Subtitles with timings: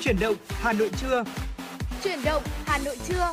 [0.00, 1.24] Chuyển động Hà Nội trưa.
[2.04, 3.32] Chuyển động Hà Nội trưa.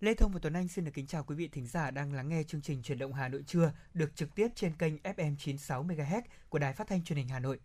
[0.00, 2.28] Lê Thông và Tuấn Anh xin được kính chào quý vị thính giả đang lắng
[2.28, 5.84] nghe chương trình Chuyển động Hà Nội trưa được trực tiếp trên kênh FM 96
[5.84, 7.58] MHz của Đài Phát thanh Truyền hình Hà Nội.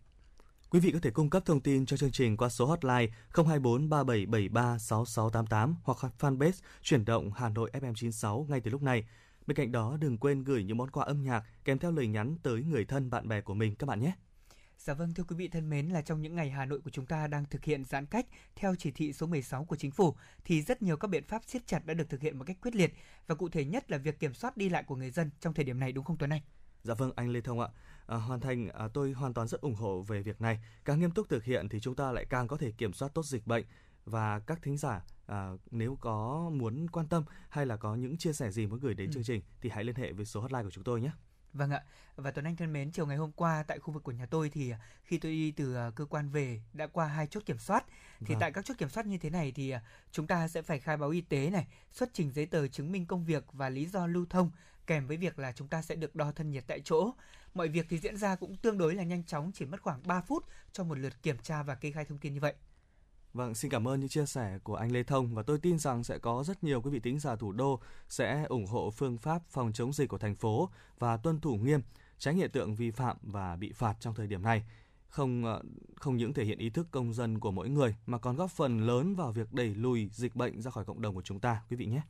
[0.70, 3.88] Quý vị có thể cung cấp thông tin cho chương trình qua số hotline 024
[3.88, 9.04] 3773 6688 hoặc fanpage Chuyển động Hà Nội FM 96 ngay từ lúc này.
[9.46, 12.36] Bên cạnh đó, đừng quên gửi những món quà âm nhạc kèm theo lời nhắn
[12.42, 14.12] tới người thân bạn bè của mình các bạn nhé.
[14.78, 17.06] Dạ vâng thưa quý vị thân mến là trong những ngày Hà Nội của chúng
[17.06, 20.14] ta đang thực hiện giãn cách theo chỉ thị số 16 của chính phủ
[20.44, 22.74] thì rất nhiều các biện pháp siết chặt đã được thực hiện một cách quyết
[22.74, 22.92] liệt
[23.26, 25.64] và cụ thể nhất là việc kiểm soát đi lại của người dân trong thời
[25.64, 26.42] điểm này đúng không Tuấn Anh?
[26.82, 27.68] Dạ vâng anh Lê Thông ạ.
[28.06, 30.60] À, hoàn thành à, tôi hoàn toàn rất ủng hộ về việc này.
[30.84, 33.24] Càng nghiêm túc thực hiện thì chúng ta lại càng có thể kiểm soát tốt
[33.24, 33.64] dịch bệnh
[34.04, 38.32] và các thính giả à, nếu có muốn quan tâm hay là có những chia
[38.32, 39.12] sẻ gì muốn gửi đến ừ.
[39.12, 41.10] chương trình thì hãy liên hệ với số hotline của chúng tôi nhé.
[41.52, 41.82] Vâng ạ,
[42.16, 44.50] và Tuấn Anh thân mến, chiều ngày hôm qua tại khu vực của nhà tôi
[44.50, 44.72] thì
[45.04, 47.84] khi tôi đi từ cơ quan về đã qua hai chốt kiểm soát.
[48.20, 48.40] Thì vâng.
[48.40, 49.74] tại các chốt kiểm soát như thế này thì
[50.12, 53.06] chúng ta sẽ phải khai báo y tế này, xuất trình giấy tờ chứng minh
[53.06, 54.50] công việc và lý do lưu thông
[54.86, 57.14] kèm với việc là chúng ta sẽ được đo thân nhiệt tại chỗ.
[57.54, 60.20] Mọi việc thì diễn ra cũng tương đối là nhanh chóng, chỉ mất khoảng 3
[60.20, 62.54] phút cho một lượt kiểm tra và kê khai thông tin như vậy.
[63.36, 66.04] Vâng, xin cảm ơn những chia sẻ của anh Lê Thông và tôi tin rằng
[66.04, 69.42] sẽ có rất nhiều quý vị tính giả thủ đô sẽ ủng hộ phương pháp
[69.50, 71.80] phòng chống dịch của thành phố và tuân thủ nghiêm,
[72.18, 74.64] tránh hiện tượng vi phạm và bị phạt trong thời điểm này.
[75.08, 75.62] Không ờ,
[75.96, 78.86] không những thể hiện ý thức công dân của mỗi người mà còn góp phần
[78.86, 81.76] lớn vào việc đẩy lùi dịch bệnh ra khỏi cộng đồng của chúng ta, quý
[81.76, 82.02] vị nhé.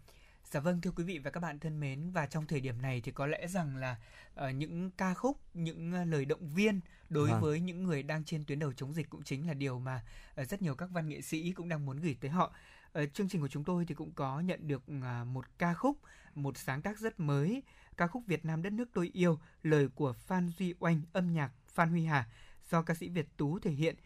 [0.50, 3.00] Dạ vâng thưa quý vị và các bạn thân mến và trong thời điểm này
[3.00, 3.96] thì có lẽ rằng là
[4.34, 7.38] uh, những ca khúc, những uh, lời động viên đối à.
[7.38, 10.02] với những người đang trên tuyến đầu chống dịch cũng chính là điều mà
[10.40, 12.54] uh, rất nhiều các văn nghệ sĩ cũng đang muốn gửi tới họ.
[13.02, 15.98] Uh, chương trình của chúng tôi thì cũng có nhận được uh, một ca khúc,
[16.34, 17.62] một sáng tác rất mới,
[17.96, 21.52] ca khúc Việt Nam đất nước tôi yêu, lời của Phan Duy Oanh, âm nhạc
[21.68, 22.28] Phan Huy Hà
[22.70, 23.96] do ca sĩ Việt Tú thể hiện.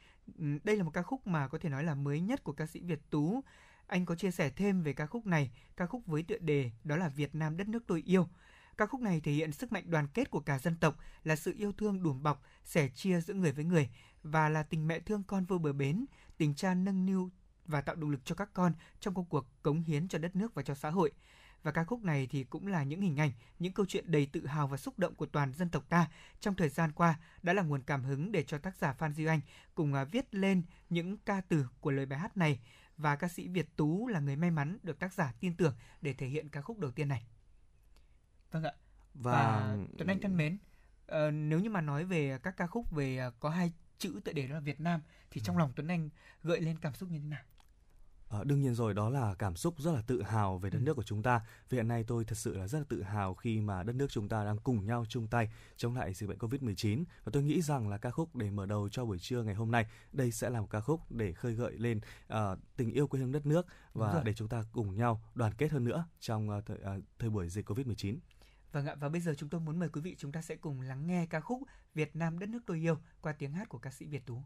[0.64, 2.80] Đây là một ca khúc mà có thể nói là mới nhất của ca sĩ
[2.80, 3.42] Việt Tú
[3.90, 6.96] anh có chia sẻ thêm về ca khúc này, ca khúc với tựa đề đó
[6.96, 8.28] là Việt Nam đất nước tôi yêu.
[8.80, 11.54] Ca khúc này thể hiện sức mạnh đoàn kết của cả dân tộc, là sự
[11.58, 13.90] yêu thương đùm bọc, sẻ chia giữa người với người
[14.22, 17.30] và là tình mẹ thương con vô bờ bến, tình cha nâng niu
[17.66, 20.54] và tạo động lực cho các con trong công cuộc cống hiến cho đất nước
[20.54, 21.12] và cho xã hội.
[21.62, 24.46] Và ca khúc này thì cũng là những hình ảnh, những câu chuyện đầy tự
[24.46, 26.10] hào và xúc động của toàn dân tộc ta
[26.40, 29.26] trong thời gian qua đã là nguồn cảm hứng để cho tác giả Phan Duy
[29.26, 29.40] Anh
[29.74, 32.60] cùng à, viết lên những ca từ của lời bài hát này
[32.96, 36.12] và ca sĩ Việt Tú là người may mắn được tác giả tin tưởng để
[36.12, 37.26] thể hiện ca khúc đầu tiên này.
[38.50, 38.72] Vâng ạ.
[39.14, 40.58] Và, và Tuấn Anh thân mến,
[41.12, 44.32] uh, nếu như mà nói về các ca khúc về uh, có hai chữ tựa
[44.32, 45.00] đề đó là Việt Nam
[45.30, 45.60] thì trong ừ.
[45.60, 46.08] lòng Tuấn Anh
[46.42, 47.42] gợi lên cảm xúc như thế nào?
[48.28, 50.82] À, đương nhiên rồi, đó là cảm xúc rất là tự hào về đất ừ.
[50.82, 51.40] nước của chúng ta.
[51.68, 54.10] Vì hiện nay tôi thật sự là rất là tự hào khi mà đất nước
[54.10, 57.62] chúng ta đang cùng nhau chung tay chống lại dịch bệnh Covid-19 và tôi nghĩ
[57.62, 60.50] rằng là ca khúc để mở đầu cho buổi trưa ngày hôm nay, đây sẽ
[60.50, 62.00] là một ca khúc để khơi gợi lên
[62.32, 62.38] uh,
[62.76, 65.84] tình yêu quê hương đất nước và để chúng ta cùng nhau đoàn kết hơn
[65.84, 68.16] nữa trong uh, thời, uh, thời buổi dịch Covid-19.
[68.72, 70.80] Vâng ạ, và bây giờ chúng tôi muốn mời quý vị chúng ta sẽ cùng
[70.80, 71.62] lắng nghe ca khúc
[71.94, 74.42] Việt Nam đất nước tôi yêu qua tiếng hát của ca sĩ Việt Tú.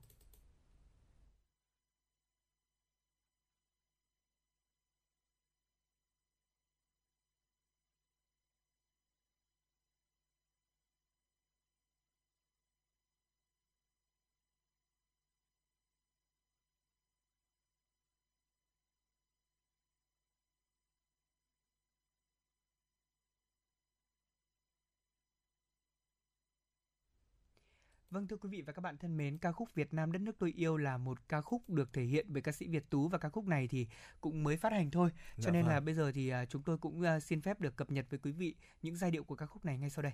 [28.15, 30.37] Vâng thưa quý vị và các bạn thân mến, ca khúc Việt Nam đất nước
[30.39, 33.19] tôi yêu là một ca khúc được thể hiện bởi ca sĩ Việt Tú và
[33.19, 33.87] ca khúc này thì
[34.21, 35.11] cũng mới phát hành thôi.
[35.37, 35.75] Cho dạ nên vâng.
[35.75, 38.19] là bây giờ thì à, chúng tôi cũng à, xin phép được cập nhật với
[38.19, 40.13] quý vị những giai điệu của ca khúc này ngay sau đây.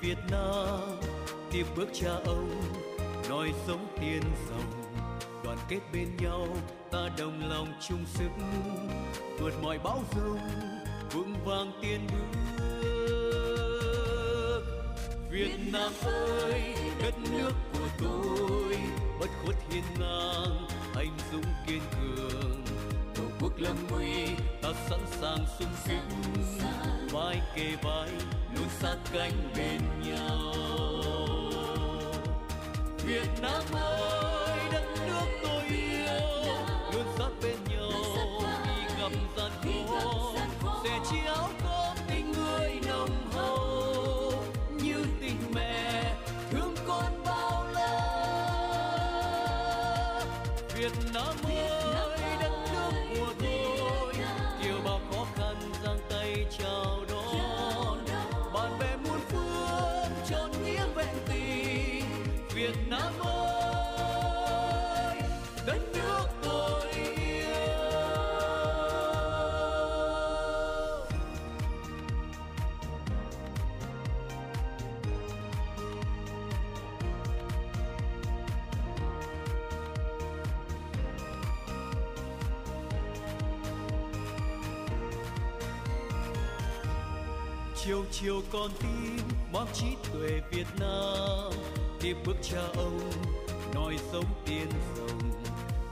[0.00, 0.98] Việt Nam.
[1.50, 2.62] Tiếp bước cha ông
[3.28, 4.84] nói sống tiên rồng
[5.44, 6.46] đoàn kết bên nhau
[6.90, 8.28] ta đồng lòng chung sức.
[9.38, 10.38] Vượt mọi bão giông
[11.12, 12.40] vững vàng tiến bước.
[15.30, 18.78] Việt Nam ơi đất nước của tôi.
[19.20, 22.64] Bất khuất hiên ngang anh dũng kiên cường
[23.44, 24.26] quốc lâm nguy
[24.62, 25.98] ta sẵn sàng xung kích.
[27.12, 28.08] Vai kề vai
[28.54, 30.54] luôn sát cánh bên nhau.
[33.06, 35.93] Việt Nam ơi đất nước tôi yêu
[88.24, 89.20] chiều con tim
[89.52, 91.52] mang trí tuệ Việt Nam.
[92.00, 93.10] Tiếp bước cha ông,
[93.74, 95.30] nói sống tiên rồng.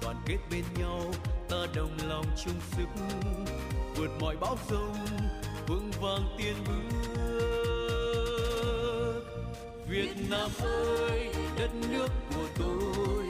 [0.02, 1.00] Đoàn kết bên nhau,
[1.48, 2.86] ta đồng lòng chung sức.
[3.96, 4.96] Vượt mọi bão giông
[5.66, 7.12] vững vàng tiên bước.
[9.88, 13.28] Việt Nam ơi, đất nước của tôi,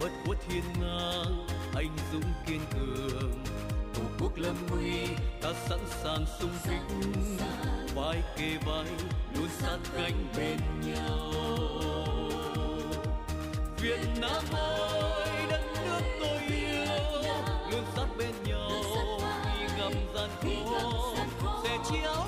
[0.00, 3.44] bất khuất hiên ngang, anh dũng kiên cường
[3.94, 5.06] tổ quốc lâm nguy
[5.40, 6.80] ta sẵn sàng xung kích.
[7.94, 8.84] Vai kề vai
[9.34, 11.32] luôn sát cánh bên nhau.
[13.80, 16.86] Việt Nam ơi đất nước tôi yêu.
[17.70, 18.70] Luôn sát bên nhau
[19.58, 22.26] khi gặp gian khó sẽ chia áo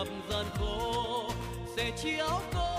[0.00, 1.30] gặp gian khổ.
[1.76, 2.69] Sẽ chia áo con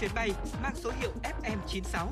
[0.00, 0.30] chuyến bay
[0.62, 2.06] mang số hiệu FM96.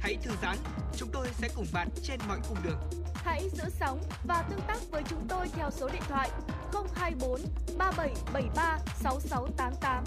[0.00, 0.56] Hãy thư giãn,
[0.96, 2.80] chúng tôi sẽ cùng bạn trên mọi cung đường.
[3.14, 6.30] Hãy giữ sóng và tương tác với chúng tôi theo số điện thoại
[6.94, 7.40] 024
[7.78, 10.04] 3773 6688.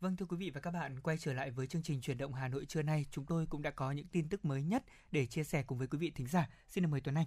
[0.00, 2.34] Vâng thưa quý vị và các bạn, quay trở lại với chương trình chuyển động
[2.34, 5.26] Hà Nội trưa nay, chúng tôi cũng đã có những tin tức mới nhất để
[5.26, 6.48] chia sẻ cùng với quý vị thính giả.
[6.68, 7.26] Xin mời Tuấn Anh.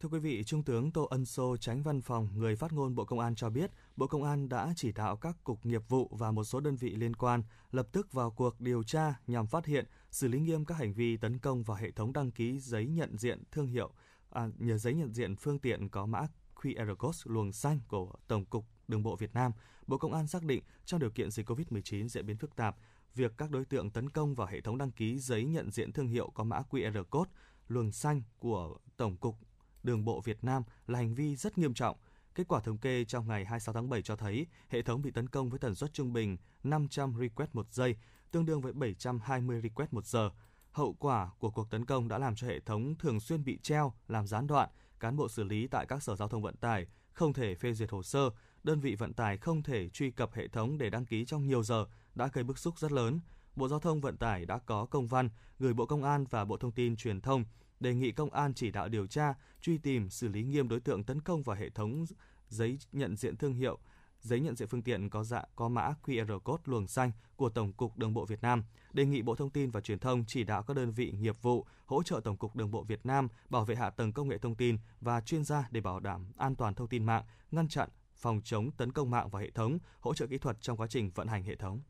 [0.00, 3.04] Thưa quý vị, Trung tướng Tô Ân Sô, tránh văn phòng, người phát ngôn Bộ
[3.04, 6.30] Công an cho biết, Bộ Công an đã chỉ đạo các cục nghiệp vụ và
[6.30, 9.86] một số đơn vị liên quan lập tức vào cuộc điều tra nhằm phát hiện,
[10.10, 13.18] xử lý nghiêm các hành vi tấn công vào hệ thống đăng ký giấy nhận
[13.18, 13.90] diện thương hiệu,
[14.30, 16.26] à, nhờ giấy nhận diện phương tiện có mã
[16.56, 19.52] QR code luồng xanh của Tổng cục Đường bộ Việt Nam.
[19.86, 22.76] Bộ Công an xác định trong điều kiện dịch COVID-19 diễn biến phức tạp,
[23.14, 26.08] việc các đối tượng tấn công vào hệ thống đăng ký giấy nhận diện thương
[26.08, 27.30] hiệu có mã QR code
[27.68, 29.47] luồng xanh của Tổng cục
[29.82, 31.96] Đường bộ Việt Nam là hành vi rất nghiêm trọng.
[32.34, 35.28] Kết quả thống kê trong ngày 26 tháng 7 cho thấy hệ thống bị tấn
[35.28, 37.96] công với tần suất trung bình 500 request một giây,
[38.30, 40.30] tương đương với 720 request một giờ.
[40.72, 43.92] Hậu quả của cuộc tấn công đã làm cho hệ thống thường xuyên bị treo,
[44.08, 44.68] làm gián đoạn,
[45.00, 47.90] cán bộ xử lý tại các sở giao thông vận tải không thể phê duyệt
[47.90, 48.30] hồ sơ,
[48.62, 51.62] đơn vị vận tải không thể truy cập hệ thống để đăng ký trong nhiều
[51.62, 53.20] giờ đã gây bức xúc rất lớn.
[53.56, 56.56] Bộ Giao thông Vận tải đã có công văn gửi Bộ Công an và Bộ
[56.56, 57.44] Thông tin Truyền thông
[57.80, 61.04] đề nghị công an chỉ đạo điều tra, truy tìm, xử lý nghiêm đối tượng
[61.04, 62.04] tấn công vào hệ thống
[62.48, 63.78] giấy nhận diện thương hiệu,
[64.20, 67.72] giấy nhận diện phương tiện có dạng có mã QR code luồng xanh của Tổng
[67.72, 70.62] cục Đường bộ Việt Nam, đề nghị Bộ Thông tin và Truyền thông chỉ đạo
[70.62, 73.74] các đơn vị nghiệp vụ hỗ trợ Tổng cục Đường bộ Việt Nam bảo vệ
[73.74, 76.88] hạ tầng công nghệ thông tin và chuyên gia để bảo đảm an toàn thông
[76.88, 80.38] tin mạng, ngăn chặn phòng chống tấn công mạng vào hệ thống, hỗ trợ kỹ
[80.38, 81.80] thuật trong quá trình vận hành hệ thống.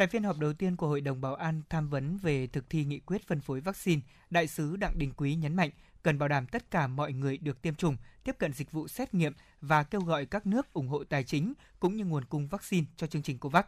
[0.00, 2.84] Tại phiên họp đầu tiên của Hội đồng Bảo an tham vấn về thực thi
[2.84, 5.70] nghị quyết phân phối vaccine, Đại sứ Đặng Đình Quý nhấn mạnh
[6.02, 9.14] cần bảo đảm tất cả mọi người được tiêm chủng, tiếp cận dịch vụ xét
[9.14, 12.86] nghiệm và kêu gọi các nước ủng hộ tài chính cũng như nguồn cung vaccine
[12.96, 13.64] cho chương trình COVAX.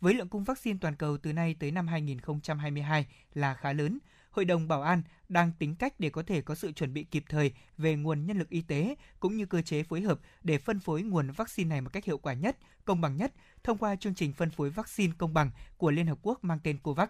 [0.00, 3.98] Với lượng cung vaccine toàn cầu từ nay tới năm 2022 là khá lớn,
[4.34, 7.24] Hội đồng Bảo an đang tính cách để có thể có sự chuẩn bị kịp
[7.28, 10.80] thời về nguồn nhân lực y tế cũng như cơ chế phối hợp để phân
[10.80, 13.32] phối nguồn vaccine này một cách hiệu quả nhất, công bằng nhất
[13.64, 16.78] thông qua chương trình phân phối vaccine công bằng của Liên Hợp Quốc mang tên
[16.78, 17.08] COVAX.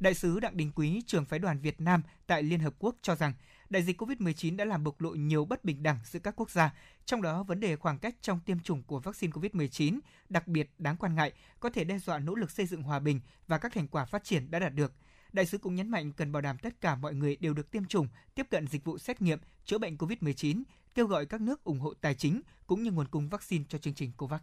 [0.00, 3.14] Đại sứ Đặng Đình Quý, trưởng phái đoàn Việt Nam tại Liên Hợp Quốc cho
[3.14, 3.32] rằng
[3.70, 6.74] đại dịch COVID-19 đã làm bộc lộ nhiều bất bình đẳng giữa các quốc gia,
[7.04, 10.96] trong đó vấn đề khoảng cách trong tiêm chủng của vaccine COVID-19 đặc biệt đáng
[10.96, 13.88] quan ngại, có thể đe dọa nỗ lực xây dựng hòa bình và các thành
[13.88, 14.92] quả phát triển đã đạt được.
[15.32, 17.84] Đại sứ cũng nhấn mạnh cần bảo đảm tất cả mọi người đều được tiêm
[17.84, 20.62] chủng, tiếp cận dịch vụ xét nghiệm, chữa bệnh COVID-19,
[20.94, 23.94] kêu gọi các nước ủng hộ tài chính cũng như nguồn cung vaccine cho chương
[23.94, 24.40] trình COVAX.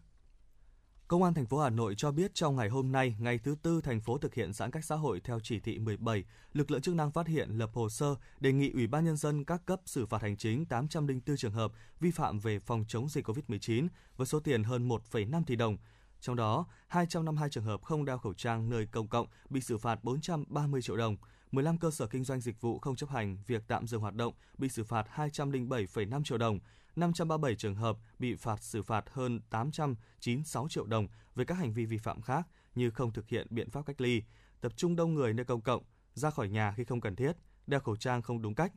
[1.08, 3.82] Công an thành phố Hà Nội cho biết trong ngày hôm nay, ngày thứ tư
[3.82, 6.96] thành phố thực hiện giãn cách xã hội theo chỉ thị 17, lực lượng chức
[6.96, 10.06] năng phát hiện lập hồ sơ đề nghị Ủy ban nhân dân các cấp xử
[10.06, 14.40] phạt hành chính 804 trường hợp vi phạm về phòng chống dịch COVID-19 với số
[14.40, 15.78] tiền hơn 1,5 tỷ đồng.
[16.22, 20.04] Trong đó, 252 trường hợp không đeo khẩu trang nơi công cộng bị xử phạt
[20.04, 21.18] 430 triệu đồng.
[21.52, 24.34] 15 cơ sở kinh doanh dịch vụ không chấp hành việc tạm dừng hoạt động
[24.58, 26.60] bị xử phạt 207,5 triệu đồng.
[26.96, 31.86] 537 trường hợp bị phạt xử phạt hơn 896 triệu đồng về các hành vi
[31.86, 34.24] vi phạm khác như không thực hiện biện pháp cách ly,
[34.62, 35.84] tập trung đông người nơi công cộng,
[36.14, 37.32] ra khỏi nhà khi không cần thiết,
[37.68, 38.72] đeo khẩu trang không đúng cách.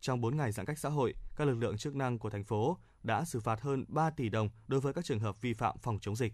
[0.00, 2.78] Trong 4 ngày giãn cách xã hội, các lực lượng chức năng của thành phố
[3.02, 5.98] đã xử phạt hơn 3 tỷ đồng đối với các trường hợp vi phạm phòng
[6.00, 6.32] chống dịch.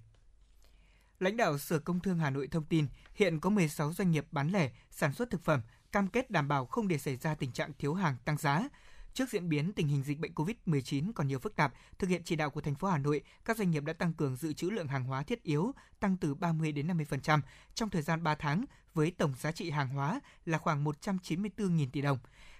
[1.20, 4.50] Lãnh đạo Sở Công Thương Hà Nội thông tin, hiện có 16 doanh nghiệp bán
[4.50, 5.60] lẻ sản xuất thực phẩm
[5.92, 8.68] cam kết đảm bảo không để xảy ra tình trạng thiếu hàng tăng giá.
[9.14, 12.36] Trước diễn biến tình hình dịch bệnh COVID-19 còn nhiều phức tạp, thực hiện chỉ
[12.36, 14.88] đạo của thành phố Hà Nội, các doanh nghiệp đã tăng cường dự trữ lượng
[14.88, 17.40] hàng hóa thiết yếu tăng từ 30 đến 50%
[17.74, 22.02] trong thời gian 3 tháng với tổng giá trị hàng hóa là khoảng 194.000 tỷ
[22.02, 22.18] đồng.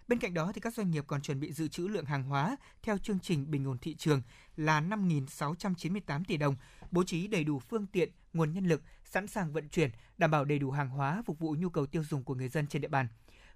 [0.09, 2.57] Bên cạnh đó thì các doanh nghiệp còn chuẩn bị dự trữ lượng hàng hóa
[2.83, 4.23] theo chương trình bình ổn thị trường
[4.57, 6.57] là 5.698 tỷ đồng,
[6.95, 10.45] bố trí đầy đủ phương tiện, nguồn nhân lực sẵn sàng vận chuyển, đảm bảo
[10.45, 12.89] đầy đủ hàng hóa phục vụ nhu cầu tiêu dùng của người dân trên địa
[12.89, 13.09] bàn.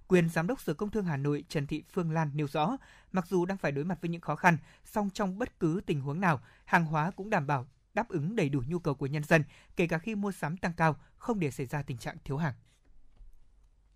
[0.09, 2.77] Quyền Giám đốc Sở Công Thương Hà Nội Trần Thị Phương Lan nêu rõ,
[3.13, 6.01] mặc dù đang phải đối mặt với những khó khăn, song trong bất cứ tình
[6.01, 9.25] huống nào, hàng hóa cũng đảm bảo đáp ứng đầy đủ nhu cầu của nhân
[9.25, 9.45] dân,
[9.77, 12.55] kể cả khi mua sắm tăng cao, không để xảy ra tình trạng thiếu hàng.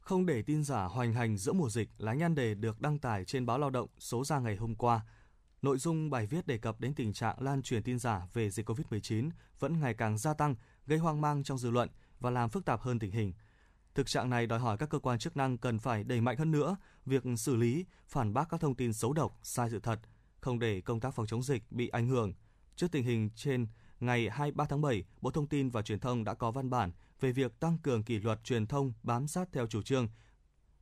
[0.00, 3.24] Không để tin giả hoành hành giữa mùa dịch là nhan đề được đăng tải
[3.24, 5.00] trên báo Lao động số ra ngày hôm qua.
[5.62, 8.68] Nội dung bài viết đề cập đến tình trạng lan truyền tin giả về dịch
[8.70, 10.54] COVID-19 vẫn ngày càng gia tăng,
[10.86, 11.88] gây hoang mang trong dư luận
[12.20, 13.32] và làm phức tạp hơn tình hình.
[13.94, 16.50] Thực trạng này đòi hỏi các cơ quan chức năng cần phải đẩy mạnh hơn
[16.50, 16.76] nữa
[17.06, 20.00] việc xử lý, phản bác các thông tin xấu độc, sai sự thật,
[20.40, 22.32] không để công tác phòng chống dịch bị ảnh hưởng.
[22.76, 23.66] Trước tình hình trên,
[24.00, 27.32] ngày 23 tháng 7, Bộ Thông tin và Truyền thông đã có văn bản về
[27.32, 30.08] việc tăng cường kỷ luật truyền thông bám sát theo chủ trương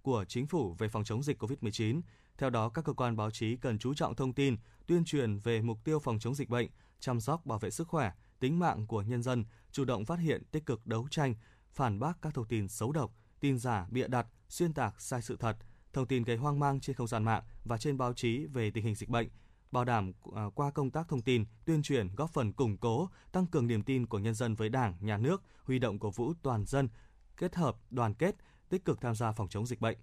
[0.02, 2.00] của chính phủ về phòng chống dịch COVID-19.
[2.40, 4.56] Theo đó, các cơ quan báo chí cần chú trọng thông tin,
[4.86, 6.68] tuyên truyền về mục tiêu phòng chống dịch bệnh,
[7.00, 10.42] chăm sóc bảo vệ sức khỏe, tính mạng của nhân dân, chủ động phát hiện,
[10.50, 11.34] tích cực đấu tranh,
[11.72, 15.36] phản bác các thông tin xấu độc, tin giả, bịa đặt, xuyên tạc sai sự
[15.36, 15.56] thật,
[15.92, 18.84] thông tin gây hoang mang trên không gian mạng và trên báo chí về tình
[18.84, 19.28] hình dịch bệnh,
[19.70, 23.46] bảo đảm à, qua công tác thông tin, tuyên truyền góp phần củng cố, tăng
[23.46, 26.64] cường niềm tin của nhân dân với Đảng, Nhà nước, huy động cổ vũ toàn
[26.64, 26.88] dân,
[27.36, 28.36] kết hợp, đoàn kết,
[28.68, 29.98] tích cực tham gia phòng chống dịch bệnh.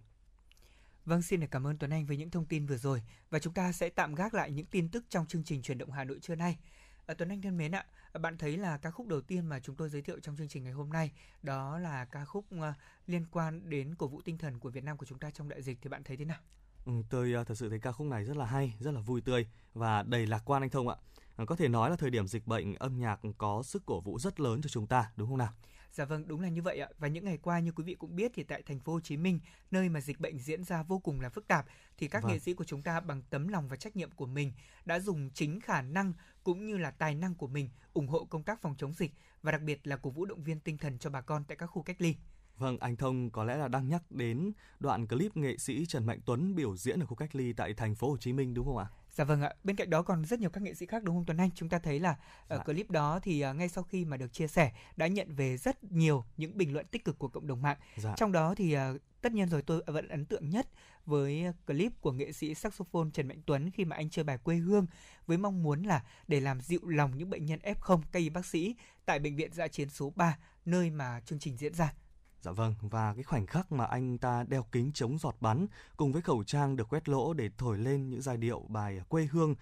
[1.08, 3.54] Vâng, xin được cảm ơn Tuấn Anh với những thông tin vừa rồi và chúng
[3.54, 6.20] ta sẽ tạm gác lại những tin tức trong chương trình truyền động Hà Nội
[6.22, 6.58] trưa nay.
[7.06, 7.86] À, Tuấn Anh thân mến ạ,
[8.22, 10.64] bạn thấy là ca khúc đầu tiên mà chúng tôi giới thiệu trong chương trình
[10.64, 11.12] ngày hôm nay
[11.44, 12.62] đó là ca khúc uh,
[13.08, 15.62] liên quan đến cổ vũ tinh thần của Việt Nam của chúng ta trong đại
[15.62, 16.40] dịch thì bạn thấy thế nào?
[16.86, 19.22] Ừ, tôi uh, thật sự thấy ca khúc này rất là hay, rất là vui
[19.22, 20.96] tươi và đầy lạc quan anh Thông ạ.
[21.36, 24.20] À, có thể nói là thời điểm dịch bệnh âm nhạc có sức cổ vũ
[24.20, 25.54] rất lớn cho chúng ta đúng không nào?
[25.98, 26.89] Dạ vâng, đúng là như vậy ạ.
[27.00, 29.18] Và những ngày qua như quý vị cũng biết thì tại thành phố Hồ Chí
[29.18, 29.39] Minh,
[29.72, 31.66] nơi mà dịch bệnh diễn ra vô cùng là phức tạp
[31.98, 32.32] thì các vâng.
[32.32, 34.54] nghệ sĩ của chúng ta bằng tấm lòng và trách nhiệm của mình
[34.86, 36.13] đã dùng chính khả năng
[36.44, 39.12] cũng như là tài năng của mình ủng hộ công tác phòng chống dịch
[39.44, 41.68] và đặc biệt là cổ vũ động viên tinh thần cho bà con tại các
[41.68, 42.16] khu cách ly.
[42.58, 46.20] Vâng, anh Thông có lẽ là đang nhắc đến đoạn clip nghệ sĩ Trần Mạnh
[46.25, 48.77] Tuấn biểu diễn ở khu cách ly tại thành phố Hồ Chí Minh đúng không
[48.77, 48.88] ạ?
[49.17, 49.53] Dạ vâng ạ.
[49.63, 51.50] Bên cạnh đó còn rất nhiều các nghệ sĩ khác đúng không Tuấn Anh?
[51.55, 52.15] Chúng ta thấy là
[52.55, 55.57] uh, clip đó thì uh, ngay sau khi mà được chia sẻ đã nhận về
[55.57, 57.77] rất nhiều những bình luận tích cực của cộng đồng mạng.
[57.95, 58.13] Dạ.
[58.17, 60.67] Trong đó thì uh, tất nhiên rồi tôi vẫn ấn tượng nhất
[61.05, 64.55] với clip của nghệ sĩ saxophone Trần Mạnh Tuấn khi mà anh chơi bài quê
[64.55, 64.86] hương
[65.27, 68.45] với mong muốn là để làm dịu lòng những bệnh nhân F0 các y bác
[68.45, 71.93] sĩ tại bệnh viện Dạ chiến số 3 nơi mà chương trình diễn ra.
[72.41, 75.67] Dạ vâng, và cái khoảnh khắc mà anh ta đeo kính chống giọt bắn
[75.98, 79.03] cùng với khẩu trang được quét lỗ để thổi lên những giai điệu bài à,
[79.10, 79.56] quê hương.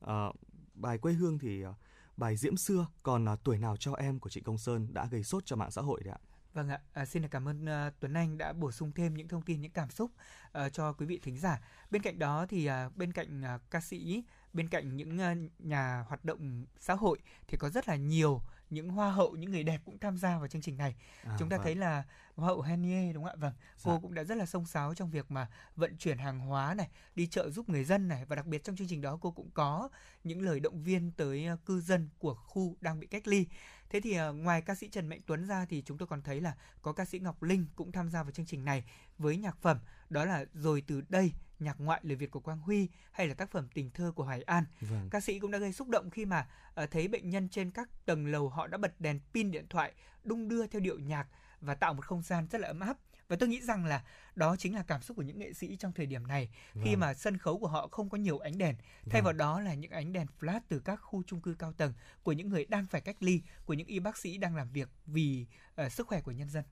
[0.00, 0.26] À,
[0.74, 1.74] bài quê hương thì ờ,
[2.16, 5.24] bài diễm xưa còn à, tuổi nào cho em của chị Công Sơn đã gây
[5.24, 6.20] sốt cho mạng xã hội đấy ạ.
[6.52, 9.28] Vâng ạ, à, xin được cảm ơn uh, Tuấn Anh đã bổ sung thêm những
[9.28, 10.10] thông tin, những cảm xúc
[10.58, 11.60] uh, cho quý vị thính giả.
[11.90, 16.04] Bên cạnh đó thì uh, bên cạnh uh, ca sĩ, bên cạnh những uh, nhà
[16.08, 17.18] hoạt động xã hội
[17.48, 20.48] thì có rất là nhiều những hoa hậu những người đẹp cũng tham gia vào
[20.48, 20.94] chương trình này.
[21.22, 21.64] À, chúng ta vâng.
[21.64, 22.04] thấy là
[22.36, 23.36] hoa hậu Henie đúng không ạ?
[23.38, 23.52] Vâng
[23.84, 23.98] cô dạ.
[24.02, 27.26] cũng đã rất là sông sáo trong việc mà vận chuyển hàng hóa này đi
[27.26, 28.24] chợ giúp người dân này.
[28.24, 29.88] Và đặc biệt trong chương trình đó cô cũng có
[30.24, 33.46] những lời động viên tới ờ, cư dân của khu đang bị cách ly.
[33.90, 36.40] Thế thì uh, ngoài ca sĩ Trần Mạnh Tuấn ra thì chúng tôi còn thấy
[36.40, 38.84] là có ca sĩ Ngọc Linh cũng tham gia vào chương trình này
[39.18, 39.78] với nhạc phẩm.
[40.10, 43.50] Đó là rồi từ đây nhạc ngoại lời Việt của Quang Huy hay là tác
[43.50, 44.64] phẩm tình thơ của Hoài An.
[44.80, 45.08] Vâng.
[45.10, 46.48] Ca sĩ cũng đã gây xúc động khi mà
[46.82, 49.92] uh, thấy bệnh nhân trên các tầng lầu họ đã bật đèn pin điện thoại
[50.24, 51.26] đung đưa theo điệu nhạc
[51.60, 52.96] và tạo một không gian rất là ấm áp
[53.28, 55.92] và tôi nghĩ rằng là đó chính là cảm xúc của những nghệ sĩ trong
[55.92, 57.00] thời điểm này khi vâng.
[57.00, 58.76] mà sân khấu của họ không có nhiều ánh đèn
[59.10, 59.24] thay vâng.
[59.24, 62.32] vào đó là những ánh đèn flash từ các khu chung cư cao tầng của
[62.32, 65.46] những người đang phải cách ly của những y bác sĩ đang làm việc vì
[65.86, 66.64] uh, sức khỏe của nhân dân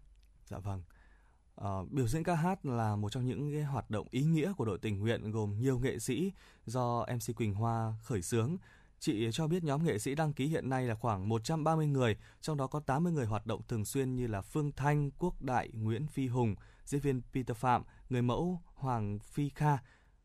[0.46, 0.82] dạ vâng
[1.61, 4.64] Uh, biểu diễn ca hát là một trong những cái hoạt động ý nghĩa của
[4.64, 6.32] đội tình nguyện gồm nhiều nghệ sĩ
[6.66, 8.56] do MC Quỳnh Hoa khởi xướng.
[9.00, 12.56] Chị cho biết nhóm nghệ sĩ đăng ký hiện nay là khoảng 130 người, trong
[12.56, 16.06] đó có 80 người hoạt động thường xuyên như là Phương Thanh, Quốc Đại, Nguyễn
[16.06, 19.78] Phi Hùng, diễn viên Peter Phạm, người mẫu Hoàng Phi Kha.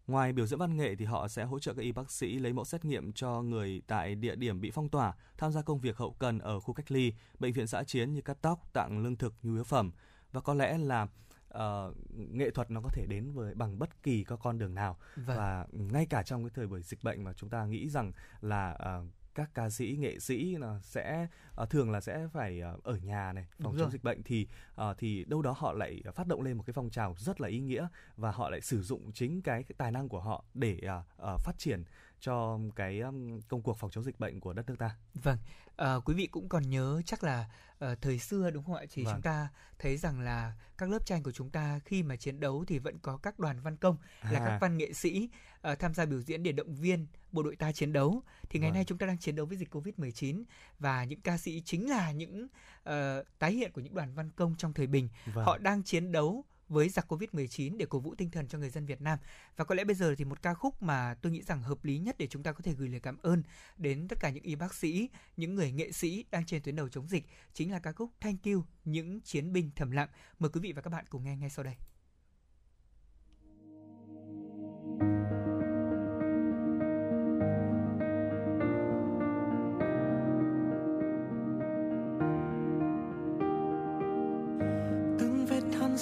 [0.08, 2.54] Ngoài biểu diễn văn nghệ thì họ sẽ hỗ trợ các y bác sĩ lấy
[2.54, 5.98] mẫu xét nghiệm cho người tại địa điểm bị phong tỏa, tham gia công việc
[5.98, 9.16] hậu cần ở khu cách ly, bệnh viện xã chiến như cắt tóc, tặng lương
[9.16, 9.92] thực, nhu yếu phẩm
[10.32, 11.08] và có lẽ là
[11.54, 14.98] uh, nghệ thuật nó có thể đến với bằng bất kỳ các con đường nào.
[15.16, 15.38] Vâng.
[15.38, 18.78] và ngay cả trong cái thời buổi dịch bệnh mà chúng ta nghĩ rằng là
[19.00, 21.28] uh, các ca sĩ nghệ sĩ là sẽ
[21.62, 24.48] uh, thường là sẽ phải uh, ở nhà này phòng chống dịch bệnh thì
[24.82, 27.48] uh, thì đâu đó họ lại phát động lên một cái phong trào rất là
[27.48, 30.82] ý nghĩa và họ lại sử dụng chính cái, cái tài năng của họ để
[31.00, 31.84] uh, uh, phát triển
[32.20, 33.02] cho cái
[33.48, 34.96] công cuộc phòng chống dịch bệnh của đất nước ta.
[35.14, 35.38] Vâng,
[35.76, 37.50] à, quý vị cũng còn nhớ chắc là
[37.86, 38.84] uh, thời xưa đúng không ạ?
[38.92, 39.14] Thì vâng.
[39.14, 39.48] chúng ta
[39.80, 43.00] thấy rằng là các lớp tranh của chúng ta khi mà chiến đấu thì vẫn
[43.00, 44.32] có các đoàn văn công à.
[44.32, 45.30] là các văn nghệ sĩ
[45.72, 48.24] uh, tham gia biểu diễn để động viên bộ đội ta chiến đấu.
[48.50, 48.76] Thì ngày vâng.
[48.76, 50.44] nay chúng ta đang chiến đấu với dịch Covid-19
[50.80, 52.48] và những ca sĩ chính là những
[52.90, 52.94] uh,
[53.40, 55.10] tái hiện của những đoàn văn công trong thời bình.
[55.26, 55.46] Vâng.
[55.46, 58.86] Họ đang chiến đấu với giặc Covid-19 để cổ vũ tinh thần cho người dân
[58.86, 59.20] Việt Nam.
[59.56, 61.98] Và có lẽ bây giờ thì một ca khúc mà tôi nghĩ rằng hợp lý
[61.98, 63.44] nhất để chúng ta có thể gửi lời cảm ơn
[63.78, 66.90] đến tất cả những y bác sĩ, những người nghệ sĩ đang trên tuyến đầu
[66.90, 70.10] chống dịch chính là ca khúc Thank You, những chiến binh thầm lặng.
[70.40, 71.76] Mời quý vị và các bạn cùng nghe ngay sau đây.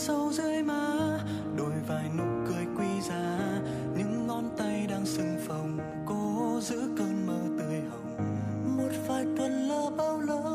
[0.08, 1.20] Sâu dưới má,
[1.58, 3.38] đôi vai nụ cười quý giá.
[3.98, 8.18] Những ngón tay đang sưng phồng, cố giữ cơn mơ tươi hồng.
[8.78, 10.47] Một vài tuần lơ bao lâu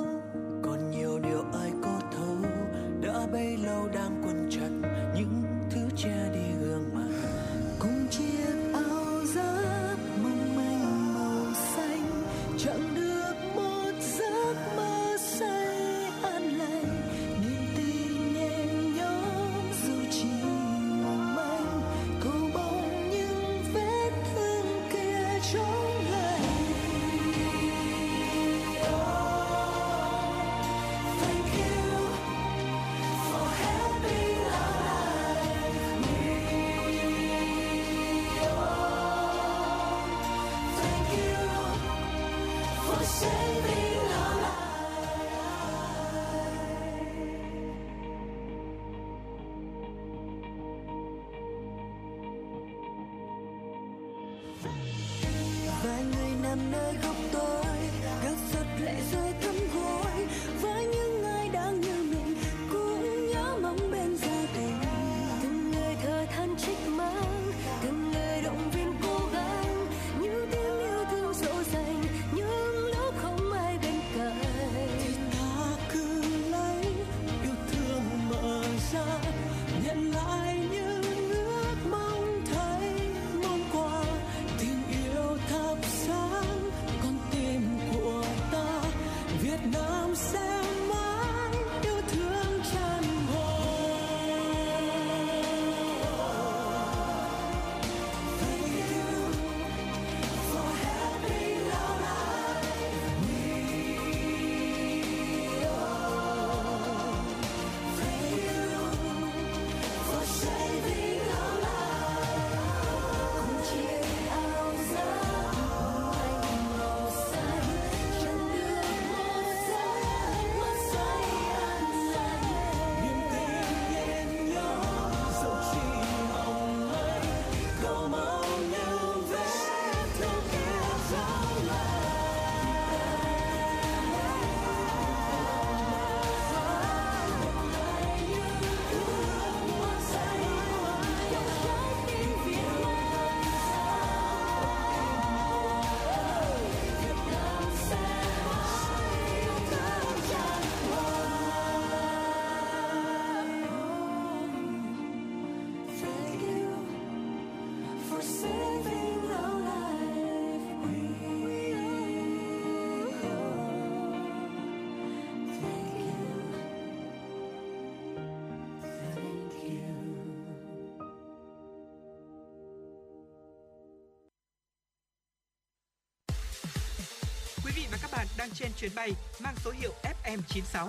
[178.54, 179.92] trên chuyến bay mang số hiệu
[180.24, 180.88] FM96.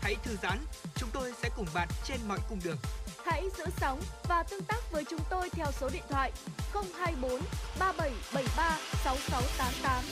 [0.00, 0.58] Hãy thư giãn,
[0.94, 2.76] chúng tôi sẽ cùng bạn trên mọi cung đường.
[3.24, 6.32] Hãy giữ sóng và tương tác với chúng tôi theo số điện thoại
[6.72, 7.40] 024
[7.78, 10.04] 3773 6688.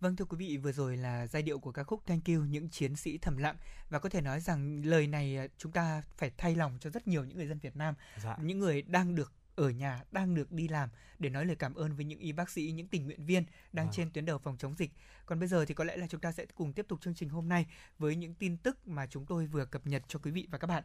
[0.00, 2.68] Vâng thưa quý vị, vừa rồi là giai điệu của ca khúc Thank You những
[2.68, 3.56] chiến sĩ thầm lặng
[3.90, 7.08] và có thể nói rằng lời này à, chúng ta phải thay lòng cho rất
[7.08, 7.94] nhiều những người dân Việt Nam,
[8.24, 8.36] Dạ.
[8.42, 11.96] những người đang được ở nhà đang được đi làm để nói lời cảm ơn
[11.96, 13.94] với những y bác sĩ, những tình nguyện viên đang Vâng.
[13.94, 14.90] trên tuyến đầu phòng chống dịch.
[15.26, 17.28] Còn bây giờ thì có lẽ là chúng ta sẽ cùng tiếp tục chương trình
[17.28, 17.66] hôm nay
[17.98, 20.66] với những tin tức mà chúng tôi vừa cập nhật cho quý vị và các
[20.66, 20.84] bạn.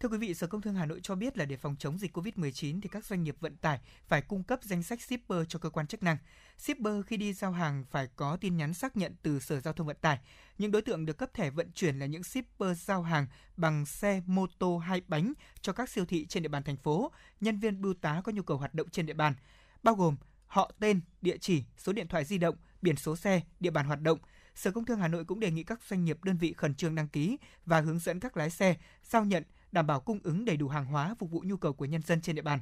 [0.00, 2.16] Thưa quý vị, Sở Công Thương Hà Nội cho biết là để phòng chống dịch
[2.16, 5.70] COVID-19 thì các doanh nghiệp vận tải phải cung cấp danh sách shipper cho cơ
[5.70, 6.16] quan chức năng.
[6.58, 9.86] Shipper khi đi giao hàng phải có tin nhắn xác nhận từ Sở Giao thông
[9.86, 10.18] Vận tải.
[10.58, 14.22] Những đối tượng được cấp thẻ vận chuyển là những shipper giao hàng bằng xe
[14.26, 17.82] mô tô hai bánh cho các siêu thị trên địa bàn thành phố, nhân viên
[17.82, 19.34] bưu tá có nhu cầu hoạt động trên địa bàn,
[19.82, 23.70] bao gồm họ tên, địa chỉ, số điện thoại di động, biển số xe, địa
[23.70, 24.18] bàn hoạt động.
[24.54, 26.94] Sở Công Thương Hà Nội cũng đề nghị các doanh nghiệp đơn vị khẩn trương
[26.94, 27.36] đăng ký
[27.66, 30.84] và hướng dẫn các lái xe giao nhận đảm bảo cung ứng đầy đủ hàng
[30.84, 32.60] hóa phục vụ nhu cầu của nhân dân trên địa bàn.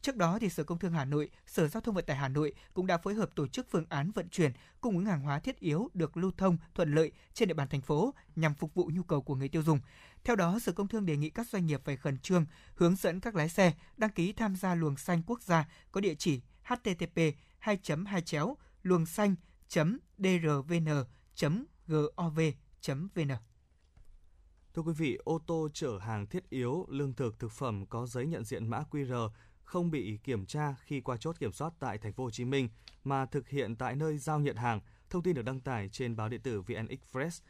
[0.00, 2.52] Trước đó thì Sở Công Thương Hà Nội, Sở Giao thông Vận tải Hà Nội
[2.74, 5.60] cũng đã phối hợp tổ chức phương án vận chuyển cung ứng hàng hóa thiết
[5.60, 9.02] yếu được lưu thông thuận lợi trên địa bàn thành phố nhằm phục vụ nhu
[9.02, 9.80] cầu của người tiêu dùng.
[10.24, 13.20] Theo đó, Sở Công Thương đề nghị các doanh nghiệp phải khẩn trương hướng dẫn
[13.20, 17.20] các lái xe đăng ký tham gia luồng xanh quốc gia có địa chỉ http
[17.58, 19.34] 2 2 chéo luồng xanh
[19.68, 21.08] drvn.gov.vn.
[24.78, 28.26] Thưa quý vị, ô tô chở hàng thiết yếu, lương thực, thực phẩm có giấy
[28.26, 29.30] nhận diện mã QR
[29.64, 32.68] không bị kiểm tra khi qua chốt kiểm soát tại thành phố Hồ Chí Minh
[33.04, 34.80] mà thực hiện tại nơi giao nhận hàng.
[35.10, 37.42] Thông tin được đăng tải trên báo điện tử VN Express.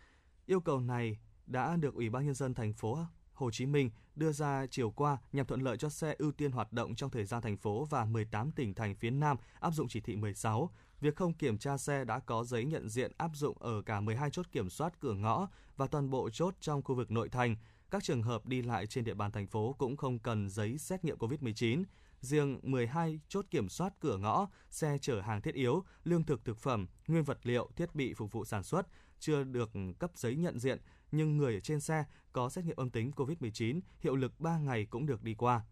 [0.46, 2.98] Yêu cầu này đã được Ủy ban nhân dân thành phố
[3.32, 6.72] Hồ Chí Minh đưa ra chiều qua nhằm thuận lợi cho xe ưu tiên hoạt
[6.72, 10.00] động trong thời gian thành phố và 18 tỉnh thành phía Nam áp dụng chỉ
[10.00, 10.70] thị 16.
[11.00, 14.30] Việc không kiểm tra xe đã có giấy nhận diện áp dụng ở cả 12
[14.30, 17.56] chốt kiểm soát cửa ngõ và toàn bộ chốt trong khu vực nội thành.
[17.90, 21.04] Các trường hợp đi lại trên địa bàn thành phố cũng không cần giấy xét
[21.04, 21.84] nghiệm COVID-19.
[22.20, 26.58] Riêng 12 chốt kiểm soát cửa ngõ, xe chở hàng thiết yếu, lương thực thực
[26.58, 28.86] phẩm, nguyên vật liệu, thiết bị phục vụ sản xuất
[29.18, 30.78] chưa được cấp giấy nhận diện,
[31.12, 34.86] nhưng người ở trên xe có xét nghiệm âm tính COVID-19 hiệu lực 3 ngày
[34.90, 35.62] cũng được đi qua.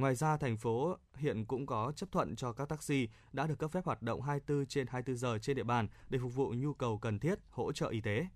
[0.00, 3.72] Ngoài ra, thành phố hiện cũng có chấp thuận cho các taxi đã được cấp
[3.72, 6.98] phép hoạt động 24 trên 24 giờ trên địa bàn để phục vụ nhu cầu
[6.98, 8.26] cần thiết, hỗ trợ y tế.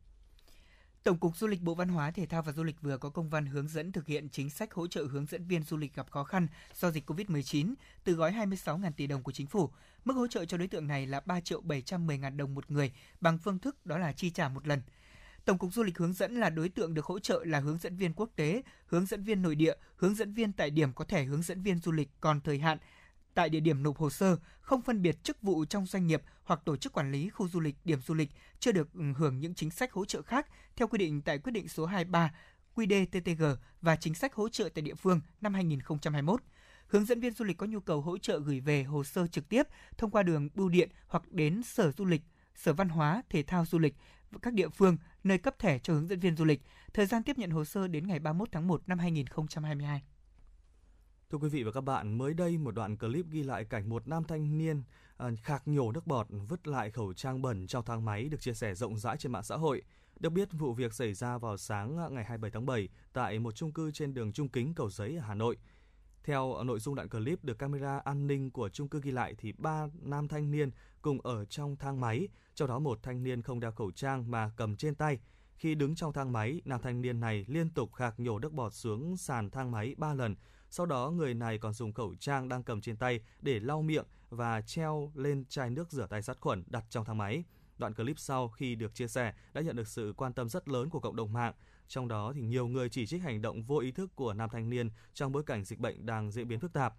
[1.03, 3.31] Tổng cục Du lịch Bộ Văn hóa, Thể thao và Du lịch vừa có công
[3.31, 6.11] văn hướng dẫn thực hiện chính sách hỗ trợ hướng dẫn viên du lịch gặp
[6.11, 7.75] khó khăn do dịch COVID-19
[8.05, 9.71] từ gói 26.000 tỷ đồng của chính phủ.
[10.05, 12.93] Mức hỗ trợ cho đối tượng này là 3 triệu 710 ngàn đồng một người
[13.21, 14.81] bằng phương thức đó là chi trả một lần.
[15.45, 17.97] Tổng cục Du lịch hướng dẫn là đối tượng được hỗ trợ là hướng dẫn
[17.97, 21.25] viên quốc tế, hướng dẫn viên nội địa, hướng dẫn viên tại điểm có thẻ
[21.25, 22.79] hướng dẫn viên du lịch còn thời hạn
[23.35, 26.61] tại địa điểm nộp hồ sơ, không phân biệt chức vụ trong doanh nghiệp hoặc
[26.65, 29.55] tổ chức quản lý khu du lịch, điểm du lịch chưa được ừ, hưởng những
[29.55, 32.35] chính sách hỗ trợ khác theo quy định tại quyết định số 23
[32.75, 36.43] QĐ-TTG và chính sách hỗ trợ tại địa phương năm 2021.
[36.87, 39.49] Hướng dẫn viên du lịch có nhu cầu hỗ trợ gửi về hồ sơ trực
[39.49, 39.63] tiếp
[39.99, 42.23] thông qua đường bưu điện hoặc đến Sở Du lịch,
[42.55, 43.95] Sở Văn hóa, Thể thao Du lịch
[44.43, 46.63] các địa phương nơi cấp thẻ cho hướng dẫn viên du lịch.
[46.95, 50.03] Thời gian tiếp nhận hồ sơ đến ngày 31 tháng 1 năm 2022.
[51.31, 54.09] Thưa quý vị và các bạn, mới đây một đoạn clip ghi lại cảnh một
[54.09, 54.83] nam thanh niên
[55.17, 58.55] à, khạc nhổ nước bọt vứt lại khẩu trang bẩn trong thang máy được chia
[58.55, 59.83] sẻ rộng rãi trên mạng xã hội.
[60.21, 63.55] Được biết, vụ việc xảy ra vào sáng à, ngày 27 tháng 7 tại một
[63.55, 65.57] chung cư trên đường Trung Kính, Cầu Giấy ở Hà Nội.
[66.25, 69.53] Theo nội dung đoạn clip được camera an ninh của chung cư ghi lại thì
[69.53, 70.71] ba nam thanh niên
[71.05, 74.51] cùng ở trong thang máy, trong đó một thanh niên không đeo khẩu trang mà
[74.57, 75.19] cầm trên tay.
[75.57, 78.75] Khi đứng trong thang máy, nam thanh niên này liên tục khạc nhổ nước bọt
[78.75, 80.37] xuống sàn thang máy 3 lần.
[80.71, 84.05] Sau đó người này còn dùng khẩu trang đang cầm trên tay để lau miệng
[84.31, 87.45] và treo lên chai nước rửa tay sát khuẩn đặt trong thang máy.
[87.79, 90.91] Đoạn clip sau khi được chia sẻ đã nhận được sự quan tâm rất lớn
[90.91, 91.55] của cộng đồng mạng.
[91.89, 94.71] Trong đó thì nhiều người chỉ trích hành động vô ý thức của nam thanh
[94.71, 96.95] niên trong bối cảnh dịch bệnh đang diễn biến phức tạp.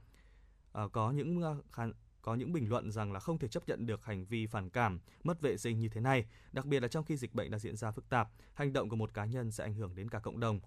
[0.74, 1.94] À, có những ờ, khán
[2.26, 5.00] có những bình luận rằng là không thể chấp nhận được hành vi phản cảm,
[5.24, 7.76] mất vệ sinh như thế này, đặc biệt là trong khi dịch bệnh đang diễn
[7.76, 10.40] ra phức tạp, hành động của một cá nhân sẽ ảnh hưởng đến cả cộng
[10.40, 10.60] đồng.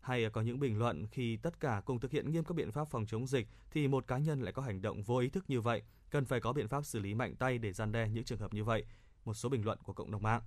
[0.00, 2.88] Hay có những bình luận khi tất cả cùng thực hiện nghiêm các biện pháp
[2.88, 5.60] phòng chống dịch thì một cá nhân lại có hành động vô ý thức như
[5.60, 8.38] vậy, cần phải có biện pháp xử lý mạnh tay để gian đe những trường
[8.38, 8.84] hợp như vậy.
[9.24, 10.42] Một số bình luận của cộng đồng mạng.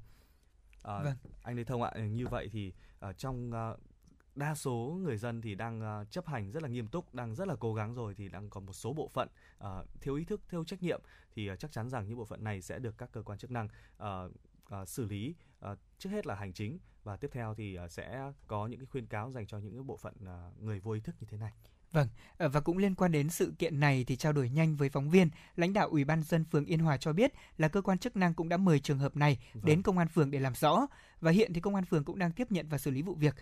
[0.83, 1.15] À, Vâng.
[1.43, 3.73] Anh Lê Thông ạ, như vậy thì ở trong à,
[4.35, 7.47] đa số người dân thì đang à, chấp hành rất là nghiêm túc, đang rất
[7.47, 9.69] là cố gắng rồi thì đang còn một số bộ phận à,
[10.01, 11.01] thiếu ý thức, thiếu trách nhiệm
[11.35, 13.51] thì à, chắc chắn rằng những bộ phận này sẽ được các cơ quan chức
[13.51, 13.67] năng
[14.85, 15.35] xử lý
[15.97, 19.31] trước hết là hành chính và tiếp theo thì sẽ có những cái khuyên cáo
[19.31, 20.13] dành cho những cái bộ phận
[20.59, 21.53] người vô ý thức như thế này.
[21.91, 24.89] Vâng, ờ, và cũng liên quan đến sự kiện này thì trao đổi nhanh với
[24.89, 27.97] phóng viên, lãnh đạo Ủy ban dân phường Yên Hòa cho biết là cơ quan
[27.97, 29.65] chức năng cũng đã mời trường hợp này vâng.
[29.65, 30.87] đến công an phường để làm rõ
[31.21, 33.35] và hiện thì công an phường cũng đang tiếp nhận và xử lý vụ việc.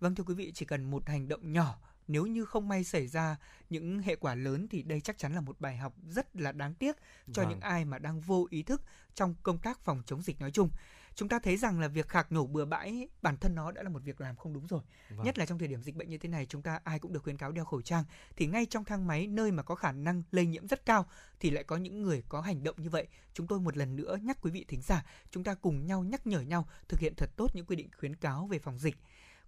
[0.00, 1.78] Vâng thưa quý vị, chỉ cần một hành động nhỏ
[2.08, 3.36] nếu như không may xảy ra
[3.70, 6.74] những hệ quả lớn thì đây chắc chắn là một bài học rất là đáng
[6.74, 6.96] tiếc
[7.32, 7.50] cho vâng.
[7.50, 8.82] những ai mà đang vô ý thức
[9.14, 10.70] trong công tác phòng chống dịch nói chung
[11.14, 13.88] chúng ta thấy rằng là việc khạc nhổ bừa bãi bản thân nó đã là
[13.88, 14.80] một việc làm không đúng rồi
[15.10, 15.24] vâng.
[15.24, 17.22] nhất là trong thời điểm dịch bệnh như thế này chúng ta ai cũng được
[17.22, 18.04] khuyến cáo đeo khẩu trang
[18.36, 21.06] thì ngay trong thang máy nơi mà có khả năng lây nhiễm rất cao
[21.40, 24.18] thì lại có những người có hành động như vậy chúng tôi một lần nữa
[24.22, 27.30] nhắc quý vị thính giả chúng ta cùng nhau nhắc nhở nhau thực hiện thật
[27.36, 28.96] tốt những quy định khuyến cáo về phòng dịch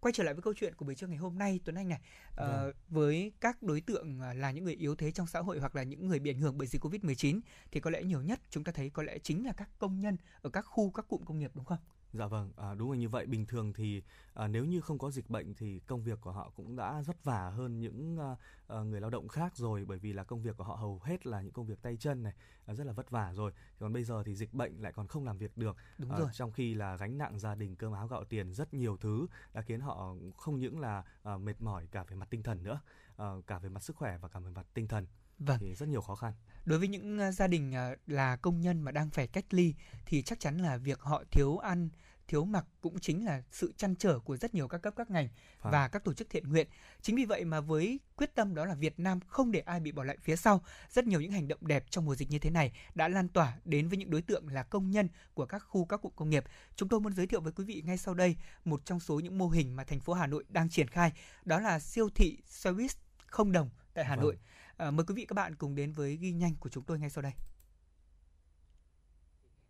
[0.06, 2.00] quay trở lại với câu chuyện của buổi trưa ngày hôm nay Tuấn Anh này
[2.42, 5.76] uh, với các đối tượng ờ, là những người yếu thế trong xã hội hoặc
[5.76, 7.40] là những người bị ảnh hưởng bởi dịch Covid-19
[7.70, 10.16] thì có lẽ nhiều nhất chúng ta thấy có lẽ chính là các công nhân
[10.42, 11.78] ở các khu các cụm công nghiệp đúng không?
[12.16, 13.26] Dạ vâng, à, đúng là như vậy.
[13.26, 14.02] Bình thường thì
[14.35, 17.24] à, nếu như không có dịch bệnh thì công việc của họ cũng đã vất
[17.24, 18.37] vả hơn những à,
[18.68, 21.26] à, người lao động khác rồi, bởi vì là công việc của họ hầu hết
[21.26, 22.33] là những công việc tay chân này,
[22.66, 23.52] à, rất là vất vả rồi.
[23.79, 25.76] Còn bây giờ thì dịch bệnh lại còn không làm việc được.
[25.98, 26.29] Đúng à, rồi.
[26.33, 29.62] Trong khi là gánh nặng gia đình cơm áo gạo tiền rất nhiều thứ đã
[29.62, 32.81] khiến họ không những là à, mệt mỏi cả về mặt tinh thần nữa,
[33.16, 35.07] à, cả về mặt sức khỏe và cả về mặt tinh thần.
[35.38, 35.59] Vâng.
[35.61, 36.33] Thì rất nhiều khó khăn.
[36.64, 37.74] Đối với những gia đình
[38.07, 39.74] là công nhân mà đang phải cách ly
[40.07, 41.88] thì chắc chắn là việc họ thiếu ăn,
[42.28, 45.28] thiếu mặc cũng chính là sự chăn trở của rất nhiều các cấp các ngành
[45.60, 45.72] Phải.
[45.72, 46.68] và các tổ chức thiện nguyện.
[47.02, 49.92] Chính vì vậy mà với quyết tâm đó là Việt Nam không để ai bị
[49.92, 52.50] bỏ lại phía sau, rất nhiều những hành động đẹp trong mùa dịch như thế
[52.50, 55.84] này đã lan tỏa đến với những đối tượng là công nhân của các khu
[55.84, 56.44] các cụm công nghiệp.
[56.76, 59.38] Chúng tôi muốn giới thiệu với quý vị ngay sau đây một trong số những
[59.38, 61.12] mô hình mà thành phố Hà Nội đang triển khai,
[61.44, 62.90] đó là siêu thị xe buýt
[63.26, 64.24] không đồng tại Hà vâng.
[64.24, 64.38] Nội.
[64.76, 67.10] À, mời quý vị các bạn cùng đến với ghi nhanh của chúng tôi ngay
[67.10, 67.32] sau đây.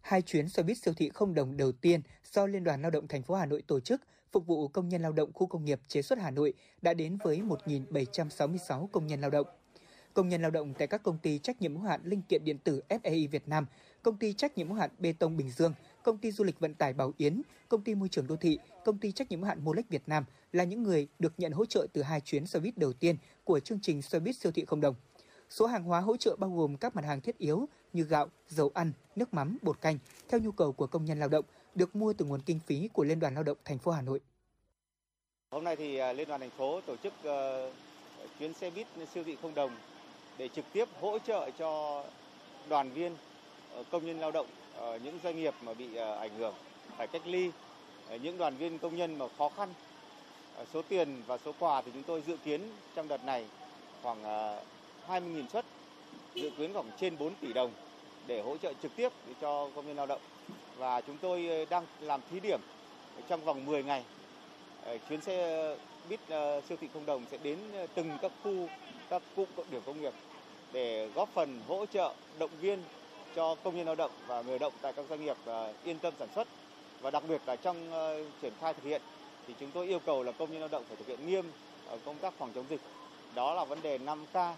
[0.07, 2.01] Hai chuyến xe buýt siêu thị không đồng đầu tiên
[2.33, 4.01] do Liên đoàn Lao động thành phố Hà Nội tổ chức
[4.33, 7.19] phục vụ công nhân lao động khu công nghiệp chế xuất Hà Nội đã đến
[7.25, 9.47] với 1.766 công nhân lao động.
[10.15, 12.59] Công nhân lao động tại các công ty trách nhiệm hữu hạn linh kiện điện
[12.59, 13.67] tử FAI Việt Nam,
[14.03, 16.75] công ty trách nhiệm hữu hạn bê tông Bình Dương, công ty du lịch vận
[16.75, 19.65] tải Bảo Yến, công ty môi trường đô thị, công ty trách nhiệm hữu hạn
[19.65, 22.79] Molex Việt Nam là những người được nhận hỗ trợ từ hai chuyến xe buýt
[22.79, 24.95] đầu tiên của chương trình xe buýt siêu thị không đồng.
[25.51, 28.71] Số hàng hóa hỗ trợ bao gồm các mặt hàng thiết yếu như gạo, dầu
[28.75, 32.13] ăn, nước mắm, bột canh theo nhu cầu của công nhân lao động được mua
[32.13, 34.21] từ nguồn kinh phí của Liên đoàn Lao động thành phố Hà Nội.
[35.51, 37.71] Hôm nay thì à, Liên đoàn thành phố tổ chức ờ,
[38.39, 39.71] chuyến xe buýt siêu thị không đồng
[40.39, 42.03] để trực tiếp hỗ trợ cho
[42.69, 43.17] đoàn viên
[43.73, 46.55] ờ, công nhân lao động ở những doanh nghiệp mà bị ảnh hưởng
[46.97, 47.51] phải cách ly,
[48.23, 49.69] những đoàn viên công nhân mà khó khăn.
[50.73, 52.61] Số tiền và số quà thì chúng tôi dự kiến
[52.95, 53.47] trong đợt này
[54.03, 54.23] khoảng
[55.09, 55.65] 20.000 suất,
[56.35, 57.73] dự kiến khoảng trên 4 tỷ đồng
[58.27, 60.21] để hỗ trợ trực tiếp cho công nhân lao động.
[60.79, 62.61] Và chúng tôi ờ, đang làm thí điểm
[63.29, 64.05] trong vòng 10 ngày.
[64.85, 65.77] Ờ, chuyến xe
[66.09, 67.59] buýt ờ, siêu thị không đồng sẽ đến
[67.95, 68.69] từng các khu,
[69.11, 70.13] các cụm cộng điểm công nghiệp
[70.73, 72.83] để góp phần hỗ trợ động viên
[73.35, 75.37] cho công nhân lao động và người động tại các doanh nghiệp
[75.85, 76.49] yên tâm sản xuất
[77.01, 77.77] và đặc biệt là trong
[78.43, 79.03] triển khai thực hiện
[79.47, 81.45] thì chúng tôi yêu cầu là công nhân lao động phải thực hiện nghiêm
[82.05, 82.81] công tác phòng chống dịch
[83.35, 84.53] đó là vấn đề 5K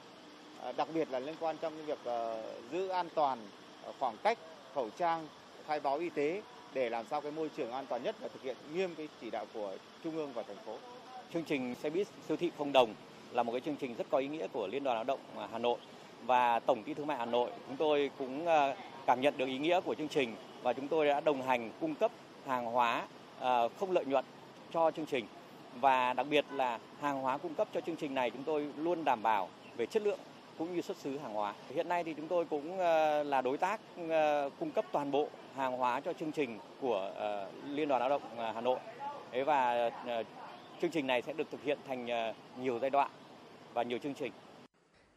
[0.64, 2.42] À, đặc biệt là liên quan trong cái việc ờ,
[2.73, 3.38] giữ an toàn
[3.85, 4.38] ờ, khoảng cách,
[4.75, 5.27] khẩu trang,
[5.66, 6.42] khai báo y tế
[6.75, 9.31] để làm sao cái môi trường an toàn nhất và thực hiện nghiêm cái chỉ
[9.31, 10.77] đạo của trung ương và thành phố.
[11.33, 12.94] Chương trình xe buýt siêu thị không đồng
[13.33, 15.49] là một cái chương trình rất có ý nghĩa của Liên đoàn Lao động à,
[15.53, 15.79] Hà Nội
[16.27, 17.51] và Tổng ty Thương mại Hà Nội.
[17.66, 18.75] Chúng tôi cũng ờ,
[19.07, 21.94] cảm nhận được ý nghĩa của chương trình và chúng tôi đã đồng hành cung
[21.94, 22.11] cấp
[22.47, 23.07] hàng hóa
[23.81, 24.25] không lợi nhuận
[24.73, 25.27] cho chương trình
[25.81, 29.05] và đặc biệt là hàng hóa cung cấp cho chương trình này chúng tôi luôn
[29.05, 30.18] đảm bảo về chất lượng
[30.59, 31.55] cũng như xuất xứ hàng hóa.
[31.75, 35.29] Hiện nay thì chúng tôi cũng ờ, là đối tác ờ, cung cấp toàn bộ
[35.55, 38.23] hàng hóa cho chương trình của ờ, Liên đoàn Lao động
[38.55, 38.79] Hà Nội.
[39.47, 39.90] và
[40.83, 42.07] chương trình này sẽ được thực hiện thành
[42.61, 43.11] nhiều giai đoạn
[43.75, 44.33] và nhiều chương trình.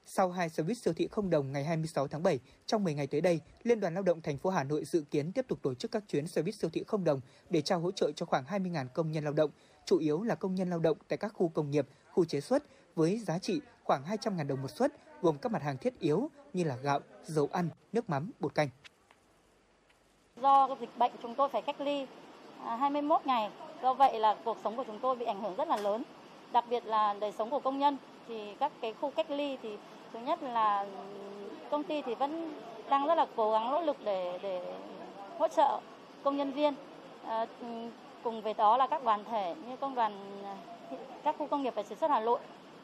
[0.05, 3.07] Sau hai xe buýt siêu thị không đồng ngày 26 tháng 7, trong 10 ngày
[3.07, 5.73] tới đây, Liên đoàn Lao động thành phố Hà Nội dự kiến tiếp tục tổ
[5.73, 8.43] chức các chuyến xe buýt siêu thị không đồng để trao hỗ trợ cho khoảng
[8.45, 9.51] 20.000 công nhân lao động,
[9.85, 12.63] chủ yếu là công nhân lao động tại các khu công nghiệp, khu chế xuất
[12.95, 16.63] với giá trị khoảng 200.000 đồng một suất gồm các mặt hàng thiết yếu như
[16.63, 18.69] là gạo, dầu ăn, nước mắm, bột canh.
[20.35, 22.05] Do dịch bệnh chúng tôi phải cách ly
[22.65, 23.49] à, 21 ngày,
[23.81, 26.03] do vậy là cuộc sống của chúng tôi bị ảnh hưởng rất là lớn.
[26.51, 29.77] Đặc biệt là đời sống của công nhân thì các cái khu cách ly thì
[30.13, 30.87] thứ nhất là
[31.71, 32.53] công ty thì vẫn
[32.89, 34.73] đang rất là cố gắng nỗ lực để để
[35.39, 35.79] hỗ trợ
[36.23, 36.73] công nhân viên.
[37.25, 37.45] À,
[38.23, 40.55] cùng với đó là các đoàn thể như công đoàn à,
[41.23, 42.39] các khu công nghiệp và chế xuất Hà Nội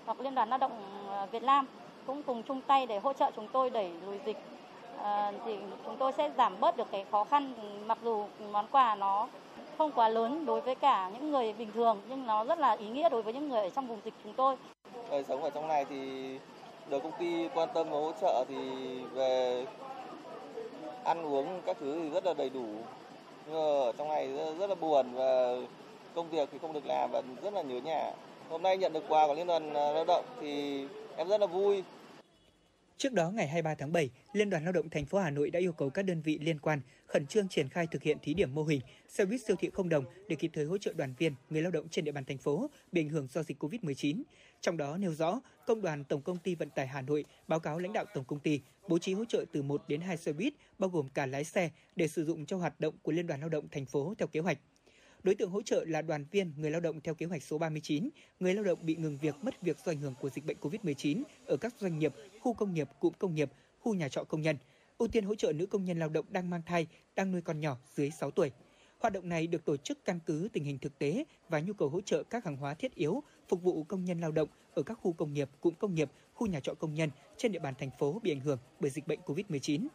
[0.05, 0.71] hoặc Liên đoàn Lao động
[1.09, 1.67] à, Việt Nam
[2.07, 4.37] cũng cùng chung tay để hỗ trợ chúng tôi đẩy lùi dịch.
[5.03, 7.53] À, thì chúng tôi sẽ giảm bớt được cái khó khăn
[7.87, 9.27] mặc dù món quà nó
[9.77, 12.87] không quá lớn đối với cả những người bình thường nhưng nó rất là ý
[12.87, 14.55] nghĩa đối với những người ở trong vùng dịch chúng tôi.
[15.11, 15.99] đời sống ở trong này thì
[16.89, 18.55] được công ty quan tâm và hỗ trợ thì
[19.13, 19.65] về
[21.03, 22.65] ăn uống các thứ thì rất là đầy đủ.
[23.45, 25.55] Nhưng mà ở trong này rất, rất là buồn và
[26.15, 28.11] công việc thì không được làm và rất là nhớ nhà.
[28.49, 30.83] Hôm nay nhận được quà của liên đoàn lao động thì
[31.17, 31.83] em rất là vui.
[32.97, 35.59] Trước đó, ngày 23 tháng 7, Liên đoàn Lao động thành phố Hà Nội đã
[35.59, 38.55] yêu cầu các đơn vị liên quan khẩn trương triển khai thực hiện thí điểm
[38.55, 41.33] mô hình xe buýt siêu thị không đồng để kịp thời hỗ trợ đoàn viên,
[41.49, 44.21] người lao động trên địa bàn thành phố bị ảnh hưởng do dịch Covid-19.
[44.61, 47.79] Trong đó nêu rõ, Công đoàn Tổng công ty Vận tải Hà Nội báo cáo
[47.79, 50.53] lãnh đạo Tổng công ty bố trí hỗ trợ từ 1 đến 2 xe buýt
[50.79, 53.49] bao gồm cả lái xe để sử dụng cho hoạt động của Liên đoàn Lao
[53.49, 54.57] động thành phố theo kế hoạch.
[55.27, 58.09] Đối tượng hỗ trợ là đoàn viên, người lao động theo kế hoạch số 39,
[58.39, 61.23] người lao động bị ngừng việc, mất việc do ảnh hưởng của dịch bệnh COVID-19
[61.45, 64.57] ở các doanh nghiệp, khu công nghiệp, cụm công nghiệp, khu nhà trọ công nhân.
[64.97, 67.59] Ưu tiên hỗ trợ nữ công nhân lao động đang mang thai, đang nuôi con
[67.59, 68.51] nhỏ dưới 6 tuổi.
[68.99, 71.89] Hoạt động này được tổ chức căn cứ tình hình thực tế và nhu cầu
[71.89, 74.97] hỗ trợ các hàng hóa thiết yếu phục vụ công nhân lao động ở các
[75.01, 77.91] khu công nghiệp, cụm công nghiệp, khu nhà trọ công nhân trên địa bàn thành
[77.99, 79.87] phố bị ảnh hưởng bởi dịch bệnh COVID-19.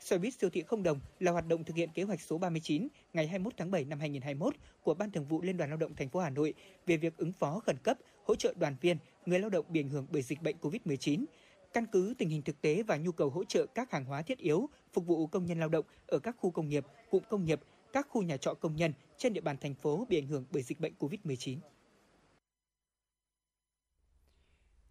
[0.00, 2.88] Xe buýt siêu thị không đồng là hoạt động thực hiện kế hoạch số 39
[3.12, 6.08] ngày 21 tháng 7 năm 2021 của Ban Thường vụ Liên đoàn Lao động thành
[6.08, 6.54] phố Hà Nội
[6.86, 9.88] về việc ứng phó khẩn cấp, hỗ trợ đoàn viên, người lao động bị ảnh
[9.88, 11.24] hưởng bởi dịch bệnh COVID-19,
[11.72, 14.38] căn cứ tình hình thực tế và nhu cầu hỗ trợ các hàng hóa thiết
[14.38, 17.60] yếu phục vụ công nhân lao động ở các khu công nghiệp, cụm công nghiệp,
[17.92, 20.62] các khu nhà trọ công nhân trên địa bàn thành phố bị ảnh hưởng bởi
[20.62, 21.58] dịch bệnh COVID-19.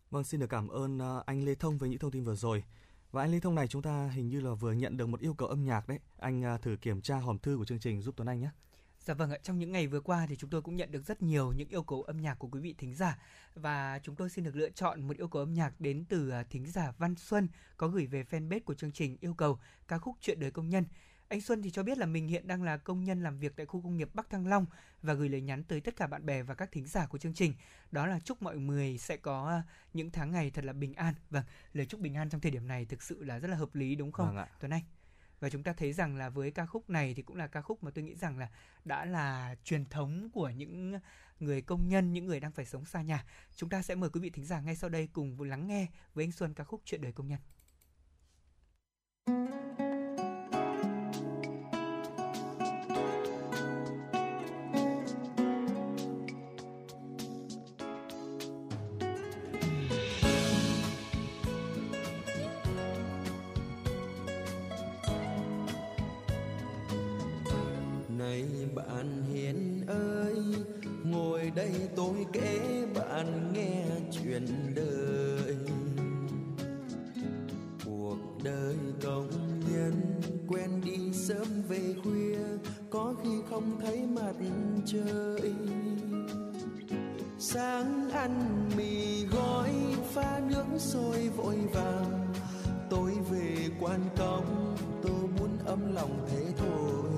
[0.10, 2.64] Vâng, xin được cảm ơn à, anh Lê Thông với những thông tin vừa rồi.
[3.16, 5.34] Và anh Lê Thông này chúng ta hình như là vừa nhận được một yêu
[5.34, 6.00] cầu âm nhạc đấy.
[6.18, 8.50] Anh à, thử kiểm tra hòm thư của chương trình giúp Tuấn Anh nhé.
[9.00, 11.22] Dạ vâng ạ, trong những ngày vừa qua thì chúng tôi cũng nhận được rất
[11.22, 13.20] nhiều những yêu cầu âm nhạc của quý vị thính giả
[13.54, 16.44] và chúng tôi xin được lựa chọn một yêu cầu âm nhạc đến từ à,
[16.50, 17.48] thính giả Văn Xuân
[17.78, 20.86] có gửi về fanpage của chương trình yêu cầu ca khúc Chuyện đời công nhân.
[21.36, 23.66] Anh Xuân thì cho biết là mình hiện đang là công nhân làm việc tại
[23.66, 24.66] khu công nghiệp Bắc Thăng Long
[25.02, 27.34] và gửi lời nhắn tới tất cả bạn bè và các thính giả của chương
[27.34, 27.54] trình.
[27.92, 31.14] Đó là chúc mọi người sẽ có à, những tháng ngày thật là bình an.
[31.30, 31.44] Vâng,
[31.74, 33.96] lời chúc bình an trong thời điểm này thực sự là rất là hợp lý
[33.96, 34.48] đúng không, Vâng ạ.
[34.60, 34.82] Tuấn Anh?
[35.40, 37.84] Và chúng ta thấy rằng là với ca khúc này thì cũng là ca khúc
[37.84, 38.50] mà tôi nghĩ rằng là
[38.86, 41.00] đã là truyền thống của những
[41.40, 43.26] người công nhân, những người đang phải sống xa nhà.
[43.56, 46.26] Chúng ta sẽ mời quý vị thính giả ngay sau đây cùng lắng nghe với
[46.26, 47.40] anh Xuân ca khúc Chuyện đời công nhân.
[79.86, 82.38] Nhân quen đi sớm về khuya,
[82.90, 84.34] có khi không thấy mặt
[84.86, 85.54] trời.
[87.40, 89.72] Sáng ăn mì gói,
[90.14, 92.34] pha nước sôi vội vàng.
[92.90, 97.12] Tôi về quan công tôi muốn ấm lòng thế thôi.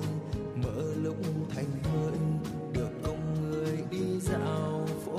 [0.56, 1.16] Mở lúc
[1.54, 2.18] thành hơi,
[2.72, 5.18] được cùng người đi dạo phố.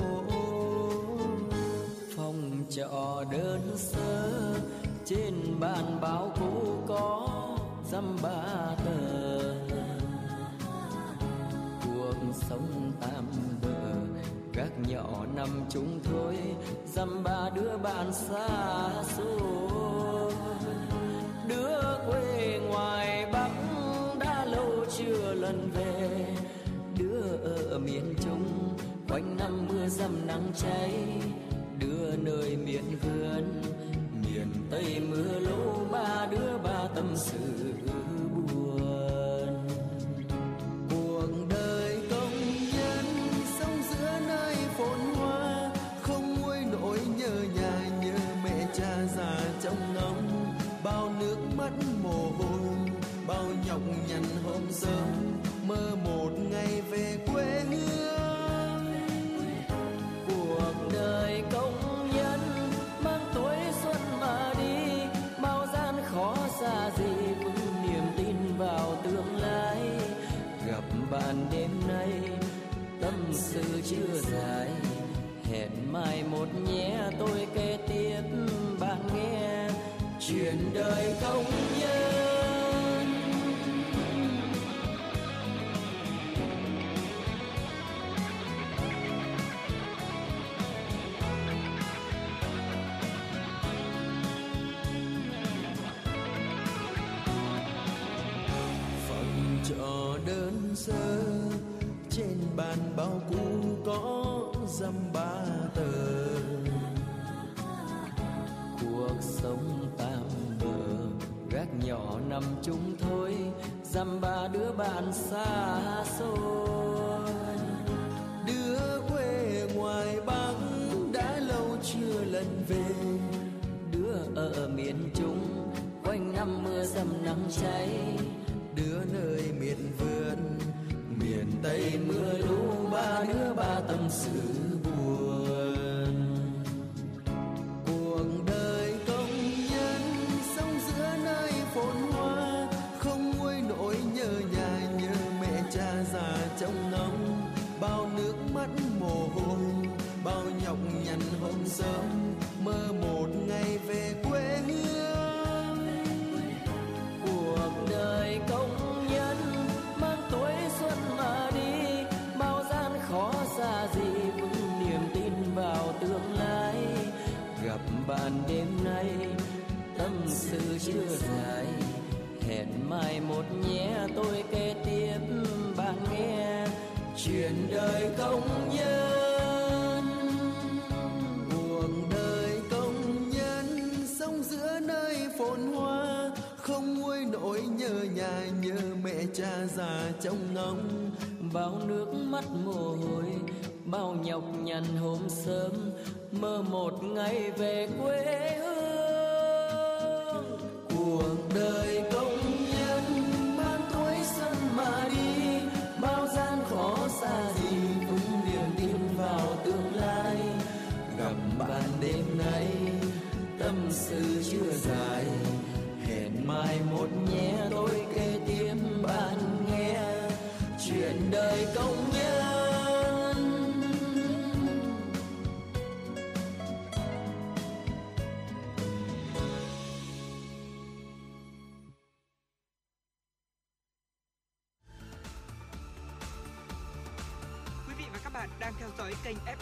[2.16, 4.54] Phòng trọ đơn sơ,
[5.04, 7.19] trên bàn báo cũ có
[7.90, 9.54] dăm ba tờ.
[11.84, 12.14] Cuộc
[12.48, 13.26] sống tạm
[13.62, 13.94] bờ
[14.52, 16.38] các nhỏ nằm chung thôi,
[16.86, 18.48] dăm ba đứa bạn xa
[19.16, 20.32] xôi.
[21.48, 23.50] Đứa quê ngoài bắc
[24.20, 26.26] đã lâu chưa lần về,
[26.98, 28.74] đứa ở miền trung
[29.08, 30.92] quanh năm mưa dầm nắng cháy.
[31.78, 33.62] Đứa nơi miền vườn,
[34.22, 37.59] miền tây mưa lũ, ba đứa ba tâm sự.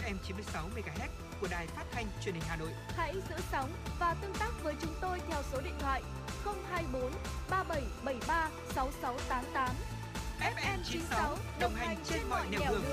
[0.09, 1.09] FM 96 MHz
[1.41, 2.69] của đài phát thanh truyền hình Hà Nội.
[2.87, 6.01] Hãy giữ sóng và tương tác với chúng tôi theo số điện thoại
[6.69, 7.11] 024
[7.49, 9.75] 3773 6688.
[10.39, 12.83] FM 96 đồng hành trên mọi nẻo đường.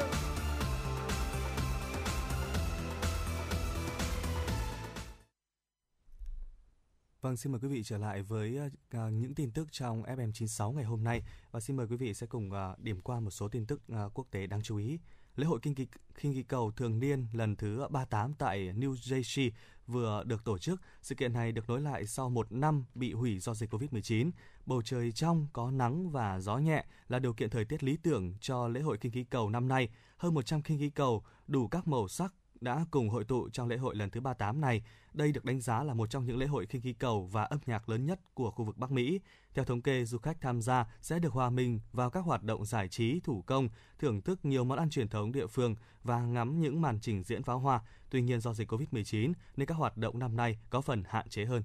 [7.20, 10.84] Vâng, xin mời quý vị trở lại với uh, những tin tức trong FM96 ngày
[10.84, 13.66] hôm nay và xin mời quý vị sẽ cùng uh, điểm qua một số tin
[13.66, 14.98] tức uh, quốc tế đáng chú ý.
[15.36, 15.86] Lễ hội kinh kỳ,
[16.20, 19.50] kinh khí cầu thường niên lần thứ 38 tại New Jersey
[19.86, 20.80] vừa được tổ chức.
[21.02, 24.30] Sự kiện này được nối lại sau một năm bị hủy do dịch Covid-19.
[24.66, 28.34] Bầu trời trong, có nắng và gió nhẹ là điều kiện thời tiết lý tưởng
[28.40, 29.88] cho lễ hội kinh khí cầu năm nay.
[30.16, 33.76] Hơn 100 kinh khí cầu đủ các màu sắc đã cùng hội tụ trong lễ
[33.76, 34.82] hội lần thứ 38 này.
[35.12, 37.58] Đây được đánh giá là một trong những lễ hội khinh khí cầu và âm
[37.66, 39.20] nhạc lớn nhất của khu vực Bắc Mỹ.
[39.54, 42.64] Theo thống kê, du khách tham gia sẽ được hòa mình vào các hoạt động
[42.64, 46.60] giải trí, thủ công, thưởng thức nhiều món ăn truyền thống địa phương và ngắm
[46.60, 47.80] những màn trình diễn pháo hoa.
[48.10, 51.44] Tuy nhiên do dịch Covid-19 nên các hoạt động năm nay có phần hạn chế
[51.44, 51.62] hơn.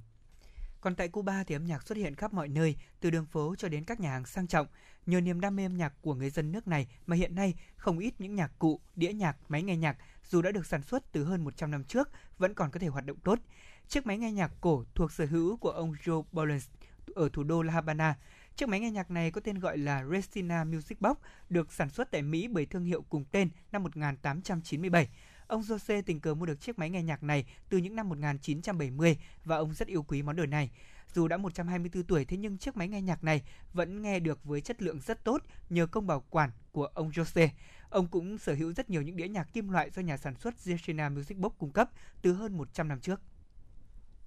[0.82, 3.68] Còn tại Cuba thì âm nhạc xuất hiện khắp mọi nơi, từ đường phố cho
[3.68, 4.68] đến các nhà hàng sang trọng.
[5.06, 8.00] Nhờ niềm đam mê âm nhạc của người dân nước này mà hiện nay không
[8.00, 9.98] ít những nhạc cụ, đĩa nhạc, máy nghe nhạc
[10.32, 13.06] dù đã được sản xuất từ hơn 100 năm trước vẫn còn có thể hoạt
[13.06, 13.40] động tốt.
[13.88, 16.68] Chiếc máy nghe nhạc cổ thuộc sở hữu của ông Joe Bolens
[17.16, 18.16] ở thủ đô La Habana.
[18.56, 21.18] Chiếc máy nghe nhạc này có tên gọi là Restina Music Box,
[21.50, 25.10] được sản xuất tại Mỹ bởi thương hiệu cùng tên năm 1897.
[25.48, 29.18] Ông Jose tình cờ mua được chiếc máy nghe nhạc này từ những năm 1970
[29.46, 30.72] và ông rất yêu quý món đồ này.
[31.14, 34.62] Dù đã 124 tuổi thế nhưng chiếc máy nghe nhạc này vẫn nghe được với
[34.62, 37.50] chất lượng rất tốt nhờ công bảo quản của ông Jose.
[37.92, 40.54] Ông cũng sở hữu rất nhiều những đĩa nhạc kim loại do nhà sản xuất
[40.66, 41.90] Yeshina Music Box cung cấp
[42.22, 43.22] từ hơn 100 năm trước.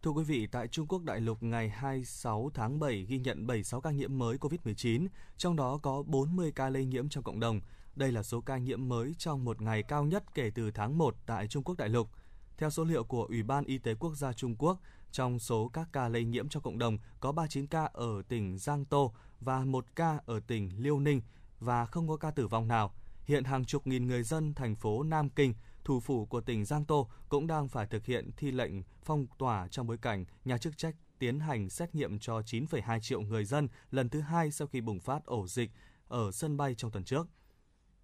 [0.03, 3.81] Thưa quý vị, tại Trung Quốc đại lục ngày 26 tháng 7 ghi nhận 76
[3.81, 5.07] ca nhiễm mới COVID-19,
[5.37, 7.61] trong đó có 40 ca lây nhiễm trong cộng đồng.
[7.97, 11.17] Đây là số ca nhiễm mới trong một ngày cao nhất kể từ tháng 1
[11.27, 12.09] tại Trung Quốc đại lục.
[12.57, 14.81] Theo số liệu của Ủy ban Y tế Quốc gia Trung Quốc,
[15.13, 18.85] trong số các ca lây nhiễm trong cộng đồng có 39 ca ở tỉnh Giang
[18.85, 21.23] Tô và một ca ở tỉnh Liêu Ninh
[21.61, 22.95] và không có ca tử vong nào.
[23.25, 25.55] Hiện hàng chục nghìn người dân thành phố Nam Kinh,
[25.85, 28.73] thủ phủ của tỉnh Giang Tô cũng đang phải thực hiện thi lệnh
[29.05, 33.21] phong tỏa trong bối cảnh nhà chức trách tiến hành xét nghiệm cho 9,2 triệu
[33.21, 35.71] người dân lần thứ hai sau khi bùng phát ổ dịch
[36.09, 37.27] ở sân bay trong tuần trước.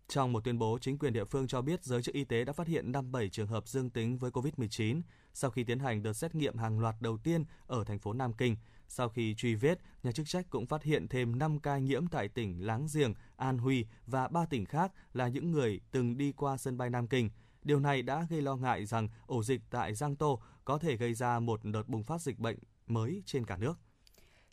[0.08, 2.52] Trong một tuyên bố, chính quyền địa phương cho biết giới chức y tế đã
[2.52, 5.02] phát hiện 57 trường hợp dương tính với COVID-19
[5.32, 8.32] sau khi tiến hành đợt xét nghiệm hàng loạt đầu tiên ở thành phố Nam
[8.32, 8.56] Kinh.
[8.92, 12.28] Sau khi truy vết, nhà chức trách cũng phát hiện thêm 5 ca nhiễm tại
[12.28, 16.56] tỉnh láng giềng An Huy và 3 tỉnh khác là những người từng đi qua
[16.56, 17.30] sân bay Nam Kinh.
[17.62, 21.14] Điều này đã gây lo ngại rằng ổ dịch tại Giang Tô có thể gây
[21.14, 23.78] ra một đợt bùng phát dịch bệnh mới trên cả nước.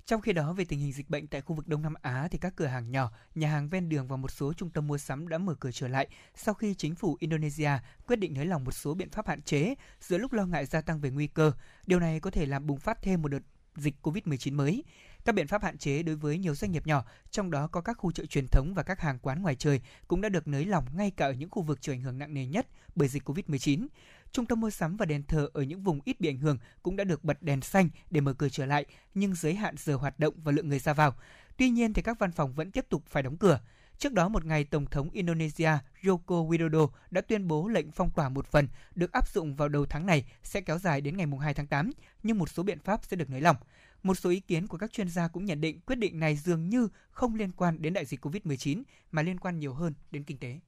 [0.06, 2.38] Trong khi đó, về tình hình dịch bệnh tại khu vực Đông Nam Á thì
[2.38, 5.28] các cửa hàng nhỏ, nhà hàng ven đường và một số trung tâm mua sắm
[5.28, 7.72] đã mở cửa trở lại sau khi chính phủ Indonesia
[8.08, 10.82] quyết định nới lỏng một số biện pháp hạn chế giữa lúc lo ngại gia
[10.82, 11.52] tăng về nguy cơ.
[11.88, 13.40] Điều này có thể làm bùng phát thêm một đợt
[13.78, 14.84] dịch COVID-19 mới.
[15.26, 17.98] Các biện pháp hạn chế đối với nhiều doanh nghiệp nhỏ, trong đó có các
[17.98, 20.86] khu chợ truyền thống và các hàng quán ngoài trời cũng đã được nới lỏng
[20.96, 23.88] ngay cả ở những khu vực chịu ảnh hưởng nặng nề nhất bởi dịch COVID-19.
[24.32, 26.96] Trung tâm mua sắm và đền thờ ở những vùng ít bị ảnh hưởng cũng
[26.96, 30.20] đã được bật đèn xanh để mở cửa trở lại, nhưng giới hạn giờ hoạt
[30.20, 31.16] động và lượng người ra vào.
[31.58, 33.60] Tuy nhiên thì các văn phòng vẫn tiếp tục phải đóng cửa.
[33.98, 35.72] Trước đó một ngày, Tổng thống Indonesia
[36.02, 39.86] Joko Widodo đã tuyên bố lệnh phong tỏa một phần được áp dụng vào đầu
[39.86, 41.91] tháng này sẽ kéo dài đến ngày 2 tháng 8,
[42.24, 43.56] nhưng một số biện pháp sẽ được nới lỏng.
[44.04, 46.70] Một số ý kiến của các chuyên gia cũng nhận định quyết định này dường
[46.70, 50.38] như không liên quan đến đại dịch COVID-19 mà liên quan nhiều hơn đến kinh
[50.38, 50.60] tế.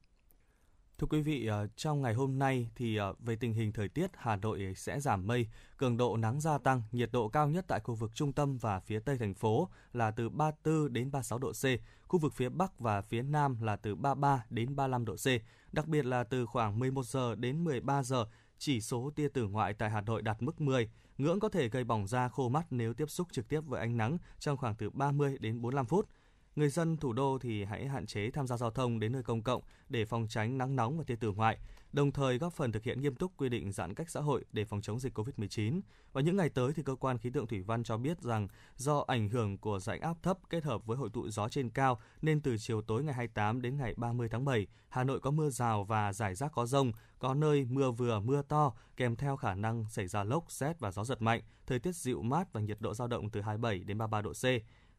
[1.00, 4.10] Thưa quý vị, ờ, trong ngày hôm nay thì ờ, về tình hình thời tiết,
[4.14, 5.46] Hà Nội sẽ giảm mây,
[5.76, 8.80] cường độ nắng gia tăng, nhiệt độ cao nhất tại khu vực trung tâm và
[8.80, 11.64] phía tây thành phố là từ 34 đến 36 độ C,
[12.08, 15.26] khu vực phía bắc và phía nam là từ 33 đến 35 độ C.
[15.72, 18.26] Đặc biệt là từ khoảng 11 giờ đến 13 giờ,
[18.58, 21.84] chỉ số tia tử ngoại tại Hà Nội đạt mức 10, ngưỡng có thể gây
[21.84, 24.90] bỏng da khô mắt nếu tiếp xúc trực tiếp với ánh nắng trong khoảng từ
[24.90, 26.08] 30 đến 45 phút.
[26.56, 29.42] Người dân thủ đô thì hãy hạn chế tham gia giao thông đến nơi công
[29.42, 31.58] cộng để phòng tránh nắng nóng và tia tử ngoại,
[31.92, 34.64] đồng thời góp phần thực hiện nghiêm túc quy định giãn cách xã hội để
[34.64, 35.80] phòng chống dịch COVID-19.
[36.12, 39.04] Và những ngày tới thì cơ quan khí tượng thủy văn cho biết rằng do
[39.06, 42.40] ảnh hưởng của rãnh áp thấp kết hợp với hội tụ gió trên cao nên
[42.40, 45.84] từ chiều tối ngày 28 đến ngày 30 tháng 7, Hà Nội có mưa rào
[45.84, 49.84] và rải rác có rông, có nơi mưa vừa mưa to kèm theo khả năng
[49.90, 52.94] xảy ra lốc, xét và gió giật mạnh, thời tiết dịu mát và nhiệt độ
[52.94, 54.44] dao động từ 27 đến 33 độ C.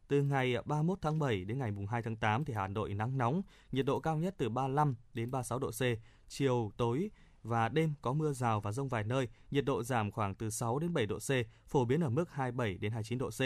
[0.08, 2.94] Từ ngày à, 31 tháng 7 đến ngày mùng 2 tháng 8 thì Hà Nội
[2.94, 3.42] nắng nóng,
[3.72, 5.82] nhiệt độ cao nhất từ 35 đến 36 độ C,
[6.28, 7.10] chiều tối
[7.42, 10.78] và đêm có mưa rào và rông vài nơi, nhiệt độ giảm khoảng từ 6
[10.78, 11.30] đến 7 độ C,
[11.66, 13.40] phổ biến ở mức 27 đến 29 độ C.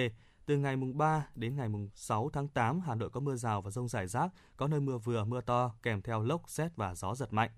[0.46, 3.62] Từ ngày mùng 3 đến ngày mùng 6 tháng 8, Hà Nội có mưa rào
[3.62, 6.94] và rông rải rác, có nơi mưa vừa mưa to kèm theo lốc, xét và
[6.94, 7.50] gió giật mạnh.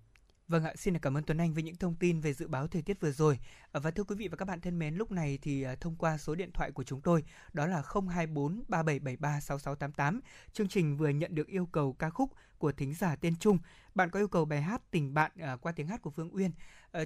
[0.48, 2.82] Vâng ạ, xin cảm ơn Tuấn Anh với những thông tin về dự báo thời
[2.82, 3.38] tiết vừa rồi.
[3.72, 5.96] Ờ, và thưa quý vị và các bạn thân mến, lúc này thì ờ, thông
[5.96, 10.20] qua số điện thoại của chúng tôi đó là 024 3773 6688,
[10.52, 13.58] chương trình vừa nhận được yêu cầu ca khúc của thính giả tên Trung.
[13.94, 16.50] Bạn có yêu cầu bài hát Tình bạn ờ, qua tiếng hát của Phương Uyên.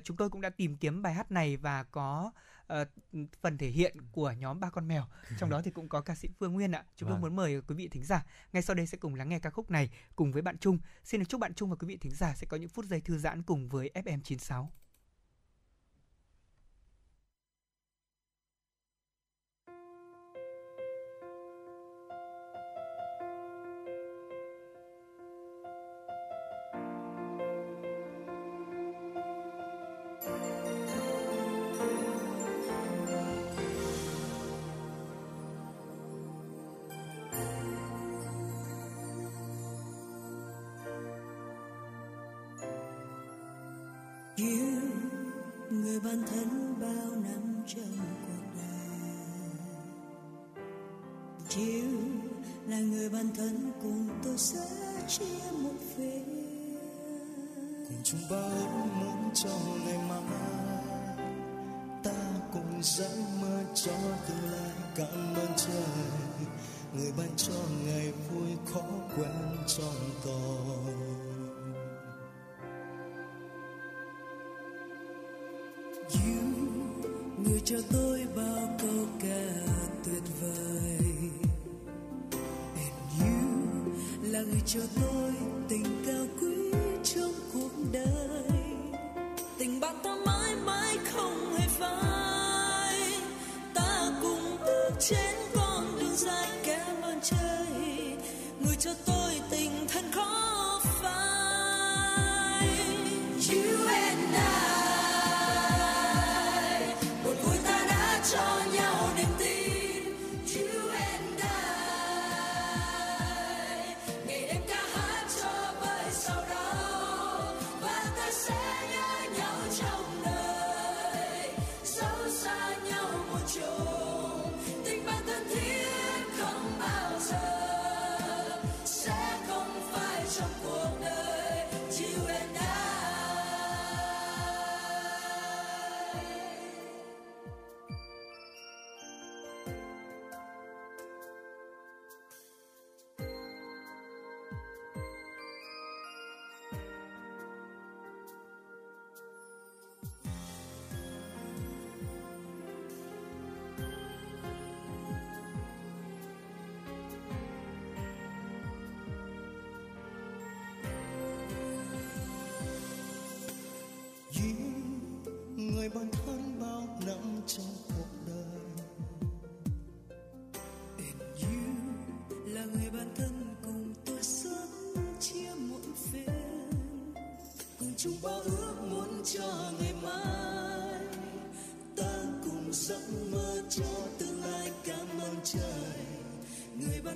[0.05, 2.32] chúng tôi cũng đã tìm kiếm bài hát này và có
[2.73, 2.89] uh,
[3.41, 5.05] phần thể hiện của nhóm ba con mèo.
[5.39, 6.85] Trong đó thì cũng có ca sĩ Phương Nguyên ạ.
[6.97, 7.21] Chúng vâng.
[7.21, 9.51] tôi muốn mời quý vị thính giả ngay sau đây sẽ cùng lắng nghe ca
[9.51, 10.79] khúc này cùng với bạn Trung.
[11.05, 13.01] Xin được chúc bạn Trung và quý vị thính giả sẽ có những phút giây
[13.01, 14.73] thư giãn cùng với FM 96
[46.05, 47.97] bản thân bao năm trong
[48.27, 49.53] cuộc đời.
[51.49, 51.91] Chiều
[52.67, 54.61] là người bản thân cùng tôi sẽ
[55.09, 56.23] chia một phía
[57.89, 60.23] cùng chung bao ước muốn cho ngày mai.
[62.05, 63.93] Ta cùng giấc mơ cho
[64.29, 64.71] tương lai.
[64.95, 65.85] Cảm ơn trời,
[66.95, 67.55] người ban cho
[67.87, 68.83] ngày vui khó
[69.17, 70.82] quen trong tôi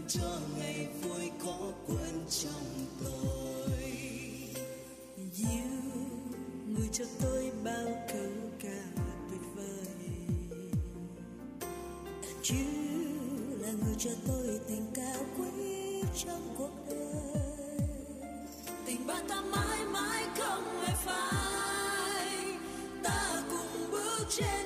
[0.09, 3.92] cho ngày vui có quên trong tôi.
[5.16, 5.61] You,
[6.66, 8.30] người cho tôi bao câu
[8.62, 9.00] ca
[9.30, 10.09] tuyệt vời.
[12.22, 12.59] And you
[13.61, 17.88] là người cho tôi tình cao quý trong cuộc đời.
[18.86, 22.59] Tình bạn ta mãi mãi không hề phai.
[23.02, 24.65] Ta cùng bước trên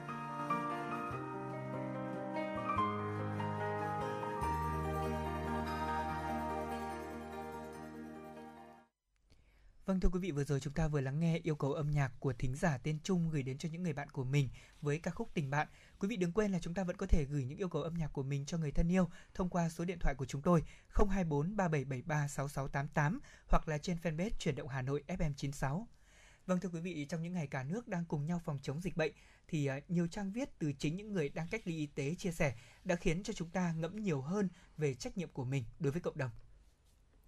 [9.91, 12.11] Vâng thưa quý vị, vừa rồi chúng ta vừa lắng nghe yêu cầu âm nhạc
[12.19, 14.49] của thính giả tên Trung gửi đến cho những người bạn của mình
[14.81, 15.67] với ca khúc Tình bạn.
[15.99, 17.93] Quý vị đừng quên là chúng ta vẫn có thể gửi những yêu cầu âm
[17.93, 20.63] nhạc của mình cho người thân yêu thông qua số điện thoại của chúng tôi
[20.87, 25.85] 024 3773 6688 hoặc là trên fanpage Chuyển động Hà Nội FM96.
[26.45, 28.97] Vâng thưa quý vị, trong những ngày cả nước đang cùng nhau phòng chống dịch
[28.97, 29.11] bệnh
[29.47, 32.31] thì à, nhiều trang viết từ chính những người đang cách ly y tế chia
[32.31, 35.91] sẻ đã khiến cho chúng ta ngẫm nhiều hơn về trách nhiệm của mình đối
[35.91, 36.31] với cộng đồng.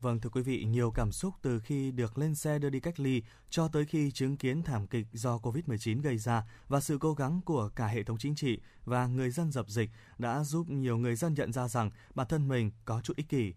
[0.04, 3.00] Vâng thưa quý vị, nhiều cảm xúc từ khi được lên xe đưa đi cách
[3.00, 7.14] ly cho tới khi chứng kiến thảm kịch do Covid-19 gây ra và sự cố
[7.14, 10.98] gắng của cả hệ thống chính trị và người dân dập dịch đã giúp nhiều
[10.98, 13.54] người dân nhận ra rằng bản thân mình có chút ích kỷ.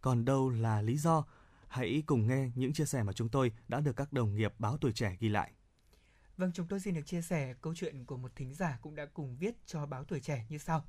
[0.00, 1.24] Còn đâu là lý do?
[1.68, 4.78] Hãy cùng nghe những chia sẻ mà chúng tôi đã được các đồng nghiệp báo
[4.78, 5.52] tuổi trẻ ghi lại.
[6.36, 9.06] Vâng, chúng tôi xin được chia sẻ câu chuyện của một thính giả cũng đã
[9.06, 10.84] cùng viết cho báo tuổi trẻ như sau.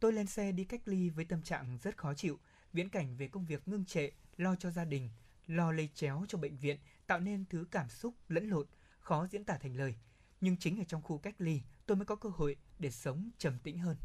[0.00, 2.38] Tôi lên xe đi cách ly với tâm trạng rất khó chịu,
[2.72, 5.10] viễn cảnh về công việc ngưng trệ, lo cho gia đình,
[5.46, 8.66] lo lây chéo cho bệnh viện, tạo nên thứ cảm xúc lẫn lộn,
[8.98, 9.94] khó diễn tả thành lời.
[10.40, 13.58] Nhưng chính ở trong khu cách ly, tôi mới có cơ hội để sống trầm
[13.58, 13.96] tĩnh hơn.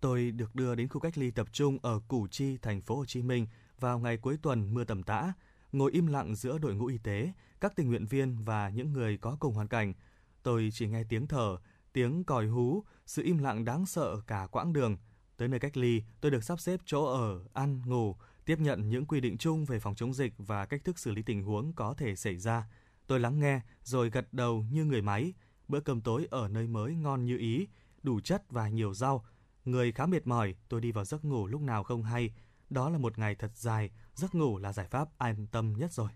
[0.00, 3.04] Tôi được đưa đến khu cách ly tập trung ở Củ Chi, thành phố Hồ
[3.06, 3.46] Chí Minh
[3.80, 5.32] vào ngày cuối tuần mưa tầm tã,
[5.72, 9.18] ngồi im lặng giữa đội ngũ y tế, các tình nguyện viên và những người
[9.18, 9.94] có cùng hoàn cảnh.
[10.42, 11.56] Tôi chỉ nghe tiếng thở,
[11.92, 14.96] tiếng còi hú, sự im lặng đáng sợ cả quãng đường.
[15.40, 19.06] Tới nơi cách ly, tôi được sắp xếp chỗ ở, ăn, ngủ, tiếp nhận những
[19.06, 21.94] quy định chung về phòng chống dịch và cách thức xử lý tình huống có
[21.94, 22.68] thể xảy ra.
[23.06, 25.32] Tôi lắng nghe rồi gật đầu như người máy.
[25.68, 27.68] Bữa cơm tối ở nơi mới ngon như ý,
[28.02, 29.24] đủ chất và nhiều rau.
[29.64, 32.34] Người khá mệt mỏi, tôi đi vào giấc ngủ lúc nào không hay.
[32.70, 36.10] Đó là một ngày thật dài, giấc ngủ là giải pháp an tâm nhất rồi.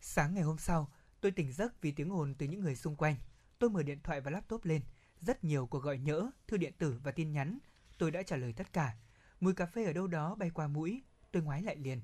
[0.00, 0.88] Sáng ngày hôm sau,
[1.20, 3.16] tôi tỉnh giấc vì tiếng ồn từ những người xung quanh.
[3.58, 4.82] Tôi mở điện thoại và laptop lên.
[5.20, 7.58] Rất nhiều cuộc gọi nhỡ, thư điện tử và tin nhắn.
[7.98, 8.96] Tôi đã trả lời tất cả.
[9.40, 11.02] Mùi cà phê ở đâu đó bay qua mũi.
[11.32, 12.00] Tôi ngoái lại liền.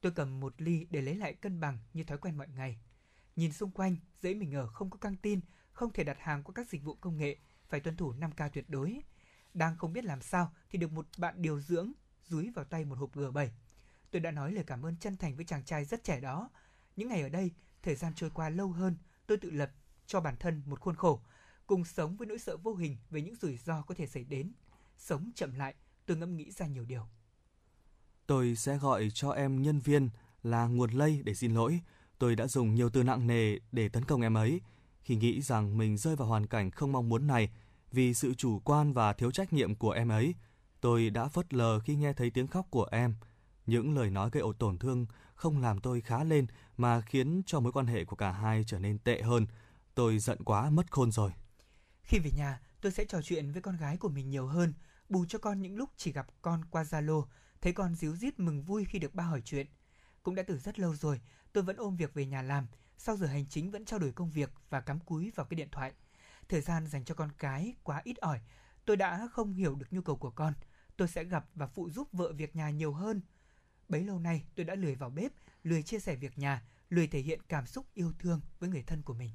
[0.00, 2.78] Tôi cầm một ly để lấy lại cân bằng như thói quen mọi ngày.
[3.36, 5.40] Nhìn xung quanh, dãy mình ở không có căng tin,
[5.72, 7.36] không thể đặt hàng qua các dịch vụ công nghệ,
[7.68, 9.02] phải tuân thủ 5K tuyệt đối.
[9.54, 11.92] Đang không biết làm sao thì được một bạn điều dưỡng
[12.24, 13.48] dúi vào tay một hộp G7.
[14.10, 16.50] Tôi đã nói lời cảm ơn chân thành với chàng trai rất trẻ đó.
[16.96, 17.50] Những ngày ở đây,
[17.82, 19.70] thời gian trôi qua lâu hơn, tôi tự lập
[20.06, 21.22] cho bản thân một khuôn khổ,
[21.66, 24.52] cùng sống với nỗi sợ vô hình về những rủi ro có thể xảy đến.
[24.98, 25.74] Sống chậm lại,
[26.06, 27.06] tôi ngẫm nghĩ ra nhiều điều.
[28.26, 30.10] Tôi sẽ gọi cho em nhân viên
[30.42, 31.80] là nguồn lây để xin lỗi.
[32.18, 34.60] Tôi đã dùng nhiều từ nặng nề để tấn công em ấy.
[35.02, 37.50] Khi nghĩ rằng mình rơi vào hoàn cảnh không mong muốn này,
[37.92, 40.34] vì sự chủ quan và thiếu trách nhiệm của em ấy,
[40.80, 43.14] tôi đã phớt lờ khi nghe thấy tiếng khóc của em.
[43.66, 47.60] Những lời nói gây ổ tổn thương không làm tôi khá lên mà khiến cho
[47.60, 49.46] mối quan hệ của cả hai trở nên tệ hơn.
[49.94, 51.30] Tôi giận quá mất khôn rồi.
[52.02, 54.74] Khi về nhà, tôi sẽ trò chuyện với con gái của mình nhiều hơn,
[55.08, 57.26] bù cho con những lúc chỉ gặp con qua Zalo,
[57.60, 59.66] thấy con díu dít mừng vui khi được ba hỏi chuyện.
[60.22, 61.20] Cũng đã từ rất lâu rồi,
[61.52, 62.66] tôi vẫn ôm việc về nhà làm,
[62.98, 65.68] sau giờ hành chính vẫn trao đổi công việc và cắm cúi vào cái điện
[65.72, 65.92] thoại.
[66.48, 68.40] Thời gian dành cho con cái quá ít ỏi,
[68.84, 70.52] tôi đã không hiểu được nhu cầu của con.
[70.96, 73.20] Tôi sẽ gặp và phụ giúp vợ việc nhà nhiều hơn.
[73.88, 75.32] Bấy lâu nay tôi đã lười vào bếp,
[75.62, 79.02] lười chia sẻ việc nhà, lười thể hiện cảm xúc yêu thương với người thân
[79.02, 79.30] của mình.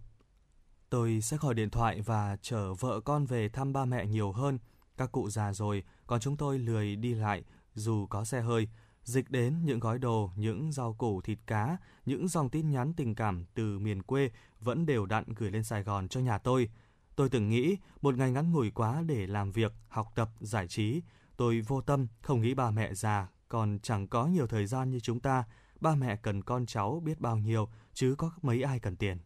[0.89, 4.59] Tôi sẽ khỏi điện thoại và chở vợ con về thăm ba mẹ nhiều hơn.
[5.01, 7.43] Các cụ già rồi, còn chúng tôi lười đi lại
[7.73, 8.67] dù có xe hơi.
[9.03, 13.15] Dịch đến những gói đồ, những rau củ thịt cá, những dòng tin nhắn tình
[13.15, 16.69] cảm từ miền quê vẫn đều đặn gửi lên Sài Gòn cho nhà tôi.
[17.15, 21.01] Tôi từng nghĩ một ngày ngắn ngủi quá để làm việc, học tập, giải trí.
[21.37, 24.99] Tôi vô tâm, không nghĩ bà mẹ già, còn chẳng có nhiều thời gian như
[24.99, 25.43] chúng ta.
[25.79, 29.17] Ba mẹ cần con cháu biết bao nhiêu, chứ có mấy ai cần tiền.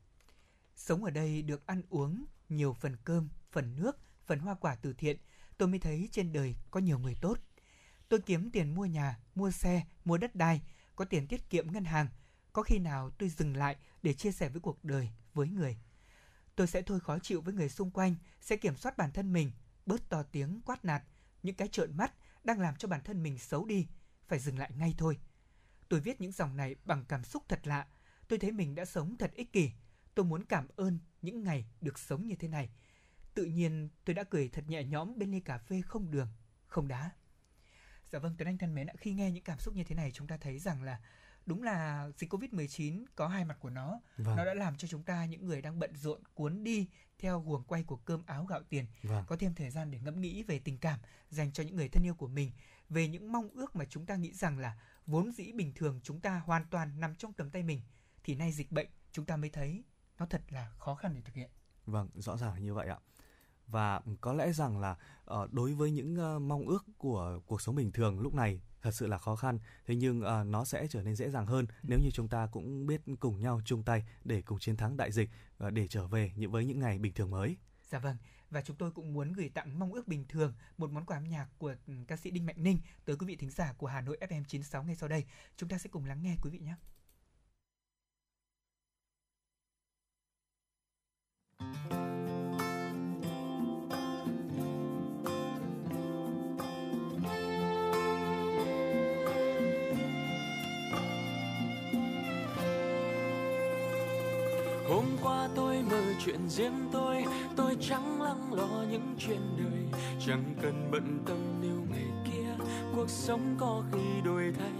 [0.75, 4.93] Sống ở đây được ăn uống, nhiều phần cơm, phần nước, phần hoa quả từ
[4.93, 5.17] thiện,
[5.57, 7.39] tôi mới thấy trên đời có nhiều người tốt.
[8.09, 10.61] Tôi kiếm tiền mua nhà, mua xe, mua đất đai,
[10.95, 12.07] có tiền tiết kiệm ngân hàng.
[12.53, 15.77] Có khi nào tôi dừng lại để chia sẻ với cuộc đời, với người.
[16.55, 19.51] Tôi sẽ thôi khó chịu với người xung quanh, sẽ kiểm soát bản thân mình,
[19.85, 21.03] bớt to tiếng quát nạt,
[21.43, 23.87] những cái trợn mắt đang làm cho bản thân mình xấu đi,
[24.27, 25.17] phải dừng lại ngay thôi.
[25.89, 27.87] Tôi viết những dòng này bằng cảm xúc thật lạ.
[28.27, 29.71] Tôi thấy mình đã sống thật ích kỷ.
[30.15, 32.69] Tôi muốn cảm ơn những ngày được sống như thế này.
[33.35, 36.27] Tự nhiên tôi đã cười thật nhẹ nhõm bên ly cà phê không đường,
[36.67, 37.11] không đá.
[38.11, 40.11] Dạ vâng, Tuấn Anh thân mến ạ, khi nghe những cảm xúc như thế này
[40.11, 40.99] chúng ta thấy rằng là
[41.45, 43.99] đúng là dịch Covid-19 có hai mặt của nó.
[44.17, 44.35] Vâng.
[44.35, 46.87] Nó đã làm cho chúng ta những người đang bận rộn cuốn đi
[47.19, 49.25] theo guồng quay của cơm áo gạo tiền vâng.
[49.27, 52.03] có thêm thời gian để ngẫm nghĩ về tình cảm dành cho những người thân
[52.03, 52.51] yêu của mình,
[52.89, 56.19] về những mong ước mà chúng ta nghĩ rằng là vốn dĩ bình thường chúng
[56.19, 57.81] ta hoàn toàn nằm trong tầm tay mình
[58.23, 59.83] thì nay dịch bệnh chúng ta mới thấy
[60.17, 61.49] nó thật là khó khăn để thực hiện.
[61.85, 62.97] Vâng, rõ ràng như vậy ạ
[63.67, 64.95] và có lẽ rằng là
[65.31, 68.91] uh, đối với những uh, mong ước của cuộc sống bình thường lúc này thật
[68.91, 71.99] sự là khó khăn thế nhưng uh, nó sẽ trở nên dễ dàng hơn nếu
[71.99, 75.29] như chúng ta cũng biết cùng nhau chung tay để cùng chiến thắng đại dịch
[75.67, 77.57] uh, để trở về những với những ngày bình thường mới.
[77.91, 78.17] Dạ vâng,
[78.49, 81.23] và chúng tôi cũng muốn gửi tặng mong ước bình thường một món quà âm
[81.23, 84.01] nhạc của ừ, ca sĩ Đinh Mạnh Ninh tới quý vị thính giả của Hà
[84.01, 85.25] Nội FM 96 ngay sau đây.
[85.57, 86.75] Chúng ta sẽ cùng lắng nghe quý vị nhé.
[106.25, 110.01] Chuyện riêng tôi tôi chẳng lắng lo những chuyện đời.
[110.25, 112.65] Chẳng cần bận tâm nếu ngày kia
[112.95, 114.71] cuộc sống có khi đổi thay.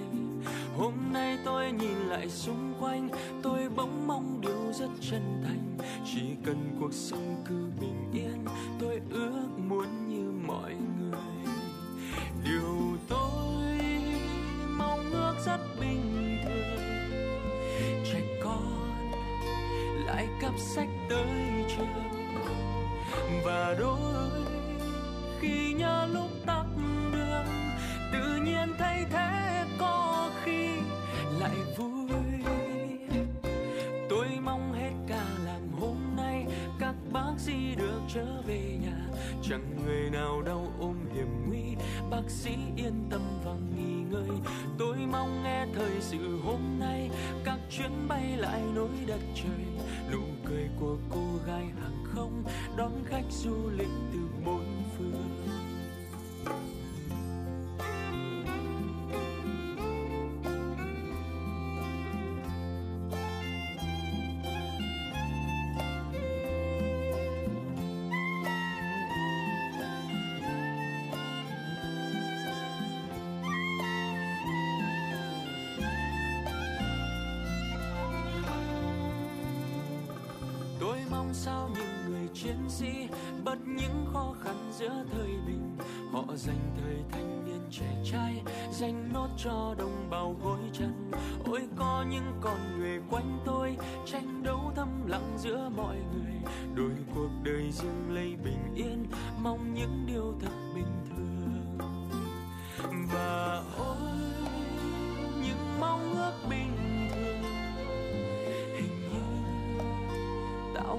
[0.77, 3.09] Hôm nay tôi nhìn lại xung quanh,
[3.43, 5.77] tôi bỗng mong điều rất chân thành.
[6.05, 8.45] Chỉ cần cuộc sống cứ bình yên,
[8.79, 11.53] tôi ước muốn như mọi người.
[12.43, 12.84] Điều
[20.45, 21.87] cặp sách tới trường.
[23.43, 24.29] Và đôi
[25.39, 26.65] khi nhớ lúc tắt
[27.13, 27.45] đường,
[28.13, 30.67] tự nhiên thấy thế có khi
[31.39, 32.09] lại vui.
[34.09, 36.45] Tôi mong hết cả làng hôm nay
[36.79, 38.97] các bác sĩ được trở về nhà.
[39.49, 41.54] Chẳng người nào đau ôm hiểm nguy
[42.11, 44.37] bác sĩ yên tâm và nghỉ ngơi.
[44.77, 47.09] Tôi mong nghe thời sự hôm nay,
[47.43, 49.65] các chuyến bay lại nối đất trời.
[50.11, 52.43] Nụ cười của cô gái hàng không
[52.77, 55.34] đón khách du lịch từ bốn phương.
[81.45, 83.07] Sao những người chiến sĩ
[83.43, 85.77] bớt những khó khăn giữa thời bình?
[86.11, 88.41] Họ dành thời thanh niên trẻ trai,
[88.71, 91.11] dành nốt cho đồng bào gối chân
[91.45, 96.53] ôi, có những con người quanh tôi tranh đấu thầm lặng giữa mọi người.
[96.75, 99.05] Đôi cuộc đời riêng lấy bình yên,
[99.41, 101.77] mong những điều thật bình thường.
[103.13, 103.44] Và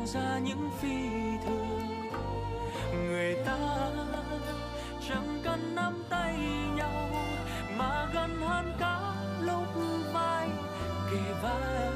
[0.06, 0.98] ra những phi
[1.46, 2.10] thường.
[2.92, 3.90] Người ta
[5.08, 6.38] chẳng cần nắm tay
[6.76, 7.10] nhau,
[7.76, 9.64] mà gần hơn cả lúc
[10.12, 10.48] vai,
[11.10, 11.90] kề vai.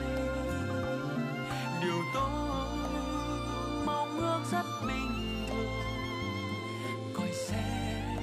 [1.83, 2.31] Điều tôi
[3.87, 5.71] mong ước rất bình thường,
[7.15, 8.17] coi xe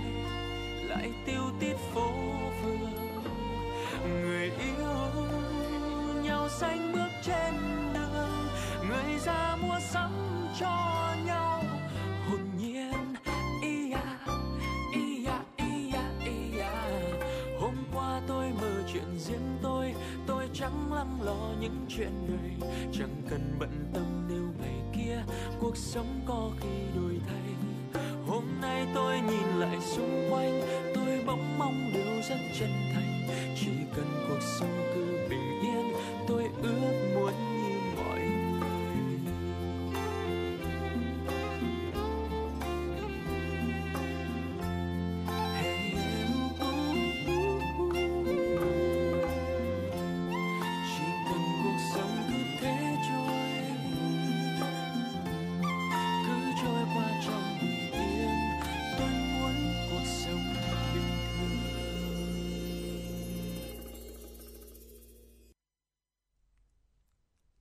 [0.83, 2.11] lại tiêu tít phố
[2.61, 2.91] phường.
[4.21, 5.25] Người yêu
[6.23, 7.53] nhau xanh bước trên
[7.93, 8.06] đường
[8.89, 10.11] người ra mua sắm
[10.59, 11.63] cho nhau.
[12.29, 13.15] Hồn nhiên
[13.61, 14.19] ý à
[14.93, 15.91] ý à ý
[16.25, 16.61] ý
[17.59, 19.93] hôm qua tôi mơ chuyện riêng tôi
[20.27, 25.23] tôi chẳng lắng lo những chuyện đời, chẳng cần bận tâm nếu ngày kia
[25.59, 27.06] cuộc sống có khi đôi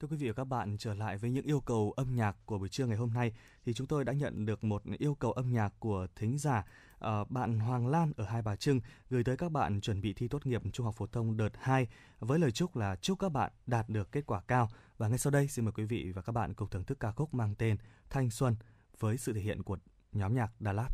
[0.07, 2.59] Thưa quý vị và các bạn, trở lại với những yêu cầu âm nhạc của
[2.59, 3.33] buổi trưa ngày hôm nay
[3.65, 7.31] thì chúng tôi đã nhận được một yêu cầu âm nhạc của thính giả uh,
[7.31, 8.81] bạn Hoàng Lan ở Hai Bà Trưng
[9.11, 11.89] gửi tới các bạn chuẩn bị thi tốt nghiệp trung học phổ thông đợt 2
[12.19, 14.69] với lời chúc là chúc các bạn đạt được kết quả cao.
[14.99, 17.13] Và ngay sau đây xin mời quý vị và các bạn cùng thưởng thức ca
[17.13, 17.77] khúc mang tên
[18.11, 18.57] Thanh Xuân
[18.99, 19.77] với sự thể hiện của
[20.13, 20.89] nhóm nhạc Đà Lạt.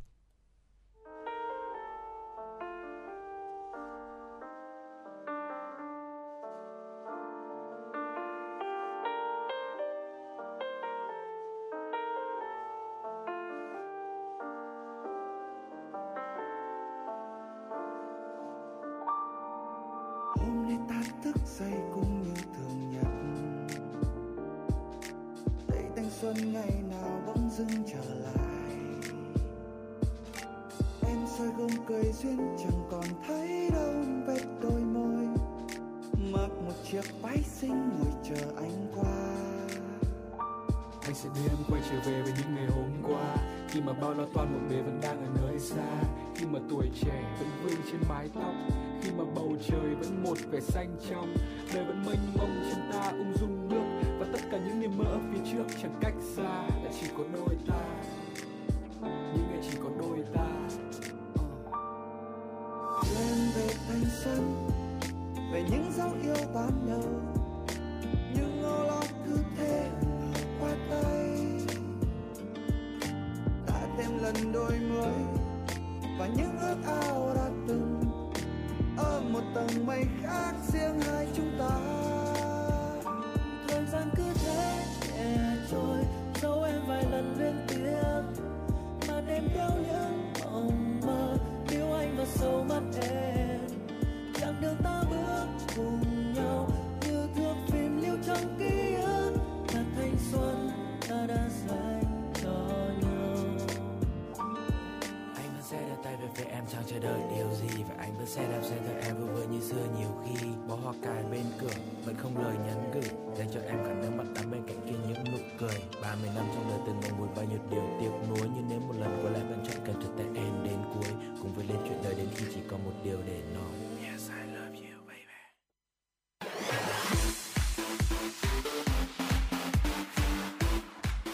[105.92, 107.20] Đưa tay về phía em chẳng chờ đợi.
[107.36, 109.86] Điều gì và anh vẫn sẽ đạp xe theo em vừa vừa như xưa.
[109.98, 111.74] Nhiều khi bó hoa cài bên cửa
[112.04, 114.96] vẫn không lời nhắn gửi dành cho em khả năng mặt đắm bên cạnh kia
[115.08, 115.82] những nụ cười.
[116.02, 118.94] 30 năm trong đời từng ngậm ngùi bao nhiêu điều tiếc nuối nhưng nếu một
[119.00, 121.12] lần quay lại vẫn chọn cần trượt tay em đến cuối
[121.42, 123.72] cùng với lên chuyện đời đến khi chỉ còn một điều để nói.
[124.10, 125.38] Yes I love you baby.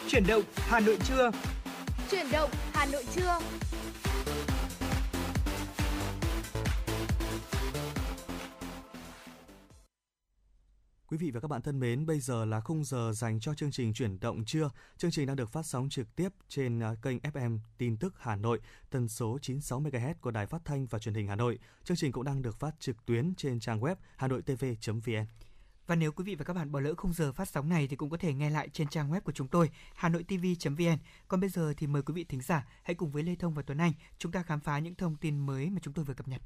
[0.09, 1.30] Chuyển động Hà Nội trưa.
[2.11, 3.38] Chuyển động Hà Nội trưa.
[11.11, 13.70] Quý vị và các bạn thân mến, bây giờ là khung giờ dành cho chương
[13.70, 14.70] trình chuyển động trưa.
[14.96, 18.36] Chương trình đang được phát sóng trực tiếp trên à, kênh FM tin tức Hà
[18.36, 21.59] Nội, tần số 96 MHz của Đài Phát thanh và Truyền hình Hà Nội.
[21.84, 25.26] Chương trình cũng đang được phát trực tuyến trên trang web hanoitv.vn.
[25.86, 27.96] Và nếu quý vị và các bạn bỏ lỡ khung giờ phát sóng này thì
[27.96, 30.98] cũng có thể nghe lại trên trang web của chúng tôi hanoitv.vn.
[31.28, 33.62] Còn bây giờ thì mời quý vị thính giả hãy cùng với Lê Thông và
[33.62, 36.28] Tuấn Anh chúng ta khám phá những thông tin mới mà chúng tôi vừa cập
[36.28, 36.42] nhật.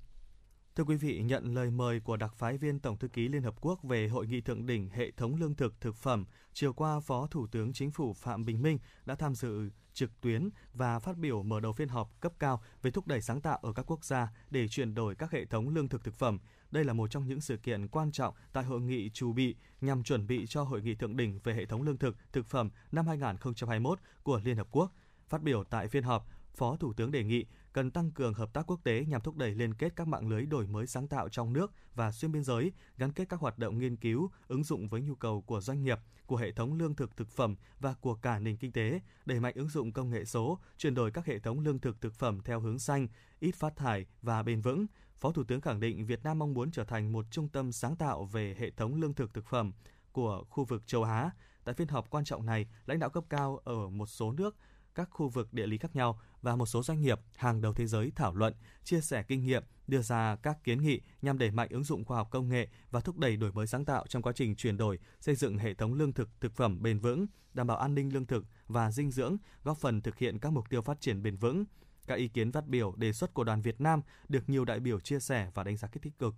[0.76, 3.54] Thưa quý vị, nhận lời mời của đặc phái viên Tổng thư ký Liên Hợp
[3.60, 7.26] Quốc về Hội nghị thượng đỉnh hệ thống lương thực thực phẩm, chiều qua Phó
[7.26, 11.42] Thủ tướng Chính phủ Phạm Bình Minh đã tham dự trực tuyến và phát biểu
[11.42, 14.28] mở đầu phiên họp cấp cao về thúc đẩy sáng tạo ở các quốc gia
[14.50, 16.38] để chuyển đổi các hệ thống lương thực thực phẩm.
[16.70, 20.02] Đây là một trong những sự kiện quan trọng tại hội nghị chủ bị nhằm
[20.02, 23.06] chuẩn bị cho hội nghị thượng đỉnh về hệ thống lương thực thực phẩm năm
[23.06, 24.92] 2021 của Liên Hợp Quốc.
[25.28, 28.66] Phát biểu tại phiên họp, Phó Thủ tướng đề nghị cần tăng cường hợp tác
[28.66, 31.52] quốc tế nhằm thúc đẩy liên kết các mạng lưới đổi mới sáng tạo trong
[31.52, 35.00] nước và xuyên biên giới, gắn kết các hoạt động nghiên cứu, ứng dụng với
[35.00, 38.38] nhu cầu của doanh nghiệp, của hệ thống lương thực thực phẩm và của cả
[38.38, 41.60] nền kinh tế, đẩy mạnh ứng dụng công nghệ số, chuyển đổi các hệ thống
[41.60, 43.08] lương thực thực phẩm theo hướng xanh,
[43.40, 44.86] ít phát thải và bền vững.
[45.18, 47.96] Phó Thủ tướng khẳng định Việt Nam mong muốn trở thành một trung tâm sáng
[47.96, 49.72] tạo về hệ thống lương thực thực phẩm
[50.12, 51.30] của khu vực châu Á.
[51.64, 54.56] Tại phiên họp quan trọng này, lãnh đạo cấp cao ở một số nước
[54.94, 57.86] các khu vực địa lý khác nhau và một số doanh nghiệp hàng đầu thế
[57.86, 61.68] giới thảo luận, chia sẻ kinh nghiệm, đưa ra các kiến nghị nhằm đẩy mạnh
[61.70, 64.32] ứng dụng khoa học công nghệ và thúc đẩy đổi mới sáng tạo trong quá
[64.32, 67.76] trình chuyển đổi, xây dựng hệ thống lương thực thực phẩm bền vững, đảm bảo
[67.76, 71.01] an ninh lương thực và dinh dưỡng, góp phần thực hiện các mục tiêu phát
[71.01, 71.64] triển bền vững.
[72.07, 75.01] Các ý kiến phát biểu đề xuất của đoàn Việt Nam được nhiều đại biểu
[75.01, 76.34] chia sẻ và đánh giá tích cực.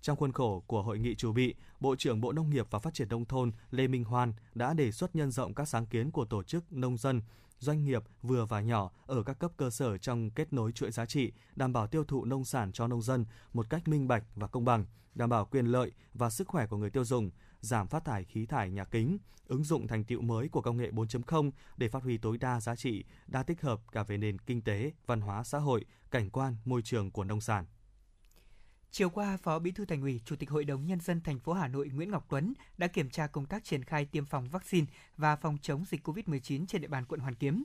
[0.00, 2.94] Trong khuôn khổ của hội nghị chủ bị, Bộ trưởng Bộ Nông nghiệp và Phát
[2.94, 6.24] triển Nông thôn Lê Minh Hoan đã đề xuất nhân rộng các sáng kiến của
[6.24, 7.20] tổ chức nông dân,
[7.62, 11.06] doanh nghiệp vừa và nhỏ ở các cấp cơ sở trong kết nối chuỗi giá
[11.06, 14.46] trị, đảm bảo tiêu thụ nông sản cho nông dân một cách minh bạch và
[14.46, 18.04] công bằng, đảm bảo quyền lợi và sức khỏe của người tiêu dùng, giảm phát
[18.04, 21.88] thải khí thải nhà kính, ứng dụng thành tiệu mới của công nghệ 4.0 để
[21.88, 25.20] phát huy tối đa giá trị, đa tích hợp cả về nền kinh tế, văn
[25.20, 27.66] hóa xã hội, cảnh quan, môi trường của nông sản.
[28.94, 31.52] Chiều qua, Phó Bí thư Thành ủy, Chủ tịch Hội đồng nhân dân thành phố
[31.52, 34.86] Hà Nội Nguyễn Ngọc Tuấn đã kiểm tra công tác triển khai tiêm phòng vaccine
[35.16, 37.64] và phòng chống dịch COVID-19 trên địa bàn quận Hoàn Kiếm.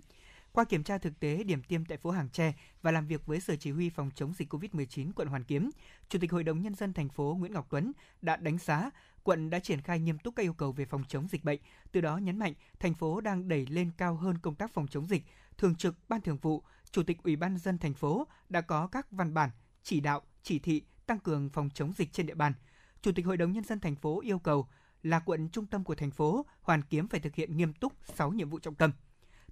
[0.52, 3.40] Qua kiểm tra thực tế điểm tiêm tại phố Hàng Tre và làm việc với
[3.40, 5.70] Sở Chỉ huy phòng chống dịch COVID-19 quận Hoàn Kiếm,
[6.10, 8.90] Chủ tịch Hội đồng nhân dân thành phố Nguyễn Ngọc Tuấn đã đánh giá
[9.24, 11.60] quận đã triển khai nghiêm túc các yêu cầu về phòng chống dịch bệnh,
[11.92, 15.08] từ đó nhấn mạnh thành phố đang đẩy lên cao hơn công tác phòng chống
[15.08, 15.24] dịch.
[15.58, 19.12] Thường trực Ban Thường vụ, Chủ tịch Ủy ban dân thành phố đã có các
[19.12, 19.50] văn bản
[19.84, 22.54] chỉ đạo, chỉ thị tăng cường phòng chống dịch trên địa bàn.
[23.02, 24.68] Chủ tịch Hội đồng nhân dân thành phố yêu cầu
[25.04, 28.32] là quận trung tâm của thành phố, Hoàn Kiếm phải thực hiện nghiêm túc 6
[28.32, 28.92] nhiệm vụ trọng tâm.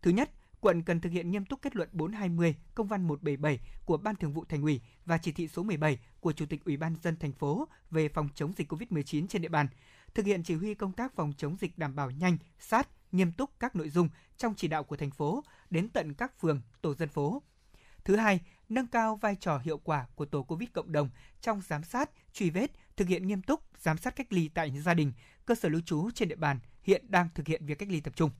[0.01, 0.31] Thứ nhất,
[0.61, 4.33] quận cần thực hiện nghiêm túc kết luận 420, công văn 177 của Ban Thường
[4.33, 7.33] vụ Thành ủy và chỉ thị số 17 của Chủ tịch Ủy ban dân thành
[7.33, 9.67] phố về phòng chống dịch COVID-19 trên địa bàn,
[10.13, 13.59] thực hiện chỉ huy công tác phòng chống dịch đảm bảo nhanh, sát, nghiêm túc
[13.59, 17.09] các nội dung trong chỉ đạo của thành phố đến tận các phường, tổ dân
[17.09, 17.43] phố.
[18.03, 18.39] Thứ hai,
[18.69, 21.09] nâng cao vai trò hiệu quả của tổ COVID cộng đồng
[21.41, 24.93] trong giám sát, truy vết, thực hiện nghiêm túc giám sát cách ly tại gia
[24.93, 25.13] đình,
[25.45, 28.13] cơ sở lưu trú trên địa bàn hiện đang thực hiện việc cách ly tập
[28.15, 28.31] trung.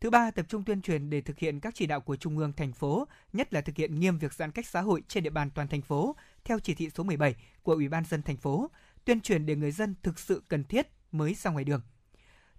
[0.00, 2.52] Thứ ba, tập trung tuyên truyền để thực hiện các chỉ đạo của Trung ương,
[2.52, 5.50] thành phố, nhất là thực hiện nghiêm việc giãn cách xã hội trên địa bàn
[5.50, 8.70] toàn thành phố theo chỉ thị số 17 của Ủy ban dân thành phố,
[9.04, 11.80] tuyên truyền để người dân thực sự cần thiết mới ra ngoài đường.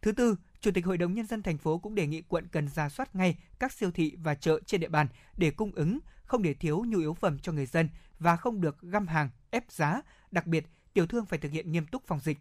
[0.02, 2.68] Thứ tư, Chủ tịch Hội đồng nhân dân thành phố cũng đề nghị quận cần
[2.68, 6.44] ra soát ngay các siêu thị và chợ trên địa bàn để cung ứng, không
[6.44, 7.90] để thiếu nhu yếu phẩm cho người dân
[8.20, 11.86] và không được găm hàng, ép giá, đặc biệt tiểu thương phải thực hiện nghiêm
[11.86, 12.38] túc phòng dịch.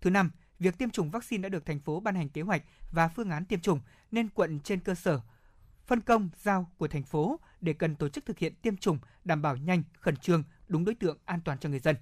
[0.00, 3.08] Thứ năm, việc tiêm chủng vaccine đã được thành phố ban hành kế hoạch và
[3.08, 3.80] phương án tiêm chủng
[4.10, 5.20] nên quận trên cơ sở
[5.86, 9.42] phân công giao của thành phố để cần tổ chức thực hiện tiêm chủng đảm
[9.42, 11.96] bảo nhanh, khẩn trương, đúng đối tượng, an toàn cho người dân.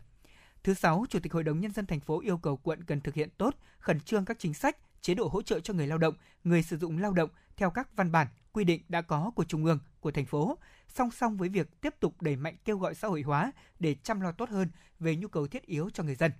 [0.62, 3.14] Thứ sáu, Chủ tịch Hội đồng nhân dân thành phố yêu cầu quận cần thực
[3.14, 6.14] hiện tốt, khẩn trương các chính sách, chế độ hỗ trợ cho người lao động,
[6.44, 9.64] người sử dụng lao động theo các văn bản, quy định đã có của Trung
[9.64, 13.08] ương, của thành phố, song song với việc tiếp tục đẩy mạnh kêu gọi xã
[13.08, 16.32] hội hóa để chăm lo tốt hơn về nhu cầu thiết yếu cho người dân.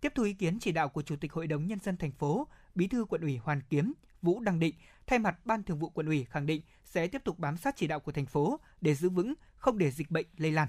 [0.00, 2.48] Tiếp thu ý kiến chỉ đạo của Chủ tịch Hội đồng Nhân dân thành phố,
[2.74, 3.92] Bí thư quận ủy Hoàn Kiếm,
[4.22, 4.74] Vũ Đăng Định,
[5.06, 7.86] thay mặt Ban Thường vụ quận ủy khẳng định sẽ tiếp tục bám sát chỉ
[7.86, 10.68] đạo của thành phố để giữ vững, không để dịch bệnh lây lan.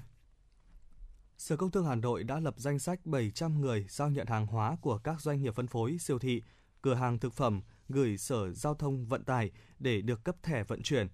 [1.38, 4.76] Sở Công Thương Hà Nội đã lập danh sách 700 người giao nhận hàng hóa
[4.80, 6.42] của các doanh nghiệp phân phối, siêu thị,
[6.82, 10.82] cửa hàng thực phẩm gửi Sở Giao thông Vận tải để được cấp thẻ vận
[10.82, 11.08] chuyển.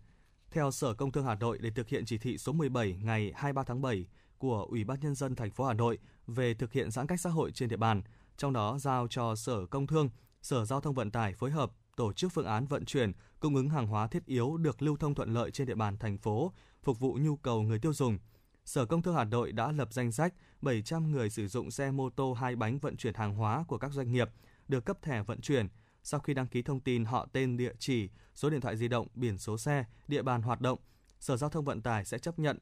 [0.50, 3.62] Theo Sở Công Thương Hà Nội để thực hiện chỉ thị số 17 ngày 23
[3.62, 4.06] tháng 7
[4.38, 7.30] của Ủy ban nhân dân thành phố Hà Nội về thực hiện giãn cách xã
[7.30, 8.02] hội trên địa bàn,
[8.36, 10.10] trong đó giao cho Sở Công Thương,
[10.42, 13.68] Sở Giao thông Vận tải phối hợp tổ chức phương án vận chuyển, cung ứng
[13.68, 16.52] hàng hóa thiết yếu được lưu thông thuận lợi trên địa bàn thành phố,
[16.82, 18.18] phục vụ nhu cầu người tiêu dùng.
[18.64, 22.10] Sở Công Thương Hà Nội đã lập danh sách 700 người sử dụng xe mô
[22.10, 24.28] tô hai bánh vận chuyển hàng hóa của các doanh nghiệp
[24.68, 25.68] được cấp thẻ vận chuyển
[26.02, 29.06] sau khi đăng ký thông tin họ tên địa chỉ, số điện thoại di động,
[29.14, 30.78] biển số xe, địa bàn hoạt động.
[31.20, 32.58] Sở Giao thông Vận tải sẽ chấp nhận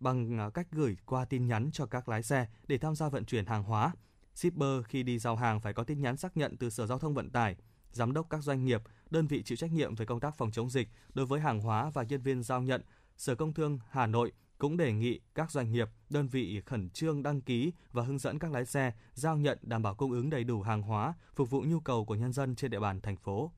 [0.00, 3.24] bằng à, cách gửi qua tin nhắn cho các lái xe để tham gia vận
[3.24, 3.92] chuyển hàng hóa.
[4.34, 7.14] Shipper khi đi giao hàng phải có tin nhắn xác nhận từ Sở Giao thông
[7.14, 7.56] Vận tải,
[7.92, 10.70] giám đốc các doanh nghiệp, đơn vị chịu trách nhiệm về công tác phòng chống
[10.70, 12.82] dịch đối với hàng hóa và nhân viên giao nhận.
[13.16, 17.22] Sở Công Thương Hà Nội cũng đề nghị các doanh nghiệp, đơn vị khẩn trương
[17.22, 20.44] đăng ký và hướng dẫn các lái xe giao nhận đảm bảo cung ứng đầy
[20.44, 23.52] đủ hàng hóa, phục vụ nhu cầu của nhân dân trên địa bàn thành phố.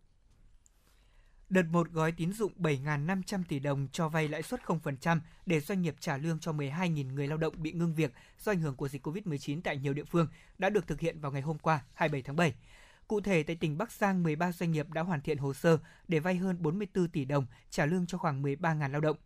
[1.48, 5.82] Đợt một gói tín dụng 7.500 tỷ đồng cho vay lãi suất 0% để doanh
[5.82, 8.88] nghiệp trả lương cho 12.000 người lao động bị ngưng việc do ảnh hưởng của
[8.88, 10.26] dịch COVID-19 tại nhiều địa phương
[10.58, 12.54] đã được thực hiện vào ngày hôm qua, 27 tháng 7.
[13.08, 15.78] Cụ thể, tại tỉnh Bắc Giang, 13 doanh nghiệp đã hoàn thiện hồ sơ
[16.08, 19.16] để vay hơn 44 tỷ đồng trả lương cho khoảng 13.000 lao động.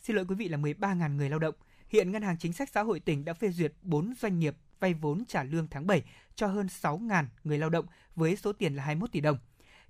[0.00, 1.54] Xin lỗi quý vị là 13.000 người lao động.
[1.88, 4.94] Hiện Ngân hàng Chính sách Xã hội tỉnh đã phê duyệt 4 doanh nghiệp vay
[4.94, 6.02] vốn trả lương tháng 7
[6.34, 7.86] cho hơn 6.000 người lao động
[8.16, 9.38] với số tiền là 21 tỷ đồng.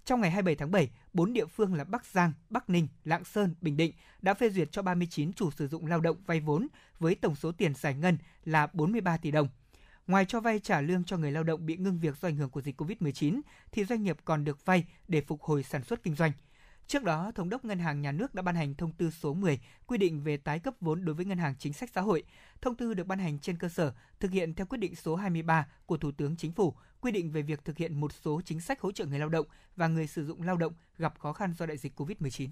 [0.04, 3.54] Trong ngày 27 tháng 7, 4 địa phương là Bắc Giang, Bắc Ninh, Lạng Sơn,
[3.60, 3.92] Bình Định
[4.22, 6.66] đã phê duyệt cho 39 chủ sử dụng lao động vay vốn
[6.98, 9.48] với tổng số tiền giải ngân là 43 tỷ đồng.
[10.06, 12.50] Ngoài cho vay trả lương cho người lao động bị ngưng việc do ảnh hưởng
[12.50, 13.40] của dịch COVID-19,
[13.72, 16.32] thì doanh nghiệp còn được vay để phục hồi sản xuất kinh doanh.
[16.90, 19.60] Trước đó, Thống đốc Ngân hàng Nhà nước đã ban hành thông tư số 10
[19.86, 22.22] quy định về tái cấp vốn đối với Ngân hàng Chính sách Xã hội.
[22.60, 25.66] Thông tư được ban hành trên cơ sở thực hiện theo quyết định số 23
[25.86, 28.80] của Thủ tướng Chính phủ quy định về việc thực hiện một số chính sách
[28.80, 31.66] hỗ trợ người lao động và người sử dụng lao động gặp khó khăn do
[31.66, 32.48] đại dịch COVID-19.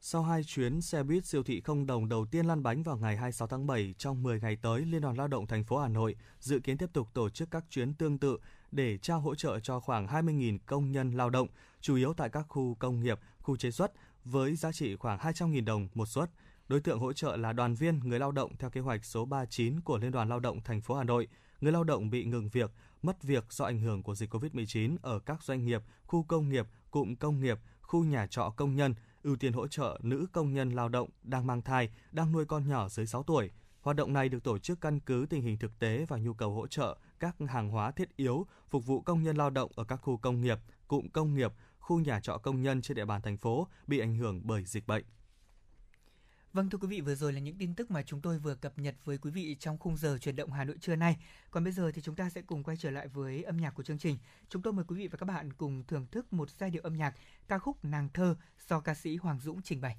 [0.00, 3.16] Sau hai chuyến xe buýt siêu thị không đồng đầu tiên lăn bánh vào ngày
[3.16, 6.16] 26 tháng 7, trong 10 ngày tới, Liên đoàn Lao động thành phố Hà Nội
[6.40, 8.38] dự kiến tiếp tục tổ chức các chuyến tương tự
[8.74, 11.48] để trao hỗ trợ cho khoảng 20.000 công nhân lao động,
[11.80, 13.92] chủ yếu tại các khu công nghiệp, khu chế xuất,
[14.24, 16.30] với giá trị khoảng 200.000 đồng một suất.
[16.68, 19.80] Đối tượng hỗ trợ là đoàn viên người lao động theo kế hoạch số 39
[19.80, 21.28] của Liên đoàn Lao động thành phố Hà Nội,
[21.60, 22.70] người lao động bị ngừng việc,
[23.02, 26.66] mất việc do ảnh hưởng của dịch COVID-19 ở các doanh nghiệp, khu công nghiệp,
[26.90, 30.70] cụm công nghiệp, khu nhà trọ công nhân, ưu tiên hỗ trợ nữ công nhân
[30.70, 33.50] lao động đang mang thai, đang nuôi con nhỏ dưới 6 tuổi.
[33.84, 36.54] Hoạt động này được tổ chức căn cứ tình hình thực tế và nhu cầu
[36.54, 39.96] hỗ trợ các hàng hóa thiết yếu phục vụ công nhân lao động ở các
[39.96, 40.58] khu công nghiệp,
[40.88, 44.16] cụm công nghiệp, khu nhà trọ công nhân trên địa bàn thành phố bị ảnh
[44.16, 45.04] hưởng bởi dịch bệnh.
[46.52, 48.78] Vâng thưa quý vị, vừa rồi là những tin tức mà chúng tôi vừa cập
[48.78, 51.16] nhật với quý vị trong khung giờ chuyển động Hà Nội trưa nay.
[51.50, 53.82] Còn bây giờ thì chúng ta sẽ cùng quay trở lại với âm nhạc của
[53.82, 54.18] chương trình.
[54.48, 56.96] Chúng tôi mời quý vị và các bạn cùng thưởng thức một giai điệu âm
[56.96, 57.14] nhạc
[57.48, 58.36] ca khúc Nàng thơ
[58.68, 59.96] do ca sĩ Hoàng Dũng trình bày.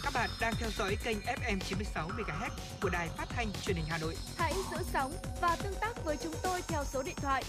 [0.00, 2.50] Và các bạn đang theo dõi kênh FM 96 MHz
[2.82, 4.16] của đài phát thanh truyền hình Hà Nội.
[4.36, 7.44] Hãy giữ sóng và tương tác với chúng tôi theo số điện thoại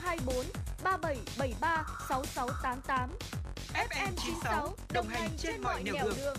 [0.00, 0.36] 024
[0.84, 3.10] 3773 6688.
[3.74, 6.16] FM 96 đồng hành trên mọi nẻo đường.
[6.16, 6.36] đường.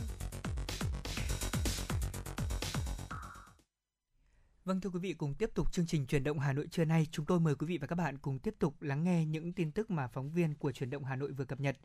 [4.66, 7.08] Vâng thưa quý vị, cùng tiếp tục chương trình truyền động Hà Nội trưa nay,
[7.12, 9.72] chúng tôi mời quý vị và các bạn cùng tiếp tục lắng nghe những tin
[9.72, 11.78] tức mà phóng viên của truyền động Hà Nội vừa cập nhật.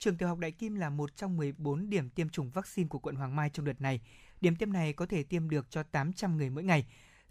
[0.00, 3.14] Trường tiểu học Đại Kim là một trong 14 điểm tiêm chủng vaccine của quận
[3.14, 4.00] Hoàng Mai trong đợt này.
[4.40, 6.86] Điểm tiêm này có thể tiêm được cho 800 người mỗi ngày.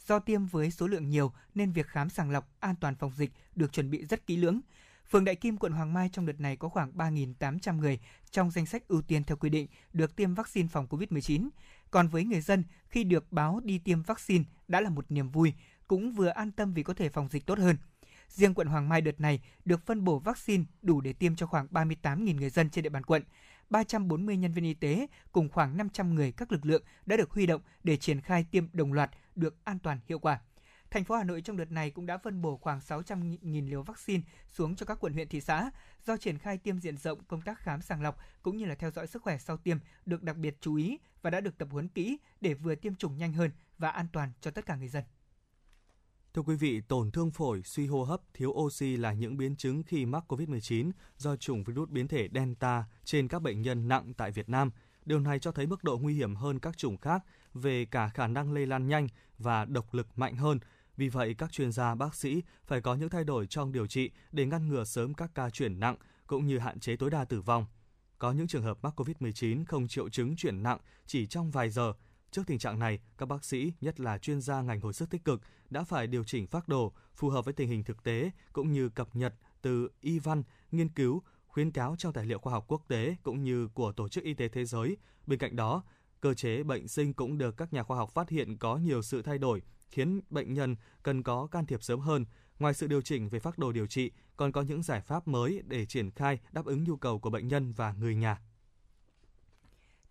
[0.07, 3.31] Do tiêm với số lượng nhiều nên việc khám sàng lọc an toàn phòng dịch
[3.55, 4.61] được chuẩn bị rất kỹ lưỡng.
[5.09, 7.99] Phường Đại Kim, quận Hoàng Mai trong đợt này có khoảng 3.800 người
[8.31, 11.49] trong danh sách ưu tiên theo quy định được tiêm vaccine phòng COVID-19.
[11.91, 15.53] Còn với người dân, khi được báo đi tiêm vaccine đã là một niềm vui,
[15.87, 17.75] cũng vừa an tâm vì có thể phòng dịch tốt hơn.
[18.29, 21.67] Riêng quận Hoàng Mai đợt này được phân bổ vaccine đủ để tiêm cho khoảng
[21.71, 23.23] 38.000 người dân trên địa bàn quận.
[23.69, 27.45] 340 nhân viên y tế cùng khoảng 500 người các lực lượng đã được huy
[27.45, 30.39] động để triển khai tiêm đồng loạt được an toàn hiệu quả.
[30.91, 34.23] Thành phố Hà Nội trong đợt này cũng đã phân bổ khoảng 600.000 liều vaccine
[34.47, 35.71] xuống cho các quận huyện thị xã.
[36.05, 38.91] Do triển khai tiêm diện rộng, công tác khám sàng lọc cũng như là theo
[38.91, 41.87] dõi sức khỏe sau tiêm được đặc biệt chú ý và đã được tập huấn
[41.87, 45.03] kỹ để vừa tiêm chủng nhanh hơn và an toàn cho tất cả người dân.
[46.33, 49.83] Thưa quý vị, tổn thương phổi, suy hô hấp, thiếu oxy là những biến chứng
[49.83, 54.31] khi mắc COVID-19 do chủng virus biến thể Delta trên các bệnh nhân nặng tại
[54.31, 54.71] Việt Nam.
[55.05, 57.23] Điều này cho thấy mức độ nguy hiểm hơn các chủng khác
[57.53, 59.07] về cả khả năng lây lan nhanh
[59.37, 60.59] và độc lực mạnh hơn.
[60.97, 64.11] Vì vậy, các chuyên gia bác sĩ phải có những thay đổi trong điều trị
[64.31, 65.95] để ngăn ngừa sớm các ca chuyển nặng
[66.27, 67.65] cũng như hạn chế tối đa tử vong.
[68.17, 71.93] Có những trường hợp mắc COVID-19 không triệu chứng chuyển nặng chỉ trong vài giờ–
[72.31, 75.25] Trước tình trạng này, các bác sĩ, nhất là chuyên gia ngành hồi sức tích
[75.25, 78.71] cực, đã phải điều chỉnh phác đồ phù hợp với tình hình thực tế cũng
[78.71, 82.65] như cập nhật từ y văn, nghiên cứu, khuyến cáo trong tài liệu khoa học
[82.67, 84.97] quốc tế cũng như của Tổ chức Y tế Thế giới.
[85.27, 85.83] Bên cạnh đó,
[86.21, 89.21] cơ chế bệnh sinh cũng được các nhà khoa học phát hiện có nhiều sự
[89.21, 92.25] thay đổi, khiến bệnh nhân cần có can thiệp sớm hơn.
[92.59, 95.61] Ngoài sự điều chỉnh về phác đồ điều trị, còn có những giải pháp mới
[95.65, 98.41] để triển khai đáp ứng nhu cầu của bệnh nhân và người nhà.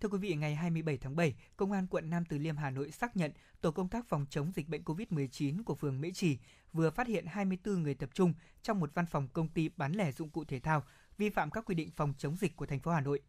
[0.01, 2.91] Thưa quý vị, ngày 27 tháng 7, Công an quận Nam Từ Liêm Hà Nội
[2.91, 6.39] xác nhận tổ công tác phòng chống dịch bệnh COVID-19 của phường Mễ Trì
[6.73, 10.13] vừa phát hiện 24 người tập trung trong một văn phòng công ty bán lẻ
[10.13, 10.83] dụng cụ thể thao
[11.17, 13.21] vi phạm các quy định phòng chống dịch của thành phố Hà Nội.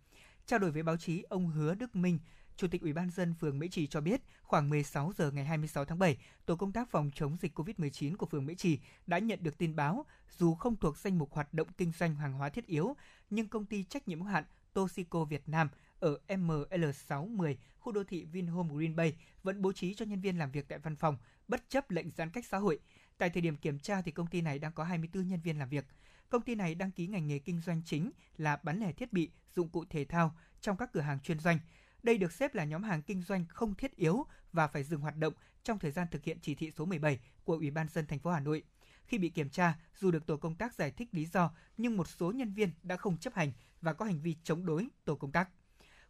[0.46, 2.20] Trao đổi với báo chí, ông Hứa Đức Minh,
[2.56, 5.86] Chủ tịch Ủy ban dân phường Mễ Trì cho biết, khoảng 16 giờ ngày 26
[5.86, 9.40] tháng 7, tổ công tác phòng chống dịch COVID-19 của phường Mễ Trì đã nhận
[9.44, 10.06] được tin báo,
[10.38, 12.96] dù không thuộc danh mục hoạt động kinh doanh hàng hóa thiết yếu,
[13.30, 14.44] nhưng công ty trách nhiệm hữu hạn
[14.74, 15.70] Toshiko Việt Nam
[16.00, 20.52] ở ML610, khu đô thị Vinhome Green Bay vẫn bố trí cho nhân viên làm
[20.52, 21.18] việc tại văn phòng
[21.48, 22.80] bất chấp lệnh giãn cách xã hội.
[23.18, 25.70] Tại thời điểm kiểm tra thì công ty này đang có 24 nhân viên làm
[25.70, 25.86] việc.
[26.30, 29.32] Công ty này đăng ký ngành nghề kinh doanh chính là bán lẻ thiết bị,
[29.56, 31.60] dụng cụ thể thao trong các cửa hàng chuyên doanh.
[32.04, 35.18] Đây được xếp là nhóm hàng kinh doanh không thiết yếu và phải dừng hoạt
[35.18, 38.20] động trong thời gian thực hiện chỉ thị số 17 của Ủy ban dân thành
[38.20, 38.64] phố Hà Nội.
[39.06, 42.08] Khi bị kiểm tra, dù được tổ công tác giải thích lý do, nhưng một
[42.08, 43.52] số nhân viên đã không chấp hành
[43.82, 45.50] và có hành vi chống đối tổ công tác.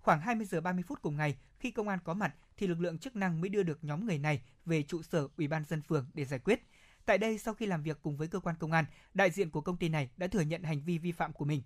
[0.01, 2.99] Khoảng 20 giờ 30 phút cùng ngày, khi công an có mặt thì lực lượng
[2.99, 6.09] chức năng mới đưa được nhóm người này về trụ sở Ủy ban dân phường
[6.13, 6.61] để giải quyết.
[7.05, 9.61] Tại đây, sau khi làm việc cùng với cơ quan công an, đại diện của
[9.61, 11.61] công ty này đã thừa nhận hành vi vi phạm của mình.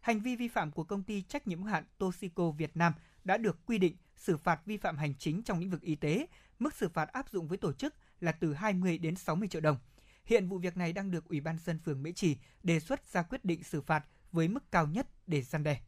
[0.00, 2.92] Hành vi vi phạm của công ty trách nhiệm hữu hạn Toxico Việt Nam
[3.24, 6.26] đã được quy định xử phạt vi phạm hành chính trong lĩnh vực y tế.
[6.58, 9.76] Mức xử phạt áp dụng với tổ chức là từ 20 đến 60 triệu đồng.
[10.24, 13.22] Hiện vụ việc này đang được Ủy ban dân phường Mễ Trì đề xuất ra
[13.22, 15.80] quyết định xử phạt với mức cao nhất để gian đe.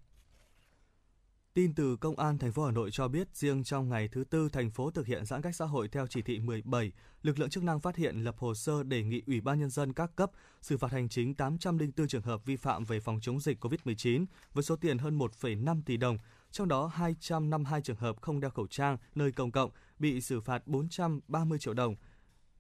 [1.57, 4.49] Tin từ Công an thành phố Hà Nội cho biết, riêng trong ngày thứ tư
[4.49, 6.93] thành phố thực hiện giãn cách xã hội theo chỉ thị 17,
[7.23, 9.93] lực lượng chức năng phát hiện lập hồ sơ đề nghị Ủy ban nhân dân
[9.93, 10.31] các cấp
[10.62, 14.65] xử phạt hành chính 804 trường hợp vi phạm về phòng chống dịch COVID-19 với
[14.65, 16.19] số tiền hơn 1,5 tỷ đồng,
[16.51, 20.66] trong đó 252 trường hợp không đeo khẩu trang nơi công cộng bị xử phạt
[20.66, 21.95] 430 triệu đồng.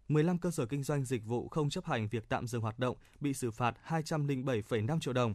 [0.08, 2.96] 15 cơ sở kinh doanh dịch vụ không chấp hành việc tạm dừng hoạt động
[3.20, 5.34] bị xử phạt 207,5 triệu đồng.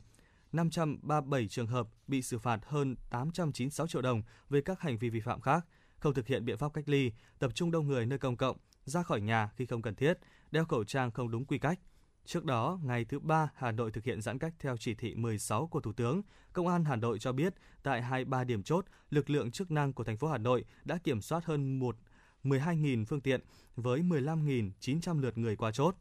[0.52, 5.20] 537 trường hợp bị xử phạt hơn 896 triệu đồng về các hành vi vi
[5.20, 5.66] phạm khác,
[6.00, 9.04] không thực hiện biện pháp cách ly, tập trung đông người nơi công cộng, ra
[9.04, 10.14] khỏi nhà khi không cần thiết,
[10.52, 11.80] đeo khẩu trang không đúng quy cách.
[12.26, 15.68] Trước đó, ngày thứ ba, Hà Nội thực hiện giãn cách theo chỉ thị 16
[15.68, 16.22] của Thủ tướng.
[16.54, 17.54] Công an Hà Nội cho biết,
[17.84, 21.22] tại 23 điểm chốt, lực lượng chức năng của thành phố Hà Nội đã kiểm
[21.22, 21.98] soát hơn 1
[22.44, 23.42] 12.000 phương tiện
[23.76, 25.96] với 15.900 lượt người qua chốt.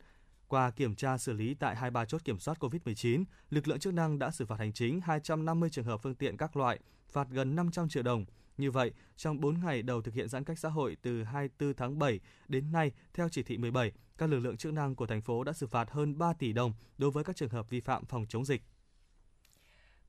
[0.51, 4.19] Qua kiểm tra xử lý tại 23 chốt kiểm soát COVID-19, lực lượng chức năng
[4.19, 6.79] đã xử phạt hành chính 250 trường hợp phương tiện các loại,
[7.09, 8.25] phạt gần 500 triệu đồng.
[8.57, 11.99] Như vậy, trong 4 ngày đầu thực hiện giãn cách xã hội từ 24 tháng
[11.99, 15.45] 7 đến nay, theo chỉ thị 17, các lực lượng chức năng của thành phố
[15.45, 18.27] đã xử phạt hơn 3 tỷ đồng đối với các trường hợp vi phạm phòng
[18.29, 18.63] chống dịch.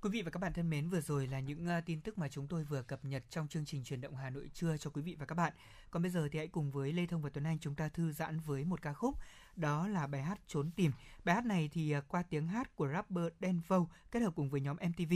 [0.01, 2.27] Quý vị và các bạn thân mến, vừa rồi là những ờ, tin tức mà
[2.27, 5.01] chúng tôi vừa cập nhật trong chương trình truyền động Hà Nội trưa cho quý
[5.01, 5.53] vị và các bạn.
[5.91, 8.11] Còn bây giờ thì hãy cùng với Lê Thông và Tuấn Anh chúng ta thư
[8.11, 9.15] giãn với một ca khúc,
[9.55, 10.91] đó là bài hát Trốn tìm.
[11.23, 14.61] Bài hát này thì ờ, qua tiếng hát của rapper Denvo kết hợp cùng với
[14.61, 15.13] nhóm MTV.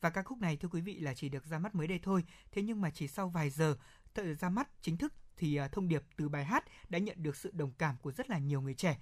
[0.00, 2.24] Và ca khúc này thưa quý vị là chỉ được ra mắt mới đây thôi,
[2.52, 3.76] thế nhưng mà chỉ sau vài giờ
[4.40, 7.50] ra mắt chính thức thì ờ, thông điệp từ bài hát đã nhận được sự
[7.54, 8.98] đồng cảm của rất là nhiều người trẻ.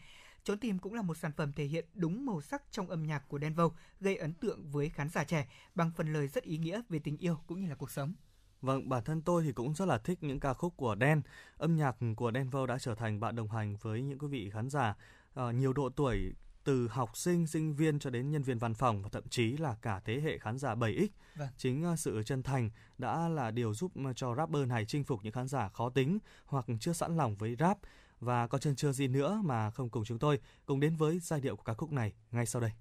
[0.46, 3.28] Trốn tìm cũng là một sản phẩm thể hiện đúng màu sắc trong âm nhạc
[3.28, 3.70] của Denvo,
[4.00, 7.16] gây ấn tượng với khán giả trẻ bằng phần lời rất ý nghĩa về tình
[7.18, 8.14] yêu cũng như là cuộc sống.
[8.62, 11.22] Vâng, bản thân tôi thì cũng rất là thích những ca khúc của Đen.
[11.56, 14.70] Âm nhạc của Denvo đã trở thành bạn đồng hành với những quý vị khán
[14.70, 14.96] giả
[15.40, 16.32] uh, nhiều độ tuổi
[16.64, 19.76] từ học sinh, sinh viên cho đến nhân viên văn phòng và thậm chí là
[19.82, 21.08] cả thế hệ khán giả 7X.
[21.36, 21.48] Vâng.
[21.56, 25.32] Chính uh, sự chân thành đã là điều giúp cho rapper này chinh phục những
[25.32, 27.78] khán giả khó tính hoặc chưa sẵn lòng với rap
[28.20, 31.40] và có chân chưa gì nữa mà không cùng chúng tôi cùng đến với giai
[31.40, 32.72] điệu của ca khúc này ngay sau đây.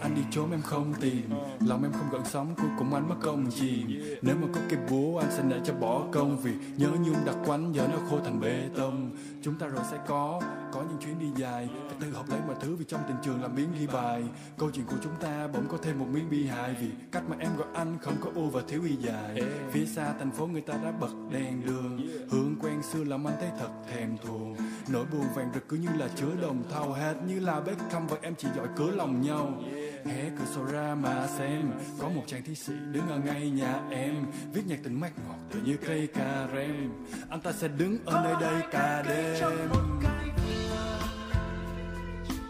[0.00, 1.30] Anh đi trốn em không tìm.
[1.66, 4.02] Lòng em không gần sóng, cuối cùng anh mất công chìm.
[4.22, 7.36] Nếu mà có cái búa, anh sẽ để cho bỏ công vì nhớ nhung đặc
[7.46, 9.10] quánh, giờ nó khô thành bê tông.
[9.42, 10.42] Chúng ta rồi sẽ có
[10.72, 11.68] có những chuyến đi dài.
[11.88, 14.22] Phải tự học lấy mọi thứ vì trong tình trường làm miếng ghi bài.
[14.58, 17.36] Câu chuyện của chúng ta bỗng có thêm một miếng bi hài vì cách mà
[17.40, 19.42] em gọi anh không có u và thiếu y dài.
[19.70, 22.00] Phía xa thành phố người ta đã bật đèn đường.
[22.30, 24.56] Hương quen xưa làm anh thấy thật thèm thuồng.
[24.88, 28.16] Nỗi buồn vàng rực cứ như là chứa đồng thau hệt như là Beckham và
[28.22, 29.62] em chỉ giỏi cửa lòng nhau.
[30.04, 33.80] Hé cửa sổ ra mà xem có một chàng thi sĩ đứng ở ngay nhà
[33.90, 34.14] em.
[34.52, 36.92] Viết nhạc tình mát ngọt tựa như cây cà rem.
[37.28, 39.68] Anh ta sẽ đứng ở nơi đây cả đêm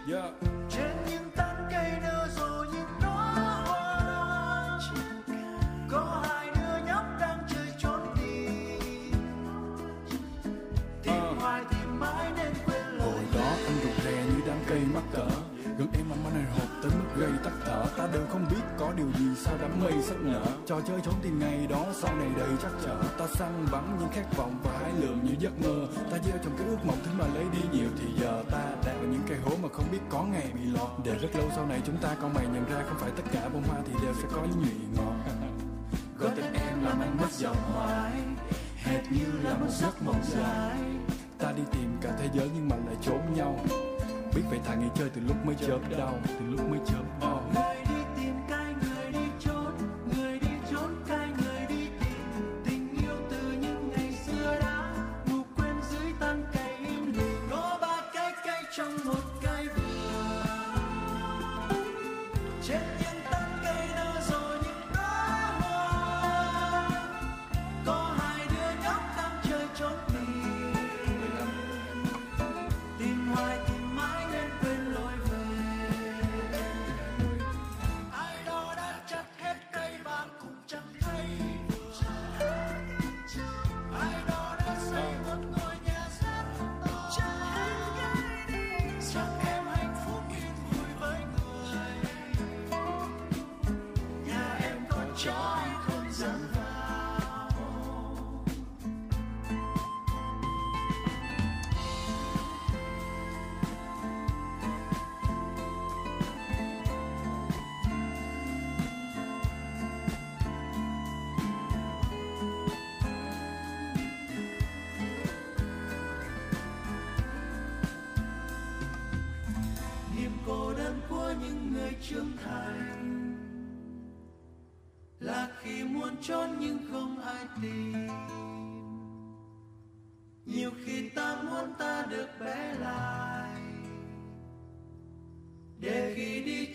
[0.06, 0.51] yeah.
[18.02, 20.42] Ta đều không biết có điều gì sao đám mây sắc nở.
[20.66, 23.02] Trò chơi trốn tìm ngày đó sau này đầy chắc trở.
[23.18, 25.86] Ta săn bắn những khát vọng và hái lượm như giấc mơ.
[26.10, 28.98] Ta gieo trong cái ước mộng thứ mà lấy đi nhiều thì giờ ta đang
[28.98, 30.88] ở những cây hố mà không biết có ngày bị lọt.
[31.04, 33.48] Để rất lâu sau này chúng ta con mày nhận ra không phải tất cả
[33.48, 35.14] bông hoa thì đều sẽ có những nhụy ngọt.
[36.18, 38.12] Gọi tên em làm anh mất giọng hoài.
[38.76, 40.78] Hệt như là một giấc mộng dài.
[41.38, 43.60] Ta đi tìm cả thế giới nhưng mà lại trốn nhau.
[44.34, 46.18] Biết vậy thà nghỉ chơi từ lúc mới chớp đau.
[46.26, 47.31] Từ lúc mới chớp đau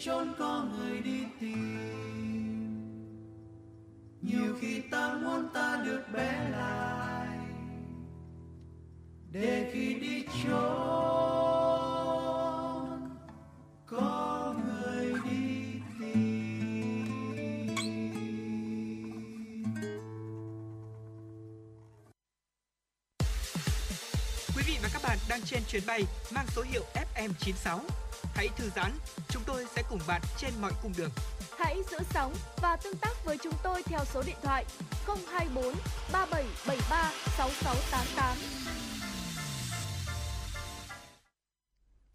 [0.08, 1.58] chốn có người đi tìm.
[4.22, 7.38] Nhiều khi ta muốn ta được bé lại,
[9.32, 10.58] để khi đi chốn
[13.86, 17.06] có người đi tìm.
[24.56, 26.84] Quý vị và các bạn đang trên chuyến bay mang số hiệu
[27.16, 27.80] FM96
[28.38, 28.92] Hãy thư giãn,
[29.28, 31.10] chúng tôi sẽ cùng bạn trên mọi cung đường.
[31.58, 34.66] Hãy giữ sóng và tương tác với chúng tôi theo số điện thoại
[35.06, 35.64] 024
[36.14, 38.38] 3773 6688.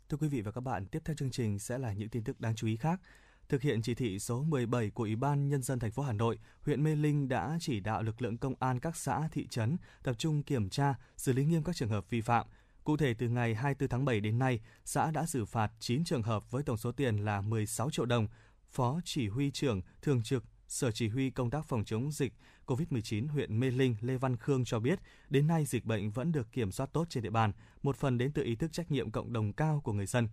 [0.08, 2.40] Thưa quý vị và các bạn, tiếp theo chương trình sẽ là những tin tức
[2.40, 3.00] đáng chú ý khác.
[3.48, 6.38] Thực hiện chỉ thị số 17 của Ủy ban Nhân dân thành phố Hà Nội,
[6.62, 10.14] huyện Mê Linh đã chỉ đạo lực lượng công an các xã, thị trấn tập
[10.18, 12.46] trung kiểm tra, xử lý nghiêm các trường hợp vi phạm.
[12.84, 16.22] Cụ thể, từ ngày 24 tháng 7 đến nay, xã đã xử phạt 9 trường
[16.22, 18.28] hợp với tổng số tiền là 16 triệu đồng.
[18.70, 22.32] Phó Chỉ huy trưởng Thường trực Sở Chỉ huy Công tác phòng chống dịch
[22.66, 24.98] COVID-19 huyện Mê Linh Lê Văn Khương cho biết,
[25.28, 27.52] đến nay dịch bệnh vẫn được kiểm soát tốt trên địa bàn,
[27.82, 30.28] một phần đến từ ý thức trách nhiệm cộng đồng cao của người dân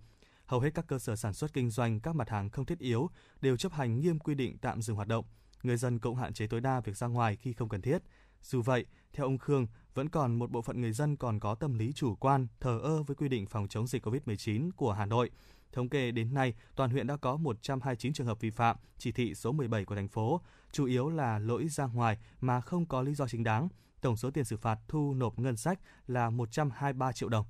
[0.49, 3.09] hầu hết các cơ sở sản xuất kinh doanh các mặt hàng không thiết yếu
[3.41, 5.25] đều chấp hành nghiêm quy định tạm dừng hoạt động.
[5.63, 7.97] Người dân cũng hạn chế tối đa việc ra ngoài khi không cần thiết.
[8.41, 11.73] Dù vậy, theo ông Khương, vẫn còn một bộ phận người dân còn có tâm
[11.73, 15.31] lý chủ quan, thờ ơ với quy định phòng chống dịch COVID-19 của Hà Nội.
[15.71, 19.35] Thống kê đến nay, toàn huyện đã có 129 trường hợp vi phạm chỉ thị
[19.35, 20.41] số 17 của thành phố,
[20.71, 23.67] chủ yếu là lỗi ra ngoài mà không có lý do chính đáng.
[24.01, 27.45] Tổng số tiền xử phạt thu nộp ngân sách là 123 triệu đồng.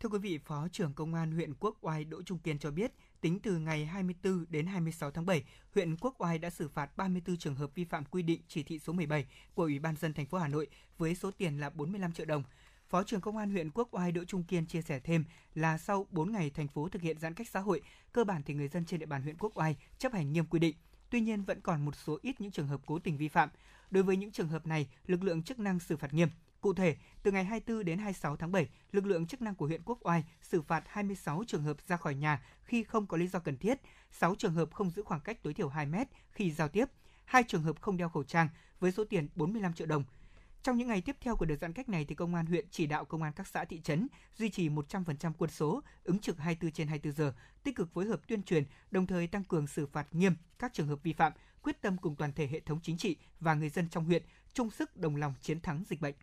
[0.00, 2.92] Thưa quý vị, Phó trưởng Công an huyện Quốc Oai Đỗ Trung Kiên cho biết,
[3.20, 7.36] tính từ ngày 24 đến 26 tháng 7, huyện Quốc Oai đã xử phạt 34
[7.36, 10.26] trường hợp vi phạm quy định chỉ thị số 17 của Ủy ban dân thành
[10.26, 10.66] phố Hà Nội
[10.98, 12.42] với số tiền là 45 triệu đồng.
[12.88, 15.24] Phó trưởng Công an huyện Quốc Oai Đỗ Trung Kiên chia sẻ thêm
[15.54, 17.82] là sau 4 ngày thành phố thực hiện giãn cách xã hội,
[18.12, 20.58] cơ bản thì người dân trên địa bàn huyện Quốc Oai chấp hành nghiêm quy
[20.58, 20.76] định.
[21.10, 23.48] Tuy nhiên vẫn còn một số ít những trường hợp cố tình vi phạm.
[23.90, 26.28] Đối với những trường hợp này, lực lượng chức năng xử phạt nghiêm.
[26.60, 29.82] Cụ thể, từ ngày 24 đến 26 tháng 7, lực lượng chức năng của huyện
[29.84, 33.38] Quốc Oai xử phạt 26 trường hợp ra khỏi nhà khi không có lý do
[33.38, 33.80] cần thiết,
[34.10, 36.84] 6 trường hợp không giữ khoảng cách tối thiểu 2 mét khi giao tiếp,
[37.24, 38.48] 2 trường hợp không đeo khẩu trang
[38.80, 40.04] với số tiền 45 triệu đồng.
[40.62, 42.86] Trong những ngày tiếp theo của đợt giãn cách này thì công an huyện chỉ
[42.86, 46.72] đạo công an các xã thị trấn duy trì 100% quân số, ứng trực 24
[46.72, 50.14] trên 24 giờ, tích cực phối hợp tuyên truyền, đồng thời tăng cường xử phạt
[50.14, 51.32] nghiêm các trường hợp vi phạm,
[51.62, 54.22] quyết tâm cùng toàn thể hệ thống chính trị và người dân trong huyện
[54.54, 56.14] chung sức đồng lòng chiến thắng dịch bệnh.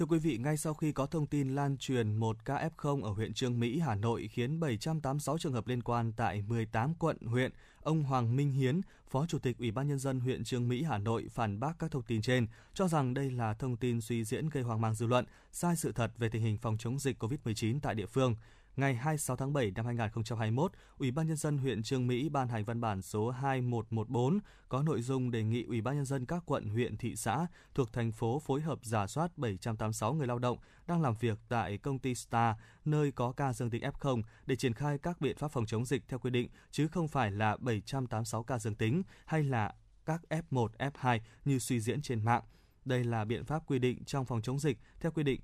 [0.00, 3.10] Thưa quý vị, ngay sau khi có thông tin lan truyền một ca F0 ở
[3.10, 7.52] huyện Trương Mỹ, Hà Nội khiến 786 trường hợp liên quan tại 18 quận, huyện,
[7.82, 10.98] ông Hoàng Minh Hiến, Phó Chủ tịch Ủy ban Nhân dân huyện Trương Mỹ, Hà
[10.98, 14.48] Nội phản bác các thông tin trên, cho rằng đây là thông tin suy diễn
[14.48, 17.78] gây hoang mang dư luận, sai sự thật về tình hình phòng chống dịch COVID-19
[17.82, 18.36] tại địa phương
[18.76, 22.64] ngày 26 tháng 7 năm 2021, Ủy ban nhân dân huyện Trương Mỹ ban hành
[22.64, 24.38] văn bản số 2114
[24.68, 27.92] có nội dung đề nghị Ủy ban nhân dân các quận, huyện, thị xã thuộc
[27.92, 31.98] thành phố phối hợp giả soát 786 người lao động đang làm việc tại công
[31.98, 35.66] ty Star nơi có ca dương tính F0 để triển khai các biện pháp phòng
[35.66, 39.74] chống dịch theo quy định chứ không phải là 786 ca dương tính hay là
[40.06, 42.42] các F1, F2 như suy diễn trên mạng.
[42.84, 45.40] Đây là biện pháp quy định trong phòng chống dịch theo quy định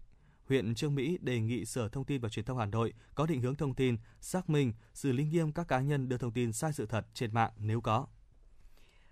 [0.49, 3.41] huyện Trương Mỹ đề nghị Sở Thông tin và Truyền thông Hà Nội có định
[3.41, 6.73] hướng thông tin, xác minh, xử lý nghiêm các cá nhân đưa thông tin sai
[6.73, 8.07] sự thật trên mạng nếu có.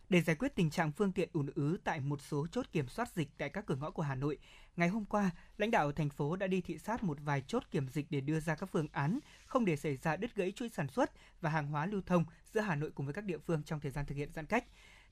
[0.08, 3.08] Để giải quyết tình trạng phương tiện ùn ứ tại một số chốt kiểm soát
[3.14, 4.38] dịch tại các cửa ngõ của Hà Nội,
[4.76, 7.88] ngày hôm qua, lãnh đạo thành phố đã đi thị sát một vài chốt kiểm
[7.88, 10.88] dịch để đưa ra các phương án không để xảy ra đứt gãy chuỗi sản
[10.88, 13.80] xuất và hàng hóa lưu thông giữa Hà Nội cùng với các địa phương trong
[13.80, 14.64] thời gian thực hiện giãn cách.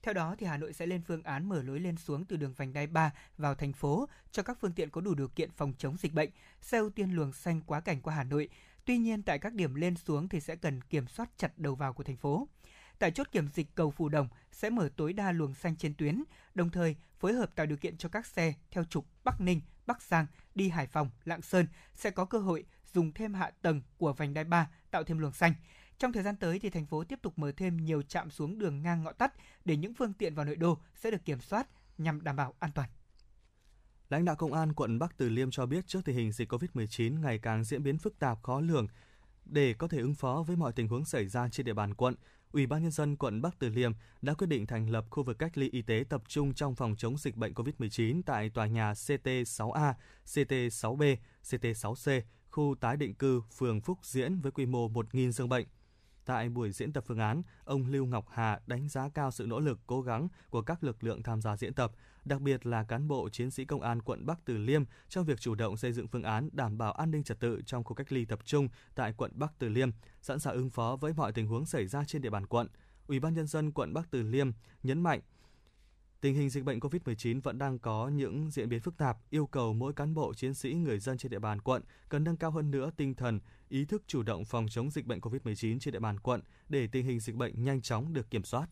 [0.02, 2.54] Theo đó, thì Hà Nội sẽ lên phương án mở lối lên xuống từ đường
[2.56, 5.72] vành đai 3 vào thành phố cho các phương tiện có đủ điều kiện phòng
[5.78, 6.30] chống dịch bệnh,
[6.60, 8.48] xe ưu tiên luồng xanh quá cảnh qua Hà Nội.
[8.84, 11.92] Tuy nhiên, tại các điểm lên xuống thì sẽ cần kiểm soát chặt đầu vào
[11.92, 12.48] của thành phố.
[12.98, 16.22] Tại chốt kiểm dịch cầu Phù Đồng sẽ mở tối đa luồng xanh trên tuyến,
[16.54, 20.02] đồng thời phối hợp tạo điều kiện cho các xe theo trục Bắc Ninh, Bắc
[20.02, 22.64] Giang đi Hải Phòng, Lạng Sơn sẽ có cơ hội
[22.94, 25.54] dùng thêm hạ tầng của vành đai 3 tạo thêm luồng xanh.
[26.02, 28.82] Trong thời gian tới thì thành phố tiếp tục mở thêm nhiều trạm xuống đường
[28.82, 29.32] ngang ngõ tắt
[29.64, 31.68] để những phương tiện vào nội đô sẽ được kiểm soát
[31.98, 32.88] nhằm đảm bảo an toàn.
[34.08, 37.20] Lãnh đạo công an quận Bắc Từ Liêm cho biết trước tình hình dịch COVID-19
[37.20, 38.86] ngày càng diễn biến phức tạp khó lường,
[39.44, 42.14] để có thể ứng phó với mọi tình huống xảy ra trên địa bàn quận,
[42.52, 43.92] Ủy ban nhân dân quận Bắc Từ Liêm
[44.22, 46.94] đã quyết định thành lập khu vực cách ly y tế tập trung trong phòng
[46.98, 49.94] chống dịch bệnh COVID-19 tại tòa nhà CT6A,
[50.26, 52.20] CT6B, CT6C,
[52.50, 55.66] khu tái định cư phường Phúc Diễn với quy mô 1.000 giường bệnh.
[56.24, 59.60] Tại buổi diễn tập phương án, ông Lưu Ngọc Hà đánh giá cao sự nỗ
[59.60, 61.92] lực cố gắng của các lực lượng tham gia diễn tập,
[62.24, 65.40] đặc biệt là cán bộ chiến sĩ công an quận Bắc Từ Liêm trong việc
[65.40, 68.12] chủ động xây dựng phương án đảm bảo an ninh trật tự trong khu cách
[68.12, 69.90] ly tập trung tại quận Bắc Từ Liêm,
[70.22, 72.68] sẵn sàng ứng phó với mọi tình huống xảy ra trên địa bàn quận.
[73.06, 74.50] Ủy ban nhân dân quận Bắc Từ Liêm
[74.82, 75.20] nhấn mạnh
[76.22, 79.72] Tình hình dịch bệnh COVID-19 vẫn đang có những diễn biến phức tạp, yêu cầu
[79.72, 82.70] mỗi cán bộ, chiến sĩ, người dân trên địa bàn quận cần nâng cao hơn
[82.70, 86.20] nữa tinh thần, ý thức chủ động phòng chống dịch bệnh COVID-19 trên địa bàn
[86.20, 88.66] quận để tình hình dịch bệnh nhanh chóng được kiểm soát.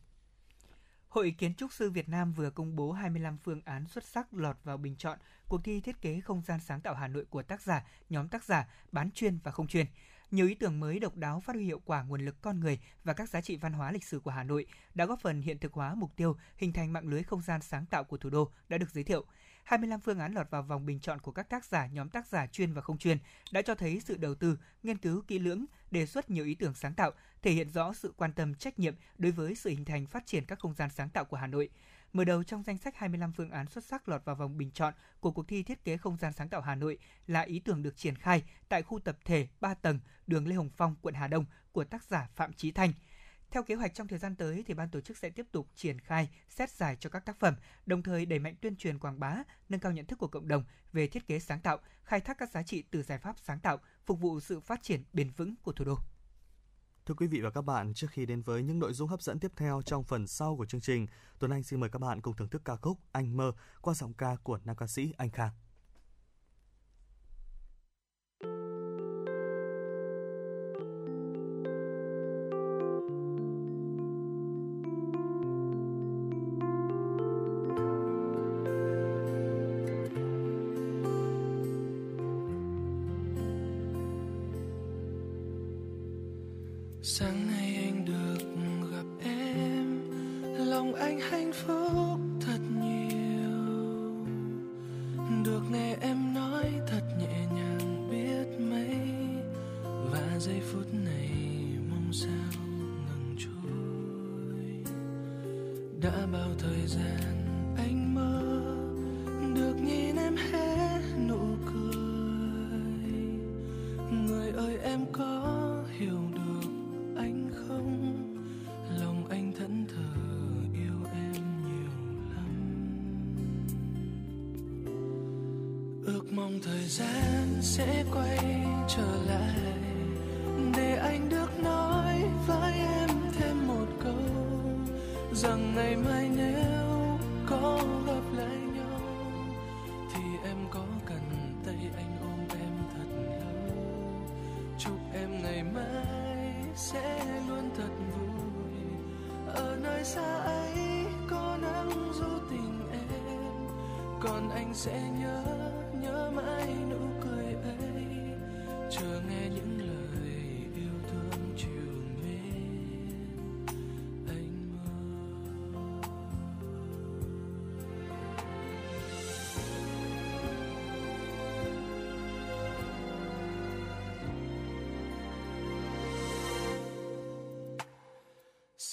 [1.09, 4.57] Hội Kiến trúc sư Việt Nam vừa công bố 25 phương án xuất sắc lọt
[4.65, 5.19] vào bình chọn
[5.49, 8.45] cuộc thi thiết kế không gian sáng tạo Hà Nội của tác giả, nhóm tác
[8.45, 9.87] giả bán chuyên và không chuyên.
[10.31, 13.13] Nhiều ý tưởng mới độc đáo phát huy hiệu quả nguồn lực con người và
[13.13, 15.73] các giá trị văn hóa lịch sử của Hà Nội đã góp phần hiện thực
[15.73, 18.79] hóa mục tiêu hình thành mạng lưới không gian sáng tạo của thủ đô đã
[18.79, 19.25] được giới thiệu.
[19.65, 22.47] 25 phương án lọt vào vòng bình chọn của các tác giả, nhóm tác giả
[22.47, 23.19] chuyên và không chuyên
[23.53, 26.75] đã cho thấy sự đầu tư, nghiên cứu kỹ lưỡng, đề xuất nhiều ý tưởng
[26.75, 27.11] sáng tạo,
[27.43, 30.45] thể hiện rõ sự quan tâm trách nhiệm đối với sự hình thành phát triển
[30.45, 31.69] các không gian sáng tạo của Hà Nội.
[32.13, 34.95] Mở đầu trong danh sách 25 phương án xuất sắc lọt vào vòng bình chọn
[35.21, 37.97] của cuộc thi thiết kế không gian sáng tạo Hà Nội là ý tưởng được
[37.97, 41.45] triển khai tại khu tập thể 3 tầng đường Lê Hồng Phong, quận Hà Đông
[41.73, 42.93] của tác giả Phạm Chí Thanh.
[43.51, 46.01] Theo kế hoạch trong thời gian tới thì ban tổ chức sẽ tiếp tục triển
[46.01, 47.55] khai xét giải cho các tác phẩm,
[47.87, 49.37] đồng thời đẩy mạnh tuyên truyền quảng bá,
[49.69, 52.51] nâng cao nhận thức của cộng đồng về thiết kế sáng tạo, khai thác các
[52.51, 55.73] giá trị từ giải pháp sáng tạo, phục vụ sự phát triển bền vững của
[55.73, 55.99] thủ đô.
[57.07, 59.39] Thưa quý vị và các bạn, trước khi đến với những nội dung hấp dẫn
[59.39, 61.07] tiếp theo trong phần sau của chương trình,
[61.39, 64.15] Tuấn Anh xin mời các bạn cùng thưởng thức ca khúc Anh mơ qua giọng
[64.15, 65.51] ca của nam ca sĩ Anh Khang.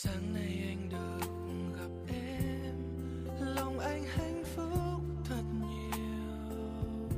[0.04, 1.28] Sáng nay anh được
[1.80, 2.76] gặp em,
[3.56, 7.10] lòng anh hạnh phúc thật nhiều.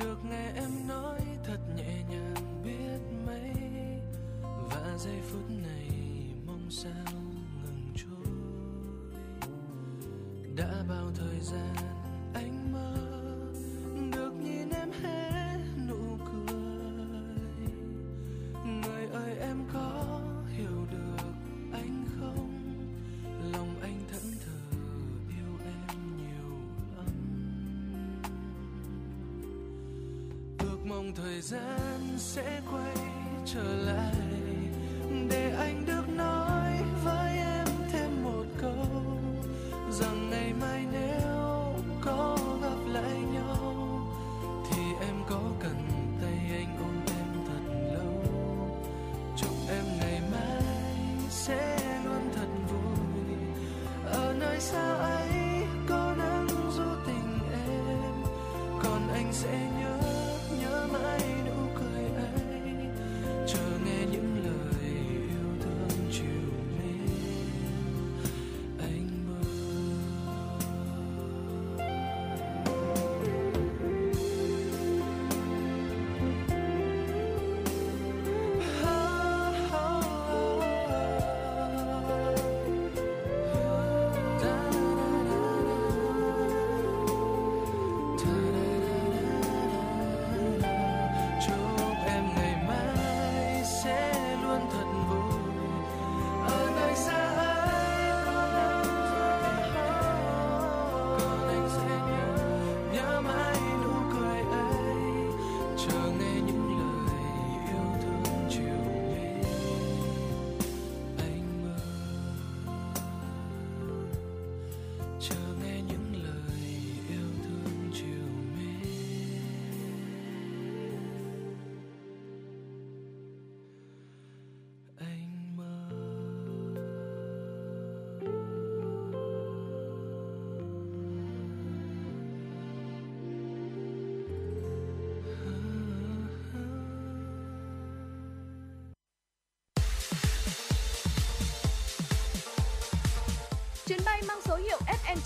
[0.00, 3.52] Được nghe em nói thật nhẹ nhàng biết mấy,
[4.42, 5.90] và giây phút này
[6.46, 7.09] mong sao
[31.14, 32.96] thời gian sẽ quay
[33.46, 34.39] trở lại.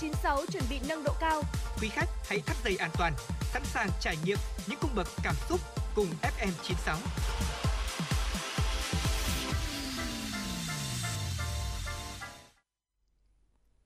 [0.04, 1.42] FM96 chuẩn bị nâng độ cao.
[1.80, 5.34] Quý khách hãy thắt dây an toàn, sẵn sàng trải nghiệm những cung bậc cảm
[5.48, 5.60] xúc
[5.94, 6.96] cùng FM96.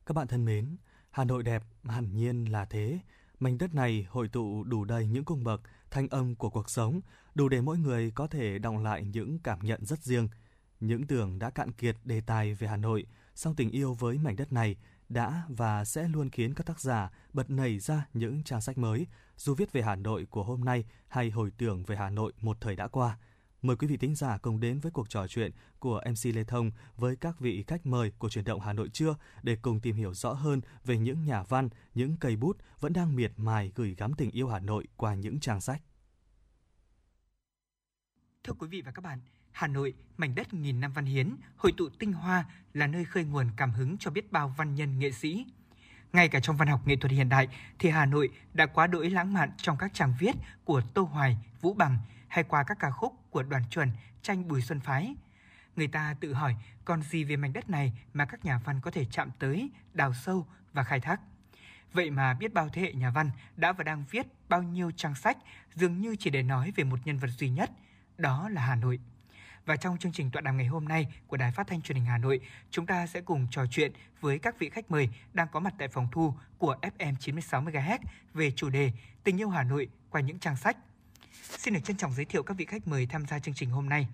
[0.07, 0.77] Các bạn thân mến,
[1.11, 2.99] Hà Nội đẹp hẳn nhiên là thế.
[3.39, 7.01] Mảnh đất này hội tụ đủ đầy những cung bậc, thanh âm của cuộc sống,
[7.35, 10.29] đủ để mỗi người có thể đọng lại những cảm nhận rất riêng.
[10.81, 14.37] Những tưởng đã cạn kiệt đề tài về Hà Nội, song tình yêu với mảnh
[14.37, 14.77] đất này
[15.09, 19.07] đã và sẽ luôn khiến các tác giả bật nảy ra những trang sách mới,
[19.37, 22.57] dù viết về Hà Nội của hôm nay hay hồi tưởng về Hà Nội một
[22.61, 23.19] thời đã qua.
[23.63, 26.71] Mời quý vị thính giả cùng đến với cuộc trò chuyện của MC Lê Thông
[26.97, 30.15] với các vị khách mời của truyền động Hà Nội trưa để cùng tìm hiểu
[30.15, 34.15] rõ hơn về những nhà văn, những cây bút vẫn đang miệt mài gửi gắm
[34.15, 35.83] tình yêu Hà Nội qua những trang sách.
[38.45, 39.21] Thưa quý vị và các bạn,
[39.59, 42.45] Hà Nội, mảnh đất nghìn năm văn hiến, hội tụ tinh hoa
[42.75, 45.47] là nơi khơi nguồn cảm hứng cho biết bao văn nhân nghệ sĩ.
[46.13, 47.49] Ngay cả trong văn học nghệ thuật hiện đại
[47.79, 51.39] thì Hà Nội đã quá đỗi lãng mạn trong các trang viết của Tô Hoài,
[51.61, 51.99] Vũ Bằng
[52.29, 53.91] hay qua các ca khúc của Đoàn Chuẩn,
[54.23, 55.15] tranh Bùi Xuân Phái.
[55.77, 58.91] Người ta tự hỏi còn gì về mảnh đất này mà các nhà văn có
[58.91, 61.21] thể chạm tới, đào sâu và khai thác.
[61.93, 65.15] Vậy mà biết bao thế hệ nhà văn đã và đang viết bao nhiêu trang
[65.15, 65.39] sách
[65.75, 67.71] dường như chỉ để nói về một nhân vật duy nhất,
[68.19, 69.01] đó là Hà Nội.
[69.69, 72.05] Và trong chương trình tọa đàm ngày hôm nay của Đài Phát thanh Truyền hình
[72.05, 72.41] Hà Nội,
[72.71, 75.89] chúng ta sẽ cùng trò chuyện với các vị khách mời đang có mặt tại
[75.89, 77.99] phòng thu của FM 96 MHz
[78.35, 78.93] về chủ đề
[79.25, 80.77] Tình yêu Hà Nội qua những trang sách.
[81.43, 83.89] Xin được trân trọng giới thiệu các vị khách mời tham gia chương trình hôm
[83.89, 84.09] nay.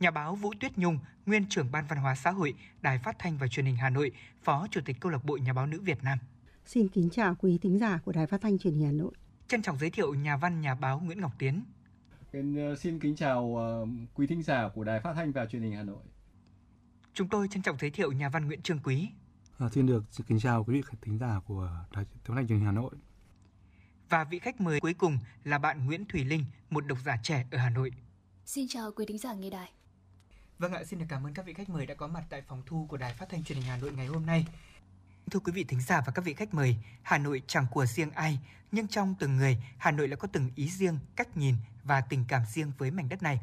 [0.00, 3.38] Nhà báo Vũ Tuyết Nhung, nguyên trưởng ban văn hóa xã hội, Đài Phát thanh
[3.38, 4.12] và Truyền hình Hà Nội,
[4.42, 6.18] Phó Chủ tịch Câu lạc bộ Nhà báo nữ Việt Nam.
[6.66, 9.12] Xin kính chào quý thính giả của Đài Phát thanh Truyền hình Hà Nội.
[9.48, 11.62] Trân trọng giới thiệu nhà văn nhà báo Nguyễn Ngọc Tiến.
[12.32, 15.82] Xin kính chào uh, quý thính giả của Đài Phát thanh và Truyền hình Hà
[15.82, 16.02] Nội.
[17.14, 19.08] Chúng tôi trân trọng giới thiệu nhà văn Nguyễn Trương Quý.
[19.58, 22.66] À, xin được kính chào quý vị thính giả của Đài Phát thanh Truyền hình
[22.66, 22.90] Hà Nội.
[24.08, 27.46] Và vị khách mời cuối cùng là bạn Nguyễn Thùy Linh, một độc giả trẻ
[27.50, 27.90] ở Hà Nội.
[28.44, 29.72] Xin chào quý thính giả nghe đài.
[30.58, 32.62] Vâng ạ, xin được cảm ơn các vị khách mời đã có mặt tại phòng
[32.66, 34.46] thu của Đài Phát thanh Truyền hình Hà Nội ngày hôm nay.
[35.30, 38.10] Thưa quý vị thính giả và các vị khách mời, Hà Nội chẳng của riêng
[38.10, 38.38] ai,
[38.72, 42.24] nhưng trong từng người, Hà Nội lại có từng ý riêng, cách nhìn và tình
[42.28, 43.40] cảm riêng với mảnh đất này.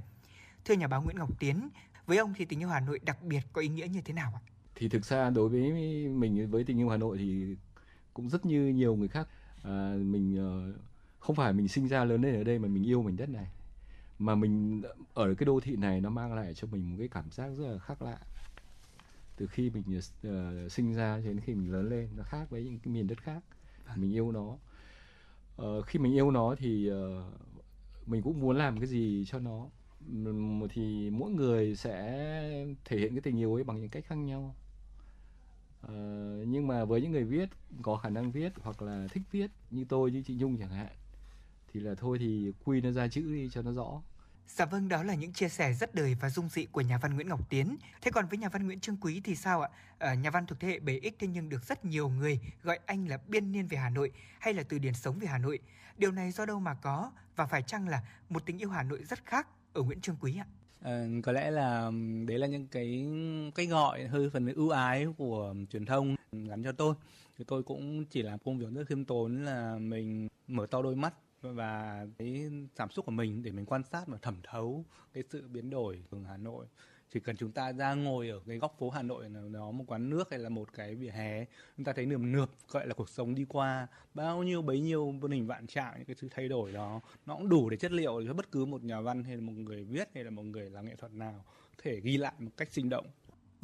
[0.66, 1.70] Thưa nhà báo Nguyễn Ngọc Tiến,
[2.06, 4.32] với ông thì tình yêu Hà Nội đặc biệt có ý nghĩa như thế nào
[4.36, 4.42] ạ?
[4.76, 5.72] Thì thực ra đối với
[6.10, 7.56] mình với tình yêu Hà Nội thì
[8.14, 9.28] cũng rất như nhiều người khác.
[9.64, 10.80] À, mình ờ,
[11.20, 13.48] không phải mình sinh ra lớn lên ở đây mà mình yêu mảnh đất này
[14.20, 14.82] mà mình
[15.14, 17.68] ở cái đô thị này nó mang lại cho mình một cái cảm giác rất
[17.68, 18.18] là khác lạ
[19.36, 22.64] từ khi mình uh, sinh ra cho đến khi mình lớn lên nó khác với
[22.64, 23.44] những cái miền đất khác
[23.96, 24.58] mình yêu nó.
[25.62, 27.24] Uh, khi mình yêu nó thì uh,
[28.06, 29.68] mình cũng muốn làm cái gì cho nó.
[30.70, 34.56] Thì mỗi người sẽ thể hiện cái tình yêu ấy bằng những cách khác nhau.
[35.86, 35.92] Uh,
[36.48, 37.50] nhưng mà với những người viết
[37.82, 40.92] có khả năng viết hoặc là thích viết như tôi như chị nhung chẳng hạn
[41.74, 44.02] thì là thôi thì quy nó ra chữ đi cho nó rõ
[44.48, 47.16] Dạ vâng, đó là những chia sẻ rất đời và dung dị của nhà văn
[47.16, 47.78] Nguyễn Ngọc Tiến.
[48.02, 49.70] Thế còn với nhà văn Nguyễn Trương Quý thì sao ạ?
[49.98, 53.08] À, nhà văn thuộc thế hệ 7X thế nhưng được rất nhiều người gọi anh
[53.08, 55.60] là biên niên về Hà Nội hay là từ điển sống về Hà Nội.
[55.98, 59.04] Điều này do đâu mà có và phải chăng là một tình yêu Hà Nội
[59.04, 60.46] rất khác ở Nguyễn Trương Quý ạ?
[60.82, 61.92] À, có lẽ là
[62.28, 63.08] đấy là những cái
[63.56, 66.96] cái gọi hơi phần ưu ái của truyền thông gắn cho tôi.
[67.38, 70.96] Thì tôi cũng chỉ làm công việc rất khiêm tốn là mình mở to đôi
[70.96, 71.14] mắt
[71.54, 75.48] và cái cảm xúc của mình để mình quan sát và thẩm thấu cái sự
[75.48, 76.66] biến đổi của Hà Nội
[77.10, 79.84] chỉ cần chúng ta ra ngồi ở cái góc phố Hà Nội nào đó một
[79.88, 81.46] quán nước hay là một cái vỉa hè
[81.78, 85.12] chúng ta thấy nườm nượp gọi là cuộc sống đi qua bao nhiêu bấy nhiêu
[85.22, 87.92] vô hình vạn trạng những cái sự thay đổi đó nó cũng đủ để chất
[87.92, 90.44] liệu cho bất cứ một nhà văn hay là một người viết hay là một
[90.44, 91.46] người làm nghệ thuật nào
[91.84, 93.06] thể ghi lại một cách sinh động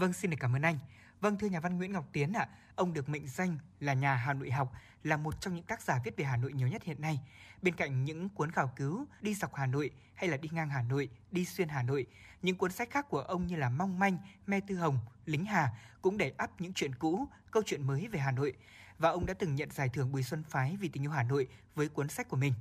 [0.02, 0.78] Vâng, xin được cảm ơn anh.
[1.20, 4.16] Vâng, thưa nhà văn Nguyễn Ngọc Tiến ạ, à, ông được mệnh danh là nhà
[4.16, 6.84] Hà Nội học, là một trong những tác giả viết về Hà Nội nhiều nhất
[6.84, 7.20] hiện nay.
[7.62, 10.82] Bên cạnh những cuốn khảo cứu Đi dọc Hà Nội hay là Đi ngang Hà
[10.82, 12.06] Nội, Đi xuyên Hà Nội,
[12.42, 14.18] những cuốn sách khác của ông như là Mong manh,
[14.48, 15.70] Me Tư Hồng, Lính Hà
[16.02, 18.54] cũng đầy ắp những chuyện cũ, câu chuyện mới về Hà Nội.
[18.98, 21.48] Và ông đã từng nhận giải thưởng Bùi Xuân Phái vì tình yêu Hà Nội
[21.76, 22.54] với cuốn sách của mình.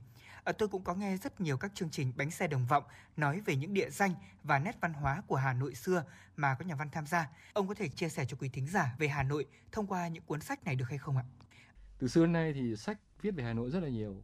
[0.44, 2.85] À, tôi cũng có nghe rất nhiều các chương trình bánh xe đồng vọng
[3.16, 6.05] nói về những địa danh và nét văn hóa của Hà Nội xưa
[6.36, 7.28] mà có nhà văn tham gia.
[7.52, 10.22] Ông có thể chia sẻ cho quý thính giả về Hà Nội thông qua những
[10.22, 11.24] cuốn sách này được hay không ạ?
[11.98, 14.22] Từ xưa đến nay thì sách viết về Hà Nội rất là nhiều.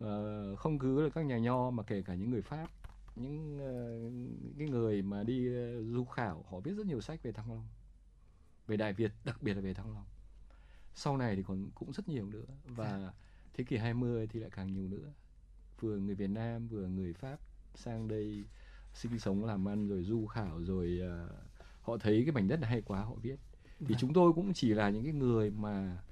[0.00, 0.14] À,
[0.58, 2.68] không cứ là các nhà nho mà kể cả những người Pháp,
[3.16, 7.32] những uh, cái người mà đi uh, du khảo họ viết rất nhiều sách về
[7.32, 7.66] Thăng Long,
[8.66, 10.06] về Đại Việt, đặc biệt là về Thăng Long.
[10.94, 13.12] Sau này thì còn cũng rất nhiều nữa và dạ
[13.54, 15.12] thế kỷ 20 thì lại càng nhiều nữa
[15.80, 17.38] vừa người Việt Nam vừa người Pháp
[17.74, 18.44] sang đây
[18.94, 21.30] sinh sống làm ăn rồi du khảo rồi uh,
[21.80, 23.36] họ thấy cái mảnh đất này hay quá họ viết
[23.78, 23.98] thì vâng.
[23.98, 26.02] chúng tôi cũng chỉ là những cái người mà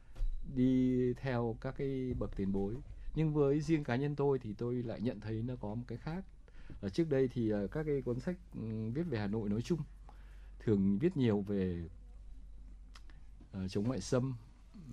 [0.54, 2.74] đi theo các cái bậc tiền bối
[3.14, 5.98] nhưng với riêng cá nhân tôi thì tôi lại nhận thấy nó có một cái
[5.98, 6.24] khác.
[6.80, 9.62] Ở trước đây thì ờ, các cái cuốn sách ừ, viết về Hà Nội nói
[9.62, 9.78] chung
[10.64, 11.84] thường viết nhiều về
[13.64, 14.34] uh, chống ngoại xâm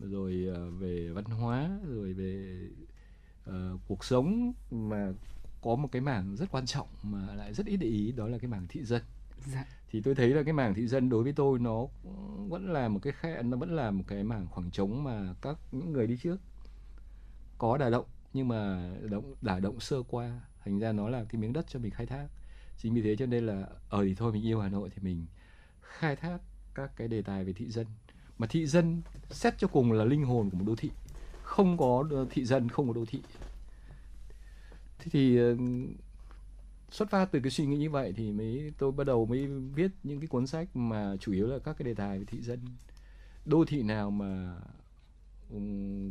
[0.02, 2.62] rồi uh, về văn hóa rồi về
[3.50, 5.14] uh, cuộc sống mà
[5.62, 8.38] có một cái mảng rất quan trọng mà lại rất ít để ý đó là
[8.38, 9.02] cái mảng thị dân.
[9.46, 9.66] Dạ.
[9.92, 11.88] thì tôi thấy là cái mảng thị dân đối với tôi nó
[12.50, 15.58] vẫn là một cái khe nó vẫn là một cái mảng khoảng trống mà các
[15.72, 16.38] những người đi trước
[17.60, 21.42] có đà động, nhưng mà động, đả động sơ qua, thành ra nó là cái
[21.42, 22.28] miếng đất cho mình khai thác.
[22.78, 25.26] Chính vì thế cho nên là ở thì thôi, mình yêu Hà Nội thì mình
[25.82, 26.40] khai thác
[26.74, 27.88] các cái đề tài về thị dân.
[28.38, 30.92] Mà thị dân xét cho cùng là linh hồn của một đô thị.
[31.44, 33.22] Không có thị dân, không có đô thị.
[35.00, 35.56] Thế thì ờ,
[36.92, 39.92] xuất phát từ cái suy nghĩ như vậy thì mới, tôi bắt đầu mới viết
[40.04, 42.60] những cái cuốn sách mà chủ yếu là các cái đề tài về thị dân.
[43.46, 44.56] Đô thị nào mà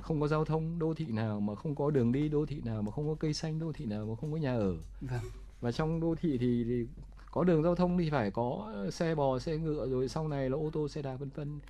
[0.03, 2.83] không có giao thông đô thị nào mà không có đường đi đô thị nào
[2.83, 4.77] mà không có cây xanh đô thị nào mà không có nhà ở.
[5.01, 5.21] Vâng.
[5.61, 6.87] và trong đô thị thì, thì
[7.31, 10.57] có đường giao thông thì phải có xe bò xe ngựa rồi sau này là
[10.57, 11.61] ô tô xe đạp vân vân.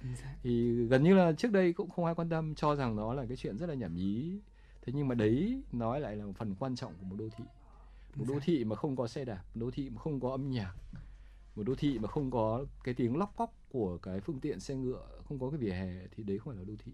[0.43, 3.25] Thì gần như là trước đây cũng không ai quan tâm cho rằng đó là
[3.29, 4.41] cái chuyện rất là nhảm nhí.
[4.83, 7.45] Thế nhưng mà đấy nói lại là một phần quan trọng của một đô thị.
[8.17, 10.51] Một đô thị mà không có xe đạp một đô thị mà không có âm
[10.51, 10.75] nhạc
[11.59, 14.75] một đô thị mà không có cái tiếng lóc cóc của cái phương tiện xe
[14.75, 16.93] ngựa không có cái vỉa hè thì đấy không phải là đô thị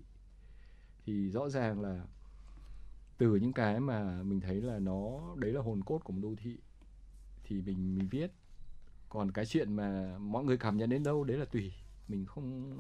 [1.07, 2.05] thì rõ ràng là
[3.19, 6.35] từ những cái mà mình thấy là nó đấy là hồn cốt của một đô
[6.37, 6.59] thị
[7.45, 8.31] thì mình mình viết.
[9.09, 11.73] Còn cái chuyện mà mọi người cảm nhận đến đâu đấy là tùy.
[12.09, 12.73] Mình không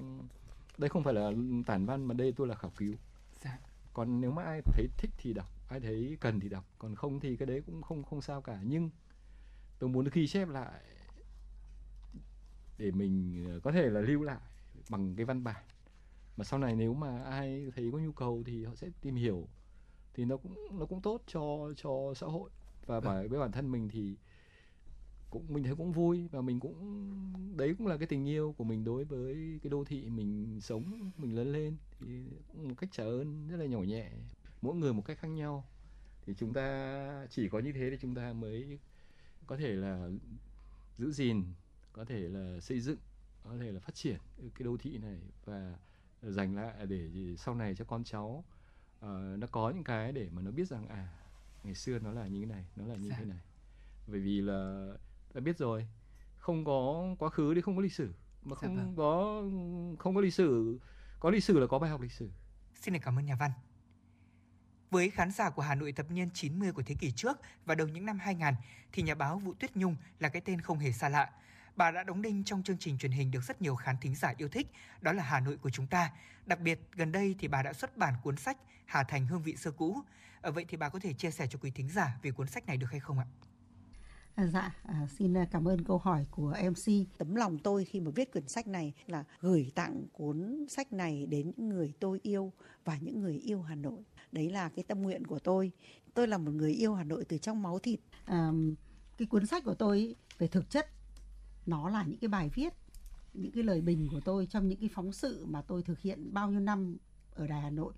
[0.78, 1.30] đây không phải là
[1.66, 2.94] tản văn mà đây tôi là khảo cứu.
[3.44, 3.58] Dạ.
[3.92, 7.20] còn nếu mà ai thấy thích thì đọc ai thấy cần thì đọc còn không
[7.20, 8.60] thì cái đấy cũng không không sao cả.
[8.64, 8.90] Nhưng
[9.78, 10.82] tôi muốn ghi chép lại
[12.78, 14.40] để mình có thể là lưu lại
[14.90, 15.64] bằng cái văn bản
[16.36, 19.48] mà sau này nếu mà ai thấy có nhu cầu thì họ sẽ tìm hiểu.
[20.14, 22.50] Thì nó cũng nó cũng tốt cho cho xã hội.
[22.86, 24.16] Và bởi với bản thân mình thì
[25.30, 26.28] cũng mình thấy cũng vui.
[26.28, 26.76] Và mình cũng
[27.56, 31.10] đấy cũng là cái tình yêu của mình đối với cái đô thị mình sống
[31.16, 31.76] mình lớn lên.
[32.00, 32.06] Thì
[32.54, 34.10] một cách trả ơn rất là nhỏ nhẹ
[34.62, 35.64] mỗi người một cách khác nhau.
[36.26, 38.78] Thì chúng ta chỉ có như thế thì chúng ta mới
[39.46, 40.08] có thể là
[40.96, 41.44] giữ gìn
[41.92, 42.98] có thể là xây dựng
[43.44, 45.18] có thể là phát triển cái đô thị này.
[45.44, 45.76] Và
[46.26, 48.44] dành lại để sau này cho con cháu
[48.98, 51.08] uh, nó có những cái để mà nó biết rằng à
[51.64, 53.16] ngày xưa nó là như thế này nó là như dạ.
[53.18, 53.40] thế này
[54.06, 54.88] bởi vì là
[55.34, 55.88] đã biết rồi
[56.38, 58.94] không có quá khứ thì không có lịch sử mà dạ không vâng.
[58.96, 59.42] có
[59.98, 60.78] không có lịch sử
[61.20, 62.30] có lịch sử là có bài học lịch sử
[62.74, 63.50] xin cảm ơn nhà văn
[64.94, 67.88] với khán giả của Hà Nội thập niên 90 của thế kỷ trước và đầu
[67.88, 68.54] những năm 2000
[68.92, 71.30] thì nhà báo Vũ Tuyết Nhung là cái tên không hề xa lạ.
[71.76, 74.34] Bà đã đóng đinh trong chương trình truyền hình được rất nhiều khán thính giả
[74.36, 74.66] yêu thích,
[75.00, 76.12] đó là Hà Nội của chúng ta.
[76.46, 78.56] Đặc biệt, gần đây thì bà đã xuất bản cuốn sách
[78.86, 79.92] Hà Thành hương vị xưa cũ.
[80.40, 82.48] Ở ờ, vậy thì bà có thể chia sẻ cho quý thính giả về cuốn
[82.48, 83.26] sách này được hay không ạ?
[84.34, 86.92] À, dạ, à, xin cảm ơn câu hỏi của MC.
[87.18, 91.26] Tấm lòng tôi khi mà viết quyển sách này là gửi tặng cuốn sách này
[91.26, 92.52] đến những người tôi yêu
[92.84, 94.04] và những người yêu Hà Nội.
[94.32, 95.72] Đấy là cái tâm nguyện của tôi.
[96.14, 98.00] Tôi là một người yêu Hà Nội từ trong máu thịt.
[98.24, 98.50] À,
[99.18, 100.88] cái cuốn sách của tôi về thực chất
[101.66, 102.72] nó là những cái bài viết
[103.34, 106.34] những cái lời bình của tôi trong những cái phóng sự mà tôi thực hiện
[106.34, 106.96] bao nhiêu năm
[107.34, 107.92] ở đài hà nội.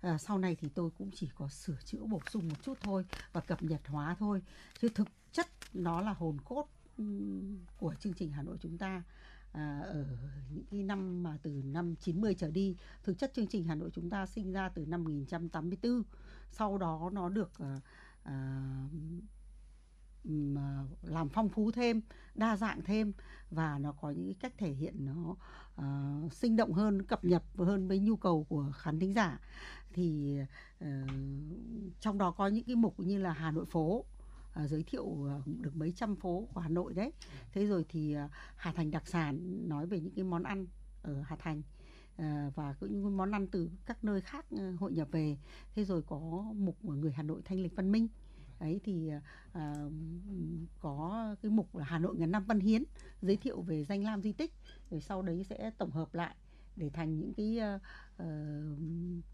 [0.00, 3.04] À, sau này thì tôi cũng chỉ có sửa chữa bổ sung một chút thôi
[3.32, 4.42] và cập nhật hóa thôi.
[4.80, 6.68] Chứ thực chất nó là hồn cốt
[7.78, 9.02] của chương trình hà nội chúng ta
[9.52, 10.04] à, ở
[10.54, 12.76] những cái năm mà từ năm 90 trở đi.
[13.02, 16.02] Thực chất chương trình hà nội chúng ta sinh ra từ năm 1984
[16.50, 17.80] sau đó nó được à,
[18.22, 18.60] à,
[21.02, 22.00] làm phong phú thêm
[22.34, 23.12] đa dạng thêm
[23.50, 25.36] và nó có những cách thể hiện nó
[25.80, 29.40] uh, sinh động hơn cập nhật hơn với nhu cầu của khán thính giả.
[29.92, 30.38] Thì
[30.84, 30.88] uh,
[32.00, 34.04] trong đó có những cái mục như là Hà Nội phố
[34.64, 37.12] uh, giới thiệu được mấy trăm phố của Hà Nội đấy.
[37.52, 40.66] Thế rồi thì uh, Hà Thành đặc sản nói về những cái món ăn
[41.02, 41.62] ở Hà Thành
[42.54, 44.46] và những món ăn từ các nơi khác
[44.78, 45.36] hội nhập về.
[45.74, 46.18] Thế rồi có
[46.54, 48.08] mục người Hà Nội thanh lịch văn minh
[48.64, 49.20] ấy thì à,
[49.52, 49.74] à,
[50.80, 52.84] có cái mục là Hà Nội ngàn năm văn hiến
[53.22, 54.52] giới thiệu về danh lam di tích
[54.90, 56.34] rồi sau đấy sẽ tổng hợp lại
[56.76, 58.28] để thành những cái uh,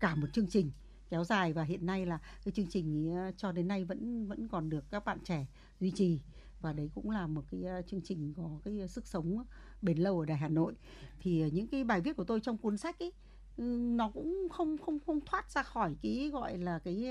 [0.00, 0.70] cả một chương trình
[1.10, 1.52] kéo dài.
[1.52, 4.90] Và hiện nay là cái chương trình ờ, cho đến nay vẫn vẫn còn được
[4.90, 5.46] các bạn trẻ
[5.80, 6.20] duy trì.
[6.60, 9.44] Và đấy cũng là một cái chương trình có cái sức sống
[9.82, 10.74] bền lâu ở đài Hà Nội.
[11.20, 13.12] Thì những cái bài viết của tôi trong cuốn sách ấy
[13.56, 17.06] ừ, nó cũng không không không thoát ra khỏi cái gọi là cái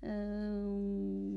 [0.00, 0.10] uh,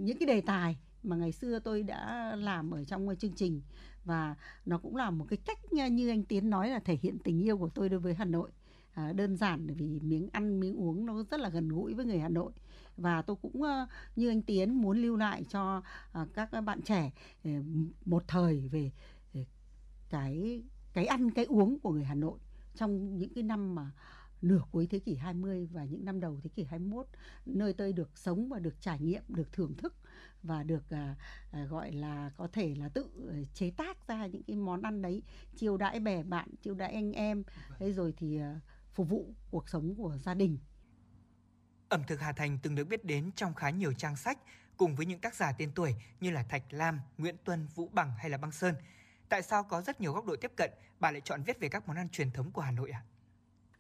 [0.03, 3.61] những cái đề tài mà ngày xưa tôi đã làm ở trong chương trình.
[4.05, 4.35] Và
[4.65, 7.57] nó cũng là một cái cách như anh Tiến nói là thể hiện tình yêu
[7.57, 8.51] của tôi đối với Hà Nội.
[8.93, 12.19] À, đơn giản vì miếng ăn miếng uống nó rất là gần gũi với người
[12.19, 12.51] Hà Nội.
[12.97, 15.81] Và tôi cũng ờ, như anh Tiến muốn lưu lại cho
[16.11, 17.11] ờ, các bạn trẻ
[18.05, 18.91] một thời về
[20.09, 20.63] cái
[20.93, 22.39] cái ăn cái uống của người Hà Nội
[22.75, 23.91] trong những cái năm mà
[24.41, 27.07] nửa cuối thế kỷ 20 và những năm đầu thế kỷ 21
[27.45, 29.95] nơi tôi được sống và được trải nghiệm được thưởng thức
[30.43, 31.15] và được à,
[31.51, 35.23] à, gọi là có thể là tự chế tác ra những cái món ăn đấy
[35.55, 37.43] chiêu đãi bè bạn chiêu đãi anh em
[37.80, 38.59] thế rồi thì à,
[38.93, 40.57] phục vụ cuộc sống của gia đình
[41.89, 44.39] ẩm thực Hà Thành từng được biết đến trong khá nhiều trang sách
[44.77, 48.14] cùng với những tác giả tên tuổi như là Thạch Lam, Nguyễn Tuân, Vũ Bằng
[48.18, 48.76] hay là Băng Sơn.
[49.30, 51.88] Tại sao có rất nhiều góc độ tiếp cận, bà lại chọn viết về các
[51.88, 53.03] món ăn truyền thống của Hà Nội ạ?
[53.05, 53.16] À?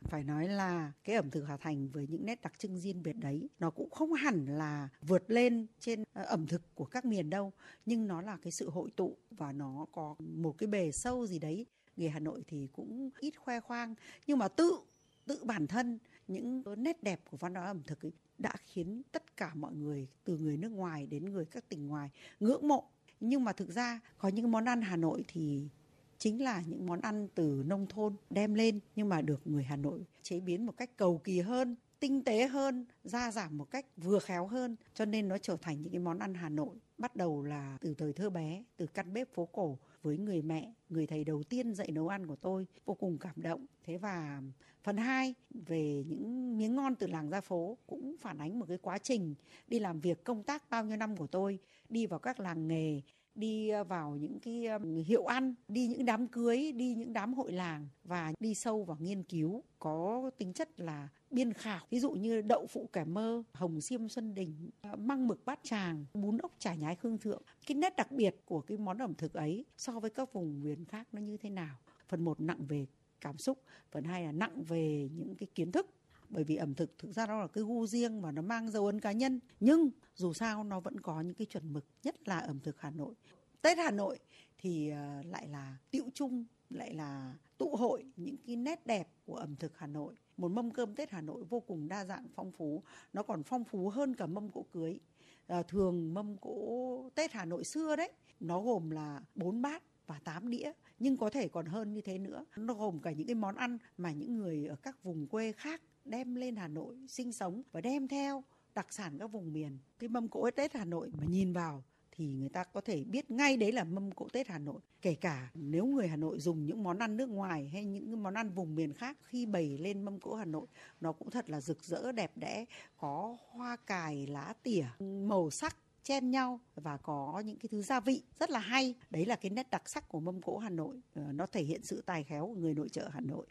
[0.01, 3.13] Phải nói là cái ẩm thực Hà Thành với những nét đặc trưng riêng biệt
[3.13, 7.29] đấy, nó cũng không hẳn là vượt lên trên ờ, ẩm thực của các miền
[7.29, 7.53] đâu,
[7.85, 11.39] nhưng nó là cái sự hội tụ và nó có một cái bề sâu gì
[11.39, 11.65] đấy.
[11.97, 13.95] Người Hà Nội thì cũng ít khoe khoang,
[14.27, 14.79] nhưng mà tự
[15.25, 19.37] tự bản thân, những nét đẹp của văn hóa ẩm thực ấy đã khiến tất
[19.37, 22.09] cả mọi người, từ người nước ngoài đến người các tỉnh ngoài,
[22.39, 22.83] ngưỡng mộ.
[23.19, 25.69] Nhưng mà thực ra có những món ăn Hà Nội thì
[26.17, 29.75] chính là những món ăn từ nông thôn đem lên nhưng mà được người Hà
[29.75, 33.85] Nội chế biến một cách cầu kỳ hơn tinh tế hơn, gia giảm một cách
[33.97, 34.75] vừa khéo hơn.
[34.93, 37.93] Cho nên nó trở thành những cái món ăn Hà Nội bắt đầu là từ
[37.93, 41.73] thời thơ bé, từ căn bếp phố cổ với người mẹ, người thầy đầu tiên
[41.73, 42.67] dạy nấu ăn của tôi.
[42.85, 43.65] Vô cùng cảm động.
[43.83, 44.41] Thế và
[44.83, 48.77] phần 2 về những miếng ngon từ làng ra phố cũng phản ánh một cái
[48.77, 49.35] quá trình
[49.67, 53.01] đi làm việc công tác bao nhiêu năm của tôi, đi vào các làng nghề,
[53.37, 57.33] đi ờ, vào những cái ờ, hiệu ăn, đi những đám cưới, đi những đám
[57.33, 61.85] hội làng và đi sâu vào nghiên cứu có tính chất là biên khảo.
[61.89, 65.59] Ví dụ như đậu phụ kẻ mơ, hồng xiêm xuân đình, ờ, măng mực bát
[65.63, 67.41] tràng, bún ốc chả nhái khương thượng.
[67.67, 70.85] Cái nét đặc biệt của cái món ẩm thực ấy so với các vùng miền
[70.85, 71.77] khác nó như thế nào?
[72.07, 72.85] Phần một nặng về
[73.21, 73.61] cảm xúc,
[73.91, 75.96] phần hai là nặng về những cái kiến thức
[76.29, 78.85] bởi vì ẩm thực thực ra nó là cái gu riêng và nó mang dấu
[78.85, 79.39] ấn cá nhân.
[79.59, 82.89] Nhưng dù sao nó vẫn có những cái chuẩn mực nhất là ẩm thực Hà
[82.89, 83.15] Nội.
[83.61, 84.19] Tết Hà Nội
[84.57, 89.35] thì ờ, lại là tiệu chung lại là tụ hội những cái nét đẹp của
[89.35, 90.15] ẩm thực Hà Nội.
[90.37, 92.83] Một mâm cơm Tết Hà Nội vô cùng đa dạng phong phú.
[93.13, 94.99] Nó còn phong phú hơn cả mâm cỗ cưới.
[95.47, 100.19] À, thường mâm cỗ Tết Hà Nội xưa đấy nó gồm là bốn bát và
[100.23, 100.71] 8 đĩa.
[100.99, 102.45] Nhưng có thể còn hơn như thế nữa.
[102.55, 105.81] Nó gồm cả những cái món ăn mà những người ở các vùng quê khác
[106.09, 108.43] đem lên Hà Nội sinh sống và đem theo
[108.75, 109.77] đặc sản các vùng miền.
[109.99, 113.31] Cái mâm cỗ Tết Hà Nội mà nhìn vào thì người ta có thể biết
[113.31, 114.81] ngay đấy là mâm cỗ Tết Hà Nội.
[115.01, 118.33] Kể cả nếu người Hà Nội dùng những món ăn nước ngoài hay những món
[118.33, 120.67] ăn vùng miền khác khi bày lên mâm cỗ Hà Nội,
[121.01, 122.65] nó cũng thật là rực rỡ đẹp đẽ,
[122.97, 127.99] có hoa cài, lá tỉa, màu sắc chen nhau và có những cái thứ gia
[127.99, 128.95] vị rất là hay.
[129.09, 131.01] Đấy là cái nét đặc sắc của mâm cỗ Hà Nội.
[131.13, 133.45] Ờ, nó thể hiện sự tài khéo của người nội trợ Hà Nội.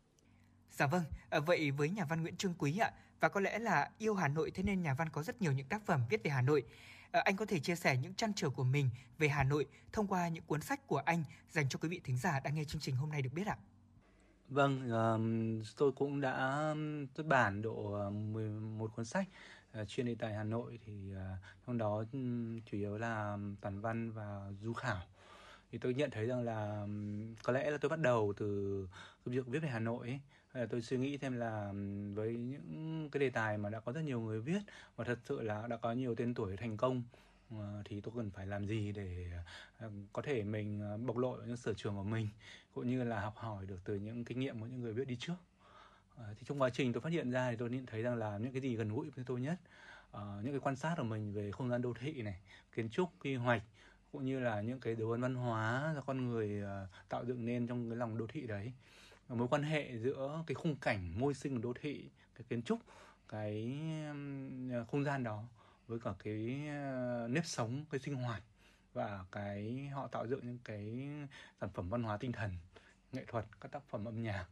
[0.77, 3.91] Dạ vâng, à, vậy với nhà văn Nguyễn Trương Quý ạ, và có lẽ là
[3.99, 6.31] yêu Hà Nội thế nên nhà văn có rất nhiều những tác phẩm viết về
[6.31, 6.65] Hà Nội.
[7.11, 10.07] À, anh có thể chia sẻ những trăn trở của mình về Hà Nội thông
[10.07, 12.81] qua những cuốn sách của anh dành cho quý vị thính giả đang nghe chương
[12.81, 13.57] trình hôm nay được biết ạ?
[14.49, 16.75] Vâng, um, tôi cũng đã
[17.15, 19.29] xuất bản độ ờ, 11 cuốn sách
[19.81, 23.81] uh, chuyên đề tài Hà Nội thì uh, trong đó um, chủ yếu là toàn
[23.81, 25.03] văn và du khảo
[25.73, 26.87] thì tôi nhận thấy rằng là
[27.43, 28.89] có lẽ là tôi bắt đầu từ
[29.25, 30.21] việc viết về Hà Nội ấy
[30.71, 31.73] tôi suy nghĩ thêm là
[32.15, 34.61] với những cái đề tài mà đã có rất nhiều người viết
[34.97, 37.03] và thật sự là đã có nhiều tên tuổi thành công
[37.51, 39.27] ờ, thì tôi cần phải làm gì để
[39.79, 42.29] ờ, có thể mình ờ, bộc lộ những sở trường của mình
[42.75, 45.17] cũng như là học hỏi được từ những kinh nghiệm của những người viết đi
[45.21, 45.35] trước?
[46.19, 48.53] Thì trong quá trình tôi phát hiện ra thì tôi nhận thấy rằng là những
[48.53, 49.57] cái gì gần gũi với tôi nhất
[50.43, 52.41] những cái quan sát của mình về không gian đô thị này,
[52.75, 53.63] kiến trúc, quy hoạch
[54.13, 56.63] cũng như là những cái dấu ấn văn hóa do con người
[57.09, 58.73] tạo dựng nên trong cái lòng đô thị đấy
[59.29, 62.81] mối quan hệ giữa cái khung cảnh môi sinh của đô thị cái kiến trúc
[63.29, 63.81] cái
[64.71, 65.45] ờ, không gian đó
[65.87, 68.43] với cả cái ờ, nếp sống cái sinh hoạt
[68.93, 71.09] và cái họ tạo dựng những cái
[71.61, 72.51] sản phẩm văn hóa tinh thần
[73.13, 74.47] nghệ thuật các tác phẩm âm nhạc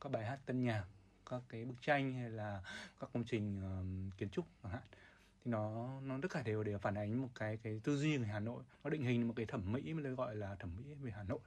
[0.00, 0.84] các bài hát tân nhạc
[1.30, 2.62] các cái bức tranh hay là
[3.00, 4.82] các công trình uh, kiến trúc chẳng hạn.
[5.44, 8.26] Thì nó nó tất cả đều đều phản ánh một cái cái tư duy người
[8.26, 11.10] Hà Nội nó định hình một cái thẩm mỹ mới gọi là thẩm mỹ về
[11.10, 11.38] Hà Nội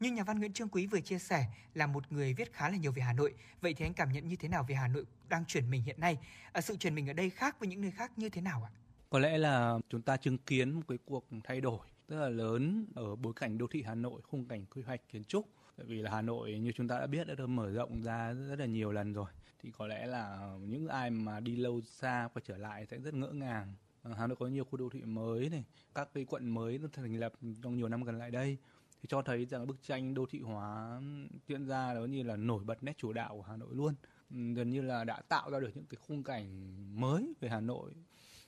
[0.00, 2.76] như nhà văn Nguyễn Trương Quý vừa chia sẻ là một người viết khá là
[2.76, 3.34] nhiều về Hà Nội.
[3.60, 6.00] Vậy thì anh cảm nhận như thế nào về Hà Nội đang chuyển mình hiện
[6.00, 6.18] nay?
[6.52, 8.70] À, sự chuyển mình ở đây khác với những nơi khác như thế nào ạ?
[9.10, 12.86] Có lẽ là chúng ta chứng kiến một cái cuộc thay đổi rất là lớn
[12.94, 15.48] ở bối cảnh đô thị Hà Nội, khung cảnh quy hoạch kiến trúc.
[15.76, 18.32] Tại vì là Hà Nội như chúng ta đã biết đã được mở rộng ra
[18.32, 19.30] rất là nhiều lần rồi
[19.62, 23.14] thì có lẽ là những ai mà đi lâu xa quay trở lại sẽ rất
[23.14, 23.74] ngỡ ngàng
[24.16, 25.64] Hà Nội có nhiều khu đô thị mới này,
[25.94, 27.32] các cái quận mới được thành lập
[27.62, 28.58] trong nhiều năm gần lại đây
[29.02, 31.00] thì cho thấy rằng bức tranh đô thị hóa
[31.48, 33.94] diễn ra đó như là nổi bật nét chủ đạo của Hà Nội luôn.
[34.30, 37.60] Ừ, gần như là đã tạo ra được những cái khung cảnh mới về Hà
[37.60, 37.92] Nội.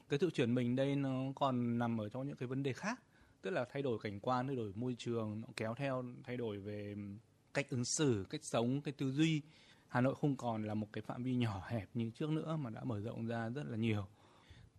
[0.08, 3.02] Cái sự chuyển mình đây nó còn nằm ở trong những cái vấn đề khác,
[3.42, 6.58] tức là thay đổi cảnh quan, thay đổi môi trường, nó kéo theo thay đổi
[6.58, 6.94] về
[7.54, 9.42] cách ứng xử, cách sống cái tư duy.
[9.88, 12.70] Hà Nội không còn là một cái phạm vi nhỏ hẹp như trước nữa mà
[12.70, 14.06] đã mở rộng ra rất là nhiều.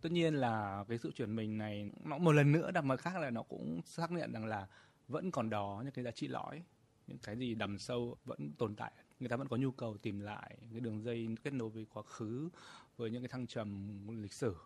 [0.00, 3.16] Tất nhiên là cái sự chuyển mình này nó một lần nữa đặt mặt khác
[3.16, 4.66] là nó cũng xác nhận rằng là
[5.08, 6.62] vẫn còn đó những cái giá trị lõi,
[7.06, 8.92] những cái gì đầm sâu vẫn tồn tại.
[9.20, 12.02] Người ta vẫn có nhu cầu tìm lại cái đường dây kết nối với quá
[12.02, 12.48] khứ,
[12.96, 14.56] với những cái thăng trầm lịch sử.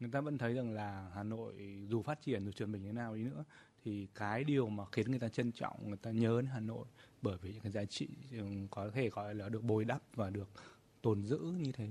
[0.00, 2.92] Người ta vẫn thấy rằng là Hà Nội dù phát triển, dù chuyển mình thế
[2.92, 3.44] nào đi nữa,
[3.84, 6.86] thì cái điều mà khiến người ta trân trọng, người ta nhớ đến Hà Nội
[7.22, 8.08] bởi vì những cái giá trị
[8.70, 10.48] có thể gọi là được bồi đắp và được
[11.02, 11.88] tồn giữ như thế.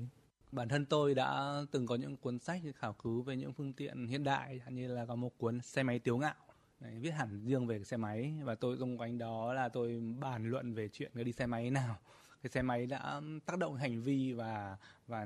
[0.51, 4.07] Bản thân tôi đã từng có những cuốn sách khảo cứu về những phương tiện
[4.07, 6.35] hiện đại như là có một cuốn xe máy tiếu ngạo.
[6.83, 10.49] Đấy, viết hẳn riêng về xe máy và tôi xung quanh đó là tôi bàn
[10.49, 11.97] luận về chuyện cái đi xe máy nào.
[12.41, 14.77] Cái xe máy đã tác động hành vi và
[15.07, 15.25] và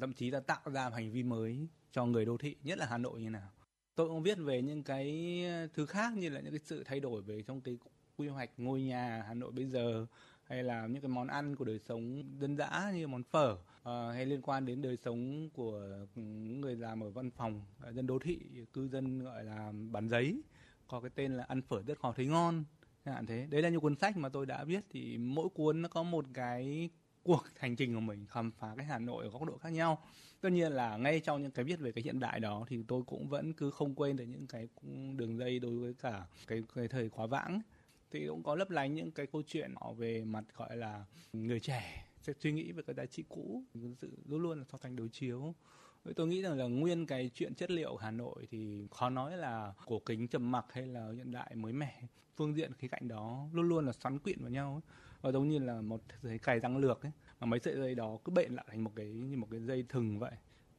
[0.00, 2.98] thậm chí là tạo ra hành vi mới cho người đô thị nhất là Hà
[2.98, 3.50] Nội như nào.
[3.94, 7.22] Tôi cũng viết về những cái thứ khác như là những cái sự thay đổi
[7.22, 7.78] về trong cái
[8.16, 10.06] quy hoạch ngôi nhà Hà Nội bây giờ
[10.44, 14.14] hay là những cái món ăn của đời sống dân dã như món phở uh,
[14.14, 17.62] hay liên quan đến đời sống của những người làm ở văn phòng
[17.92, 18.38] dân đô thị
[18.72, 20.42] cư dân gọi là bán giấy
[20.88, 22.64] có cái tên là ăn phở rất khó thấy ngon.
[23.04, 25.88] Hạn thế đấy là những cuốn sách mà tôi đã viết thì mỗi cuốn nó
[25.88, 26.90] có một cái
[27.22, 30.02] cuộc hành trình của mình khám phá cái Hà Nội ở góc độ khác nhau.
[30.40, 33.02] Tất nhiên là ngay trong những cái viết về cái hiện đại đó thì tôi
[33.06, 34.68] cũng vẫn cứ không quên được những cái
[35.16, 37.60] đường dây đối với cả cái, cái thời quá vãng.
[38.10, 42.06] Thì cũng có lấp lánh những cái câu chuyện về mặt gọi là người trẻ
[42.20, 43.62] sẽ suy nghĩ về cái giá trị cũ
[44.00, 45.54] sự luôn luôn là so sánh đối chiếu
[46.14, 49.72] tôi nghĩ rằng là nguyên cái chuyện chất liệu Hà Nội thì khó nói là
[49.86, 52.02] cổ kính trầm mặc hay là hiện đại mới mẻ.
[52.36, 54.96] Phương diện khía cạnh đó luôn luôn là xoắn quyện vào nhau ấy.
[55.20, 58.18] và giống như là một cái cài răng lược ấy mà mấy sợi dây đó
[58.24, 60.32] cứ bện lại thành một cái như một cái dây thừng vậy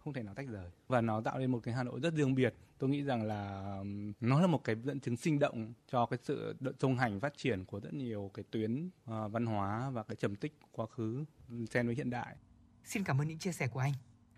[0.08, 0.70] không thể nào tách rời.
[0.88, 2.54] Và nó tạo nên một cái Hà Nội rất riêng biệt.
[2.78, 3.74] Tôi nghĩ rằng là
[4.20, 7.66] nó là một cái dẫn chứng sinh động cho cái sự song hành phát triển
[7.66, 11.26] của rất nhiều cái tuyến uh, văn hóa và cái trầm tích quá khứ
[11.70, 12.36] xen với hiện đại.
[12.84, 13.94] Xin cảm ơn những chia sẻ của anh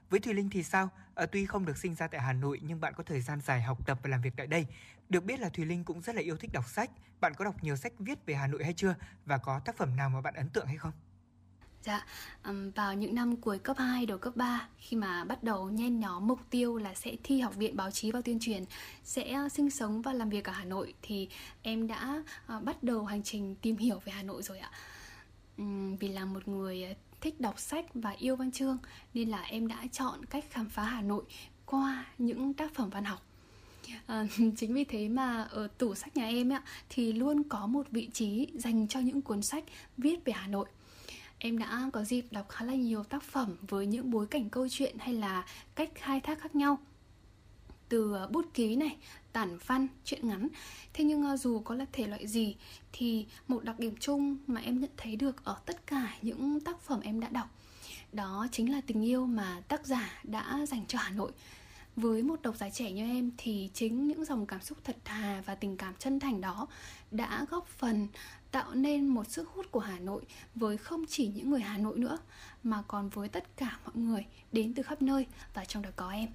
[0.10, 0.90] với Thùy Linh thì sao?
[1.16, 3.62] À, tuy không được sinh ra tại Hà Nội nhưng bạn có thời gian dài
[3.62, 4.66] học tập và làm việc tại đây.
[5.10, 6.92] Được biết là Thùy Linh cũng rất là yêu thích đọc sách.
[7.22, 8.96] Bạn có đọc nhiều sách viết về Hà Nội hay chưa?
[9.26, 10.92] Và có tác phẩm nào mà bạn ấn tượng hay không?
[11.84, 12.06] Dạ,
[12.46, 16.00] um, vào những năm cuối cấp 2 đầu cấp 3 khi mà bắt đầu nhen
[16.00, 18.64] nhóm mục tiêu là sẽ thi học viện báo chí và tuyên truyền,
[19.04, 21.30] sẽ ờ, sinh sống và làm việc ở Hà Nội thì
[21.62, 22.24] em đã
[22.58, 24.72] uh, bắt đầu hành trình tìm hiểu về Hà Nội rồi ạ.
[25.58, 28.78] Um, vì là một người thích đọc sách và yêu văn chương
[29.14, 31.24] nên là em đã chọn cách khám phá Hà Nội
[31.66, 33.26] qua những tác phẩm văn học.
[34.06, 34.26] À,
[34.58, 38.10] chính vì thế mà ở tủ sách nhà em ạ thì luôn có một vị
[38.14, 39.64] trí dành cho những cuốn sách
[39.98, 40.68] viết về Hà Nội
[41.40, 44.68] em đã có dịp đọc khá là nhiều tác phẩm với những bối cảnh câu
[44.70, 46.80] chuyện hay là cách khai thác khác nhau
[47.90, 48.98] từ à, bút ký này
[49.34, 50.48] tản văn chuyện ngắn
[50.94, 52.56] thế nhưng ờ, dù có là thể loại gì,
[52.94, 56.82] thì một đặc điểm chung mà em nhận thấy được ở tất cả những tác
[56.82, 57.48] phẩm em đã đọc,
[58.12, 61.32] đó chính là tình yêu mà tác giả đã dành cho hà nội
[61.96, 65.44] với một độc giả trẻ như em thì chính những dòng cảm xúc thật thà
[65.46, 66.68] và tình cảm chân thành đó
[67.12, 68.08] đã góp phần
[68.52, 70.22] tạo nên một sức hút của Hà Nội
[70.56, 72.18] với không chỉ những người Hà Nội nữa,
[72.64, 76.12] mà còn với tất cả mọi người đến từ khắp nơi và trong đó có
[76.12, 76.30] em.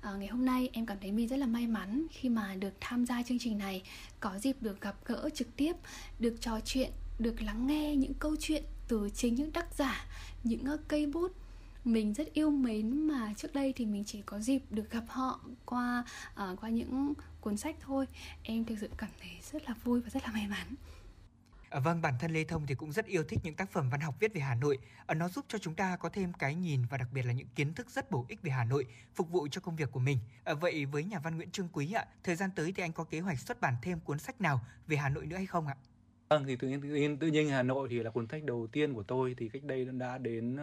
[0.00, 2.72] À, ngày hôm nay em cảm thấy mình rất là may mắn khi mà được
[2.80, 3.82] tham gia chương trình này,
[4.20, 5.72] có dịp được gặp gỡ trực tiếp,
[6.18, 10.06] được trò chuyện, được lắng nghe những câu chuyện từ chính những tác giả,
[10.44, 11.32] những cây bút.
[11.84, 15.40] Mình rất yêu mến mà trước đây thì mình chỉ có dịp được gặp họ
[15.64, 18.06] qua uh, qua những cuốn sách thôi.
[18.42, 20.74] Em thực sự cảm thấy rất là vui và rất là may mắn
[21.70, 24.14] vâng, bản thân Lê Thông thì cũng rất yêu thích những tác phẩm văn học
[24.20, 24.78] viết về Hà Nội.
[25.06, 27.48] À, nó giúp cho chúng ta có thêm cái nhìn và đặc biệt là những
[27.54, 30.18] kiến thức rất bổ ích về Hà Nội, phục vụ cho công việc của mình.
[30.44, 33.04] À, vậy với nhà văn Nguyễn Trương Quý ạ, thời gian tới thì anh có
[33.04, 35.76] kế hoạch xuất bản thêm cuốn sách nào về Hà Nội nữa hay không ạ?
[36.28, 38.66] Vâng, thì tự nhiên, tự nhiên, tự nhiên Hà Nội thì là cuốn sách đầu
[38.72, 40.56] tiên của tôi thì cách đây đã đến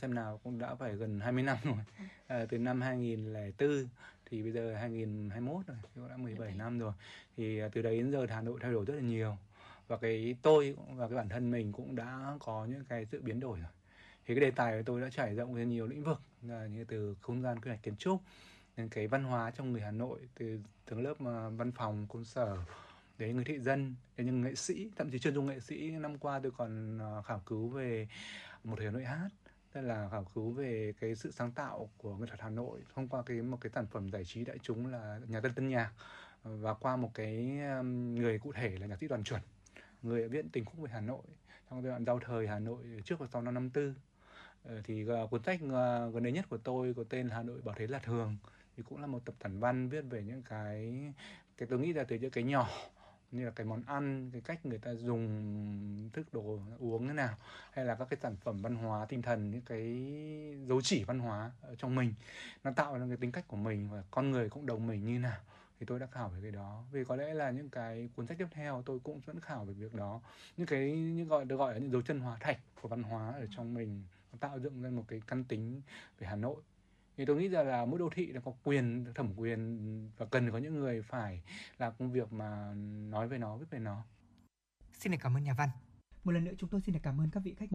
[0.00, 2.46] xem nào cũng đã phải gần 20 năm rồi.
[2.48, 3.88] Từ năm 2004
[4.30, 6.92] thì bây giờ 2021 rồi, cũng đã 17 năm rồi.
[7.36, 9.36] Thì từ đấy đến giờ Hà Nội thay đổi rất là nhiều
[9.90, 13.40] và cái tôi và cái bản thân mình cũng đã có những cái sự biến
[13.40, 13.70] đổi rồi.
[14.26, 17.16] Thì cái đề tài của tôi đã trải rộng ra nhiều lĩnh vực như từ
[17.20, 18.20] không gian quy hoạch kiến trúc,
[18.76, 22.24] đến cái văn hóa trong người Hà Nội, từ từng lớp ờ, văn phòng, công
[22.24, 22.56] sở,
[23.18, 25.90] đến người thị dân, đến những nghệ sĩ, thậm chí chuyên dung nghệ sĩ.
[25.90, 28.08] Năm qua tôi còn ờ, khảo cứu về
[28.64, 29.28] một Hà Nội hát,
[29.72, 33.08] tức là khảo cứu về cái sự sáng tạo của nghệ thuật Hà Nội thông
[33.08, 35.92] qua cái, một cái sản phẩm giải trí đại chúng là nhà tân tân nhạc.
[36.42, 37.34] Và qua một cái
[38.14, 39.40] người cụ thể là nhạc sĩ đoàn chuẩn
[40.02, 41.22] người viết tình khúc về Hà Nội,
[41.70, 43.94] trong giai đoạn giao thời Hà Nội trước và sau năm 54
[44.64, 47.60] ờ, thì ờ, cuốn sách ờ, gần đây nhất của tôi có tên Hà Nội
[47.64, 48.36] bảo thế là thường.
[48.76, 51.12] Thì cũng là một tập tản văn viết về những cái
[51.56, 52.68] cái tôi nghĩ là từ những cái nhỏ
[53.32, 57.34] như là cái món ăn, cái cách người ta dùng thức đồ uống thế nào,
[57.72, 59.82] hay là các cái sản phẩm văn hóa tinh thần, những cái
[60.68, 62.14] dấu chỉ văn hóa ở trong mình.
[62.64, 65.18] Nó tạo ra cái tính cách của mình và con người cộng đồng mình như
[65.18, 65.40] nào
[65.80, 66.84] thì tôi đã khảo về cái đó.
[66.92, 69.74] Vì có lẽ là những cái cuốn sách tiếp theo tôi cũng vẫn khảo về
[69.74, 70.20] việc đó.
[70.56, 73.32] Những cái, những gọi, được gọi là những dấu chân hóa thạch của văn hóa
[73.32, 75.82] ở trong mình, nó tạo dựng ra một cái căn tính
[76.18, 76.62] về Hà Nội.
[77.16, 80.50] Thì tôi nghĩ rằng là mỗi đô thị nó có quyền, thẩm quyền và cần
[80.50, 81.42] có những người phải
[81.78, 82.72] làm công việc mà
[83.10, 84.04] nói về nó, viết về nó.
[84.92, 85.68] Xin được cảm ơn nhà văn.
[86.24, 87.70] Một lần nữa chúng tôi xin được cảm ơn các vị khách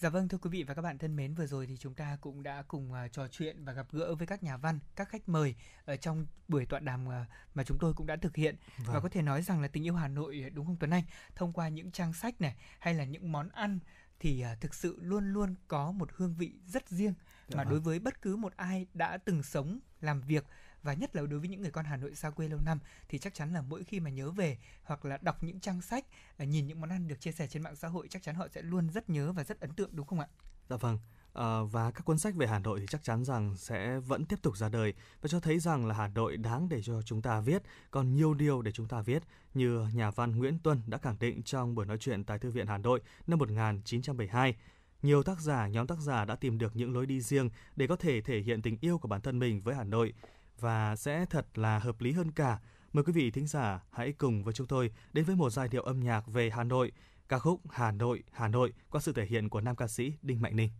[0.00, 2.18] Dạ vâng thưa quý vị và các bạn thân mến, vừa rồi thì chúng ta
[2.20, 5.28] cũng đã cùng uh, trò chuyện và gặp gỡ với các nhà văn, các khách
[5.28, 5.54] mời
[5.84, 7.12] ở trong buổi tọa đàm uh,
[7.54, 8.94] mà chúng tôi cũng đã thực hiện vâng.
[8.94, 11.02] và có thể nói rằng là tình yêu Hà Nội đúng không Tuấn Anh?
[11.34, 13.78] Thông qua những trang sách này hay là những món ăn
[14.20, 17.14] thì uh, thực sự luôn luôn có một hương vị rất riêng
[17.48, 17.70] dạ mà vâng.
[17.70, 20.44] đối với bất cứ một ai đã từng sống, làm việc
[20.82, 22.78] và nhất là đối với những người con Hà Nội xa quê lâu năm
[23.08, 26.04] thì chắc chắn là mỗi khi mà nhớ về hoặc là đọc những trang sách,
[26.36, 28.48] à, nhìn những món ăn được chia sẻ trên mạng xã hội chắc chắn họ
[28.48, 30.26] sẽ luôn rất nhớ và rất ấn tượng đúng không ạ?
[30.68, 30.98] Dạ vâng.
[31.32, 34.36] À, và các cuốn sách về Hà Nội thì chắc chắn rằng sẽ vẫn tiếp
[34.42, 37.40] tục ra đời và cho thấy rằng là Hà Nội đáng để cho chúng ta
[37.40, 39.22] viết, còn nhiều điều để chúng ta viết
[39.54, 42.66] như nhà văn Nguyễn Tuân đã khẳng định trong buổi nói chuyện tại Thư viện
[42.66, 44.54] Hà Nội năm 1972.
[45.02, 47.96] Nhiều tác giả, nhóm tác giả đã tìm được những lối đi riêng để có
[47.96, 50.14] thể thể hiện tình yêu của bản thân mình với Hà Nội
[50.60, 52.58] và sẽ thật là hợp lý hơn cả.
[52.92, 55.82] Mời quý vị thính giả hãy cùng với chúng tôi đến với một giai điệu
[55.82, 56.92] âm nhạc về Hà Nội,
[57.28, 60.42] ca khúc Hà Nội, Hà Nội qua sự thể hiện của nam ca sĩ Đinh
[60.42, 60.70] Mạnh Ninh.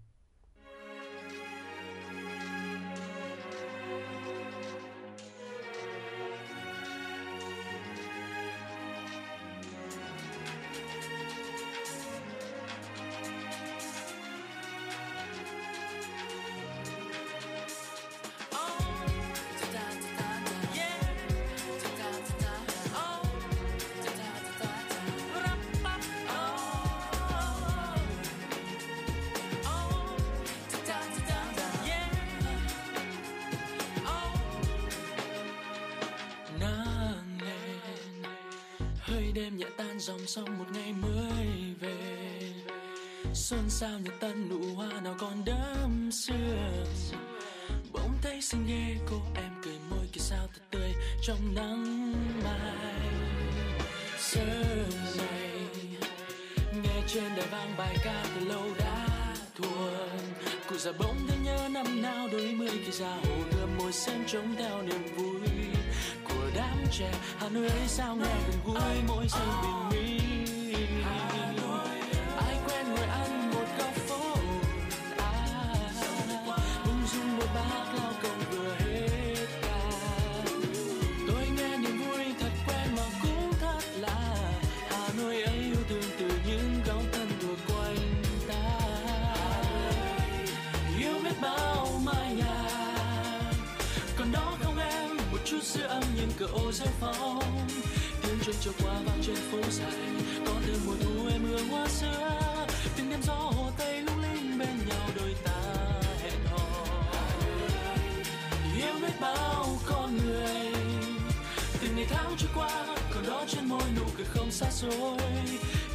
[114.80, 115.16] Dối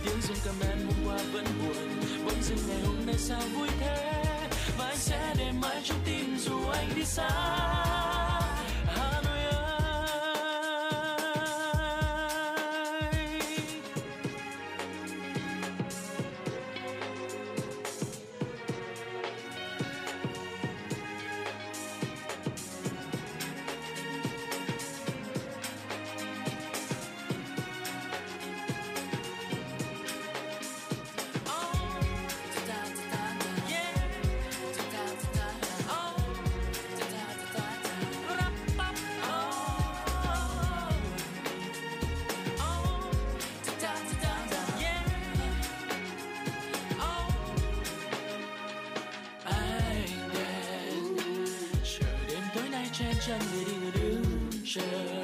[0.03, 1.89] tiếng dương cầm em hôm qua vẫn buồn
[2.25, 4.23] bỗng dưng ngày hôm nay sao vui thế?
[4.77, 7.44] Và anh sẽ để mãi trong tim dù anh đi xa.
[52.99, 54.23] Người đứng
[54.65, 55.14] chờ anh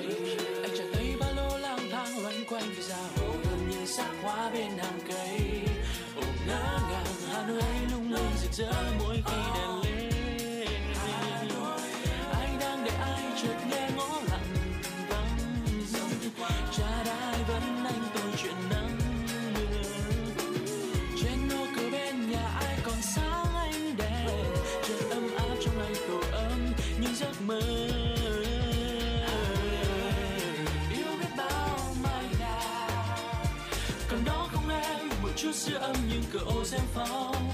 [35.72, 37.50] giữa âm những cửa ô xem phong.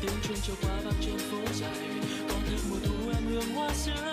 [0.00, 1.88] Tiếng chuông trôi qua vang trên phố dài,
[2.28, 4.11] có thêm mùa thu em hương hoa xưa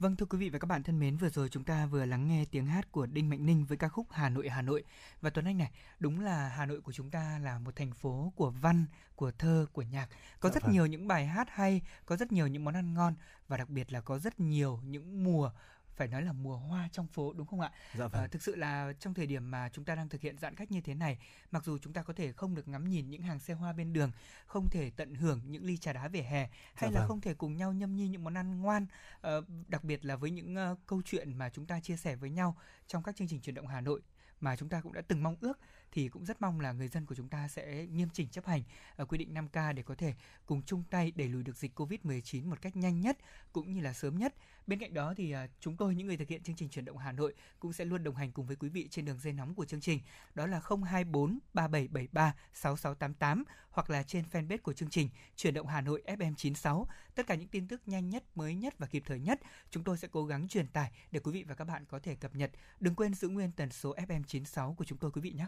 [0.00, 2.28] Vâng thưa quý vị và các bạn thân mến, vừa rồi chúng ta vừa lắng
[2.28, 4.84] nghe tiếng hát của Đinh Mạnh Ninh với ca khúc Hà Nội Hà Nội.
[5.20, 8.32] Và Tuấn Anh này, đúng là Hà Nội của chúng ta là một thành phố
[8.36, 8.86] của văn,
[9.16, 10.08] của thơ, của nhạc.
[10.40, 10.72] Có Dạ rất vâng.
[10.72, 13.14] nhiều những bài hát hay, có rất nhiều những món ăn ngon
[13.48, 15.50] và đặc biệt là có rất nhiều những mùa
[16.00, 17.72] phải nói là mùa hoa trong phố đúng không ạ?
[17.94, 18.22] Dạ vâng.
[18.22, 20.70] Ờ, thực sự là trong thời điểm mà chúng ta đang thực hiện giãn cách
[20.70, 21.18] như thế này,
[21.50, 23.92] mặc dù chúng ta có thể không được ngắm nhìn những hàng xe hoa bên
[23.92, 24.10] đường,
[24.46, 27.08] không thể tận hưởng những ly trà đá vỉa hè, hay Dạ là vâng.
[27.08, 28.86] không thể cùng nhau nhâm nhi những món ăn ngoan,
[29.20, 32.30] ờ, đặc biệt là với những ờ, câu chuyện mà chúng ta chia sẻ với
[32.30, 32.56] nhau
[32.86, 34.00] trong các chương trình chuyển động Hà Nội
[34.40, 35.58] mà chúng ta cũng đã từng mong ước
[35.92, 38.62] thì cũng rất mong là người dân của chúng ta sẽ nghiêm chỉnh chấp hành
[38.96, 40.14] ờ, quy định 5K để có thể
[40.46, 43.18] cùng chung tay đẩy lùi được dịch Covid-19 một cách nhanh nhất
[43.52, 44.34] cũng như là sớm nhất.
[44.66, 46.98] Bên cạnh đó thì ờ, chúng tôi những người thực hiện chương trình chuyển động
[46.98, 49.54] Hà Nội cũng sẽ luôn đồng hành cùng với quý vị trên đường dây nóng
[49.54, 50.00] của chương trình.
[50.34, 55.80] Đó là 024 3773 6688 hoặc là trên fanpage của chương trình Chuyển động Hà
[55.80, 56.86] Nội FM 96.
[57.14, 59.40] Tất cả những tin tức nhanh nhất, mới nhất và kịp thời nhất
[59.70, 62.14] chúng tôi sẽ cố gắng truyền tải để quý vị và các bạn có thể
[62.14, 62.50] cập nhật.
[62.80, 65.46] Đừng quên giữ nguyên tần số FM 96 của chúng tôi quý vị nhé.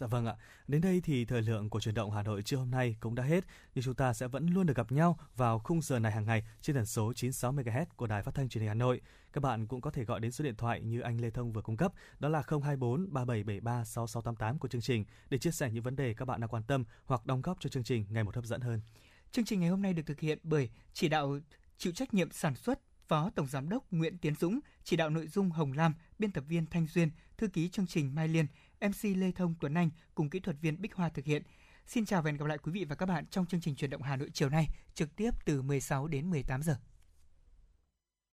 [0.00, 0.34] Dạ vâng ạ.
[0.68, 3.22] Đến đây thì thời lượng của truyền động Hà Nội trưa hôm nay cũng đã
[3.22, 3.44] hết.
[3.74, 6.44] Nhưng chúng ta sẽ vẫn luôn được gặp nhau vào khung giờ này hàng ngày
[6.60, 9.00] trên tần số 96 MHz của Đài Phát thanh Truyền hình Hà Nội.
[9.32, 11.62] Các bạn cũng có thể gọi đến số điện thoại như anh Lê Thông vừa
[11.62, 15.96] cung cấp, đó là 024 3773 6688 của chương trình để chia sẻ những vấn
[15.96, 18.44] đề các bạn đang quan tâm hoặc đóng góp cho chương trình ngày một hấp
[18.44, 18.80] dẫn hơn.
[19.32, 21.38] Chương trình ngày hôm nay được thực hiện bởi chỉ đạo
[21.78, 25.26] chịu trách nhiệm sản xuất Phó Tổng Giám đốc Nguyễn Tiến Dũng, chỉ đạo nội
[25.26, 28.46] dung Hồng Lam, biên tập viên Thanh Duyên, thư ký chương trình Mai Liên,
[28.80, 31.42] MC Lê Thông Tuấn Anh cùng kỹ thuật viên Bích Hoa thực hiện.
[31.86, 33.90] Xin chào và hẹn gặp lại quý vị và các bạn trong chương trình truyền
[33.90, 36.76] động Hà Nội chiều nay, trực tiếp từ 16 đến 18 giờ.